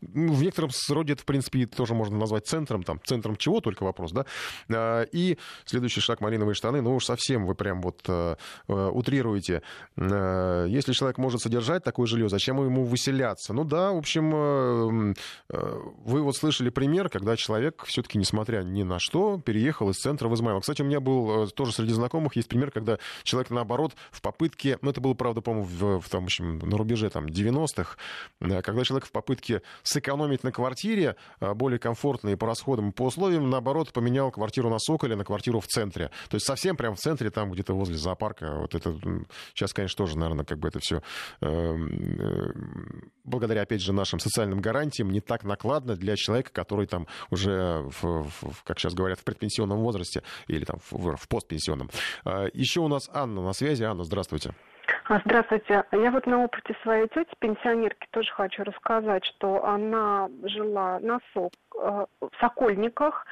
ну, 0.00 0.32
в 0.32 0.42
некотором 0.42 0.70
роде 0.90 1.14
это, 1.14 1.22
в 1.22 1.26
принципе, 1.26 1.66
тоже 1.66 1.94
можно 1.94 2.16
назвать 2.16 2.46
центром, 2.46 2.82
там, 2.82 3.00
центром 3.04 3.36
чего, 3.36 3.60
только 3.60 3.82
вопрос, 3.84 4.12
да. 4.12 4.26
А, 4.70 5.02
и 5.02 5.38
следующий 5.64 6.00
шаг 6.00 6.20
малиновые 6.20 6.54
штаны, 6.54 6.80
ну 6.82 6.94
уж 6.94 7.04
совсем 7.04 7.46
вы 7.46 7.54
прям 7.54 7.82
вот 7.82 8.02
э, 8.08 8.36
утрируете. 8.68 9.62
Если 9.96 10.92
человек 10.92 11.18
может 11.18 11.40
содержать 11.40 11.84
такое 11.84 12.06
жилье, 12.06 12.28
зачем 12.28 12.62
ему 12.64 12.84
выселяться? 12.84 13.52
Ну 13.52 13.64
да, 13.64 13.92
в 13.92 13.96
общем, 13.96 14.32
Э, 14.32 14.88
вы 15.48 16.22
вот 16.22 16.36
слышали 16.36 16.70
пример, 16.70 17.08
когда 17.08 17.36
человек 17.36 17.84
все-таки, 17.86 18.18
несмотря 18.18 18.62
ни 18.62 18.82
на 18.82 18.98
что, 18.98 19.38
переехал 19.38 19.90
из 19.90 19.96
центра 19.96 20.28
в 20.28 20.34
Измайлово. 20.34 20.60
Кстати, 20.60 20.82
у 20.82 20.84
меня 20.84 21.00
был 21.00 21.44
э, 21.44 21.46
тоже 21.48 21.72
среди 21.72 21.92
знакомых 21.92 22.36
есть 22.36 22.48
пример, 22.48 22.70
когда 22.70 22.98
человек, 23.22 23.50
наоборот, 23.50 23.94
в 24.10 24.20
попытке, 24.20 24.78
ну, 24.82 24.90
это 24.90 25.00
было, 25.00 25.14
правда, 25.14 25.40
по-моему, 25.40 25.66
в, 25.66 26.00
в, 26.00 26.08
там, 26.08 26.22
в 26.22 26.24
общем, 26.24 26.58
на 26.58 26.76
рубеже 26.76 27.10
там, 27.10 27.26
90-х, 27.26 27.96
э, 28.40 28.62
когда 28.62 28.84
человек 28.84 29.06
в 29.06 29.12
попытке 29.12 29.62
сэкономить 29.82 30.44
на 30.44 30.52
квартире, 30.52 31.16
более 31.40 31.78
комфортной 31.78 32.36
по 32.36 32.46
расходам 32.46 32.92
по 32.92 33.06
условиям, 33.06 33.50
наоборот, 33.50 33.92
поменял 33.92 34.30
квартиру 34.30 34.70
на 34.70 34.78
Соколе 34.78 35.16
на 35.16 35.24
квартиру 35.24 35.60
в 35.60 35.66
центре. 35.66 36.10
То 36.28 36.36
есть 36.36 36.46
совсем 36.46 36.76
прям 36.76 36.94
в 36.94 36.98
центре, 36.98 37.30
там 37.30 37.50
где-то 37.50 37.74
возле 37.74 37.96
зоопарка. 37.96 38.58
Вот 38.60 38.74
это 38.74 38.96
сейчас, 39.54 39.72
конечно, 39.72 39.96
тоже, 39.96 40.18
наверное, 40.18 40.44
как 40.44 40.58
бы 40.58 40.68
это 40.68 40.78
все 40.80 41.02
благодаря, 43.24 43.62
опять 43.62 43.80
же, 43.80 43.92
нашим 43.92 44.18
социальным 44.18 44.60
гарантиям 44.60 44.71
не 45.10 45.20
так 45.20 45.44
накладно 45.44 45.96
для 45.96 46.16
человека, 46.16 46.50
который 46.52 46.86
там 46.86 47.06
уже, 47.30 47.82
в, 48.00 48.24
в, 48.24 48.64
как 48.64 48.78
сейчас 48.78 48.94
говорят, 48.94 49.18
в 49.18 49.24
предпенсионном 49.24 49.78
возрасте 49.78 50.22
или 50.46 50.64
там 50.64 50.78
в, 50.90 51.16
в 51.16 51.28
постпенсионном. 51.28 51.90
А, 52.24 52.46
Еще 52.52 52.80
у 52.80 52.88
нас 52.88 53.10
Анна 53.12 53.42
на 53.42 53.52
связи. 53.52 53.84
Анна, 53.84 54.04
здравствуйте. 54.04 54.54
А, 55.04 55.20
здравствуйте. 55.24 55.84
Я 55.92 56.10
вот 56.10 56.26
на 56.26 56.44
опыте 56.44 56.74
своей 56.82 57.08
тети, 57.08 57.30
пенсионерки, 57.38 58.06
тоже 58.10 58.30
хочу 58.32 58.62
рассказать, 58.64 59.24
что 59.24 59.64
она 59.64 60.28
жила 60.44 60.98
на 61.00 61.18
Сок, 61.32 61.52
э, 61.76 62.06
в 62.20 62.30
Сокольниках, 62.40 63.26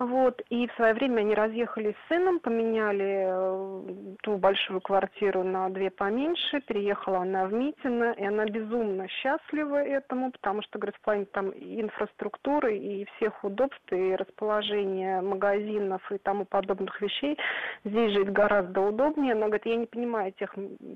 вот, 0.00 0.42
и 0.50 0.66
в 0.66 0.72
свое 0.72 0.92
время 0.92 1.20
они 1.20 1.34
разъехались 1.36 1.94
с 1.94 2.08
сыном, 2.08 2.40
поменяли 2.40 3.26
э, 3.28 4.16
ту 4.22 4.36
большую 4.38 4.80
квартиру 4.80 5.44
на 5.44 5.68
две 5.68 5.88
поменьше, 5.88 6.60
переехала 6.62 7.18
она 7.18 7.46
в 7.46 7.52
Митино, 7.52 8.10
и 8.12 8.24
она 8.24 8.44
безумно 8.44 9.06
счастлива 9.06 9.76
этому, 9.76 10.32
потому 10.32 10.62
что, 10.62 10.80
говорит, 10.80 10.96
в 10.96 11.04
плане 11.04 11.26
там 11.26 11.50
инфраструктуры 11.50 12.76
и 12.76 13.04
всех 13.16 13.44
удобств, 13.44 13.92
и 13.92 14.16
расположения 14.16 15.20
магазинов 15.20 16.02
и 16.10 16.18
тому 16.18 16.44
подобных 16.44 17.00
вещей, 17.00 17.38
здесь 17.84 18.14
жить 18.14 18.32
гораздо 18.32 18.80
удобнее. 18.80 19.34
Она 19.34 19.46
говорит, 19.46 19.66
я 19.66 19.76
не 19.76 19.86
понимаю 19.86 20.32
тех 20.32 20.52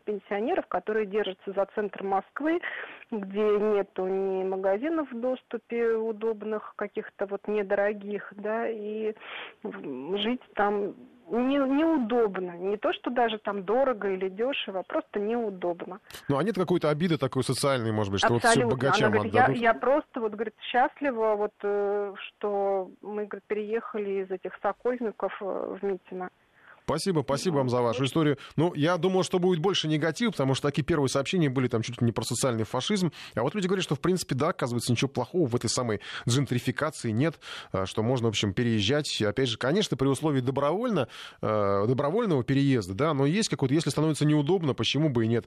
пенсионеров, 0.07 0.67
которые 0.67 1.07
держатся 1.07 1.53
за 1.53 1.69
центр 1.77 2.03
Москвы, 2.03 2.61
где 3.13 3.43
нету 3.43 4.09
ни 4.09 4.43
магазинов 4.43 5.09
в 5.13 5.21
доступе 5.21 5.93
удобных, 5.93 6.75
каких-то 6.75 7.27
вот 7.27 7.47
недорогих, 7.47 8.33
да, 8.37 8.69
и 8.69 8.88
жить 9.63 10.43
там 10.55 10.95
не, 11.31 11.57
неудобно. 11.57 12.53
Не 12.53 12.77
то, 12.77 12.93
что 12.93 13.11
даже 13.11 13.39
там 13.39 13.65
дорого 13.65 14.09
или 14.09 14.29
дешево, 14.29 14.83
просто 14.83 15.21
неудобно. 15.21 16.01
Ну, 16.29 16.39
а 16.39 16.43
нет 16.43 16.57
какой-то 16.57 16.89
обиды 16.91 17.19
такой 17.19 17.45
социальной, 17.45 17.93
может 17.93 18.13
быть, 18.13 18.21
что 18.21 18.35
Абсолютно. 18.35 18.65
вот 18.65 18.75
все 18.75 18.87
богачам 18.87 19.07
Она 19.09 19.15
говорит, 19.15 19.35
отдадут? 19.35 19.57
Я, 19.57 19.63
я 19.63 19.75
просто, 19.75 20.21
вот, 20.21 20.33
говорит, 20.33 20.55
счастлива, 20.61 21.35
вот, 21.37 21.53
э, 21.63 22.15
что 22.29 22.91
мы, 23.03 23.27
говорит, 23.27 23.45
переехали 23.47 24.25
из 24.25 24.31
этих 24.31 24.53
Сокольников 24.63 25.37
э, 25.41 25.77
в 25.81 25.85
Митино. 25.85 26.31
Спасибо, 26.89 27.21
спасибо 27.21 27.57
вам 27.57 27.69
за 27.69 27.83
вашу 27.83 28.07
историю. 28.07 28.39
Ну, 28.57 28.73
я 28.73 28.97
думал, 28.97 29.23
что 29.23 29.39
будет 29.39 29.59
больше 29.59 29.89
негатива, 29.89 30.31
потому 30.31 30.55
что 30.55 30.69
такие 30.69 30.83
первые 30.83 31.11
сообщения 31.11 31.51
были 31.51 31.69
там 31.69 31.83
чуть 31.83 32.01
ли 32.01 32.07
не 32.07 32.13
про 32.13 32.25
социальный 32.25 32.65
фашизм. 32.65 33.13
А 33.35 33.43
вот 33.43 33.55
люди 33.55 33.67
говорят, 33.67 33.85
что, 33.85 33.95
в 33.95 34.01
принципе, 34.01 34.35
да, 34.35 34.49
оказывается, 34.49 34.91
ничего 34.91 35.09
плохого 35.09 35.47
в 35.47 35.55
этой 35.55 35.69
самой 35.69 36.01
джентрификации 36.27 37.11
нет, 37.11 37.41
а, 37.73 37.85
что 37.85 38.03
можно, 38.03 38.29
в 38.29 38.31
общем, 38.31 38.55
переезжать. 38.55 39.21
Опять 39.21 39.51
же, 39.51 39.59
конечно, 39.59 39.99
при 39.99 40.07
условии 40.07 40.41
добровольно, 40.41 41.09
а, 41.43 41.87
добровольного 41.87 42.43
переезда, 42.43 42.95
да, 42.95 43.13
но 43.13 43.27
есть 43.27 43.51
какой-то, 43.51 43.75
если 43.75 43.91
становится 43.91 44.25
неудобно, 44.25 44.73
почему 44.73 45.11
бы 45.11 45.27
и 45.27 45.29
нет. 45.29 45.45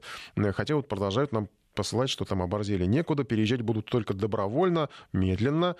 Хотя 0.54 0.76
вот 0.76 0.86
продолжают 0.86 1.32
нам 1.32 1.48
посылать, 1.74 2.08
что 2.08 2.24
там 2.24 2.40
оборзели 2.40 2.84
некуда, 2.84 3.24
переезжать 3.24 3.62
будут 3.62 3.86
только 3.86 4.14
добровольно, 4.14 4.90
медленно. 5.12 5.74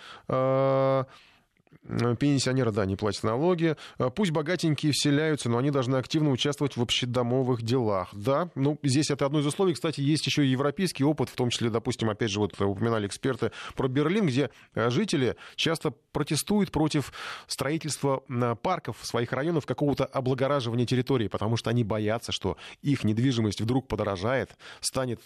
А, 1.89 2.15
Пенсионеры, 2.15 2.73
да, 2.73 2.87
не 2.87 2.97
платят 2.97 3.25
налоги. 3.25 3.77
А, 3.99 4.11
пусть 4.11 4.31
богатенькие 4.31 4.93
вселяются, 4.93 5.49
но 5.49 5.59
они 5.59 5.71
должны 5.71 5.97
активно 5.97 6.31
участвовать 6.31 6.77
в 6.77 6.83
общедомовых 6.83 7.63
делах. 7.63 8.09
Да, 8.13 8.51
ну, 8.55 8.79
здесь 8.83 9.11
это 9.11 9.27
одно 9.27 9.41
из 9.41 9.47
условий. 9.47 9.75
Кстати, 9.75 10.01
есть 10.01 10.27
еще 10.27 10.45
и 10.45 10.49
европейский 10.49 11.05
опыт, 11.05 11.29
в 11.29 11.35
том 11.35 11.51
числе, 11.51 11.71
допустим, 11.71 12.11
опять 12.11 12.31
же, 12.31 12.41
вот 12.41 12.61
упоминали 12.61 13.07
эксперты 13.07 13.53
про 13.75 13.89
Берлин, 13.89 14.27
где 14.27 14.51
а, 14.75 14.91
жители 14.91 15.37
часто 15.57 15.93
протестуют 16.13 16.71
против 16.71 17.13
строительства 17.47 18.23
парков 18.63 18.99
своих 19.03 19.33
районов, 19.33 19.67
какого-то 19.67 20.05
облагораживания 20.05 20.87
территории, 20.87 21.29
потому 21.29 21.57
что 21.57 21.71
они 21.71 21.85
боятся, 21.85 22.33
что 22.33 22.57
их 22.83 23.05
недвижимость 23.05 23.61
вдруг 23.61 23.89
подорожает, 23.89 24.51
станет, 24.81 25.21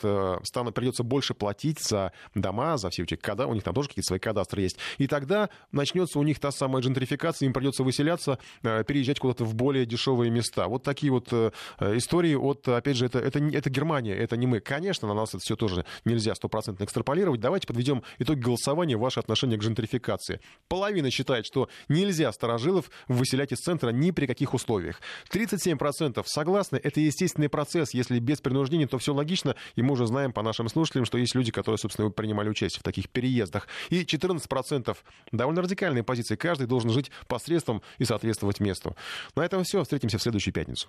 станет, 0.44 0.74
придется 0.74 1.02
больше 1.02 1.34
платить 1.34 1.80
за 1.80 2.12
дома, 2.34 2.78
за 2.78 2.90
все 2.90 3.02
эти 3.02 3.16
кадастры, 3.16 3.50
у 3.50 3.54
них 3.54 3.64
там 3.64 3.74
тоже 3.74 3.88
какие-то 3.88 4.06
свои 4.06 4.18
кадастры 4.18 4.62
есть. 4.62 4.78
И 4.98 5.06
тогда 5.06 5.48
начнется 5.72 6.18
у 6.18 6.22
них 6.22 6.35
та 6.38 6.50
самая 6.50 6.82
джентрификация, 6.82 7.46
им 7.46 7.52
придется 7.52 7.82
выселяться, 7.82 8.38
э, 8.62 8.84
переезжать 8.84 9.18
куда-то 9.18 9.44
в 9.44 9.54
более 9.54 9.86
дешевые 9.86 10.30
места. 10.30 10.68
Вот 10.68 10.82
такие 10.82 11.12
вот 11.12 11.28
э, 11.32 11.50
истории 11.80 12.34
от, 12.34 12.66
опять 12.68 12.96
же, 12.96 13.06
это, 13.06 13.18
это, 13.18 13.38
это 13.38 13.70
Германия, 13.70 14.14
это 14.14 14.36
не 14.36 14.46
мы. 14.46 14.60
Конечно, 14.60 15.08
на 15.08 15.14
нас 15.14 15.30
это 15.30 15.38
все 15.38 15.56
тоже 15.56 15.84
нельзя 16.04 16.34
стопроцентно 16.34 16.84
экстраполировать. 16.84 17.40
Давайте 17.40 17.66
подведем 17.66 18.02
итог 18.18 18.38
голосования, 18.38 18.96
ваше 18.96 19.20
отношение 19.20 19.58
к 19.58 19.62
джентрификации. 19.62 20.40
Половина 20.68 21.10
считает, 21.10 21.46
что 21.46 21.68
нельзя 21.88 22.32
старожилов 22.32 22.90
выселять 23.08 23.52
из 23.52 23.58
центра 23.58 23.90
ни 23.90 24.10
при 24.10 24.26
каких 24.26 24.54
условиях. 24.54 25.00
37% 25.32 26.22
согласны, 26.26 26.80
это 26.82 27.00
естественный 27.00 27.48
процесс. 27.48 27.94
Если 27.94 28.18
без 28.18 28.40
принуждения, 28.40 28.86
то 28.86 28.98
все 28.98 29.14
логично. 29.14 29.56
И 29.74 29.82
мы 29.82 29.92
уже 29.92 30.06
знаем 30.06 30.32
по 30.32 30.42
нашим 30.42 30.68
слушателям, 30.68 31.04
что 31.04 31.18
есть 31.18 31.34
люди, 31.34 31.52
которые, 31.52 31.78
собственно, 31.78 32.10
принимали 32.10 32.48
участие 32.48 32.80
в 32.80 32.82
таких 32.82 33.08
переездах. 33.10 33.68
И 33.90 34.02
14% 34.02 34.96
довольно 35.32 35.62
радикальные 35.62 36.04
позиции 36.04 36.25
каждый 36.34 36.66
должен 36.66 36.90
жить 36.90 37.12
посредством 37.28 37.82
и 37.98 38.04
соответствовать 38.04 38.58
месту. 38.58 38.96
На 39.36 39.44
этом 39.44 39.62
все. 39.62 39.84
Встретимся 39.84 40.18
в 40.18 40.22
следующую 40.22 40.52
пятницу. 40.52 40.88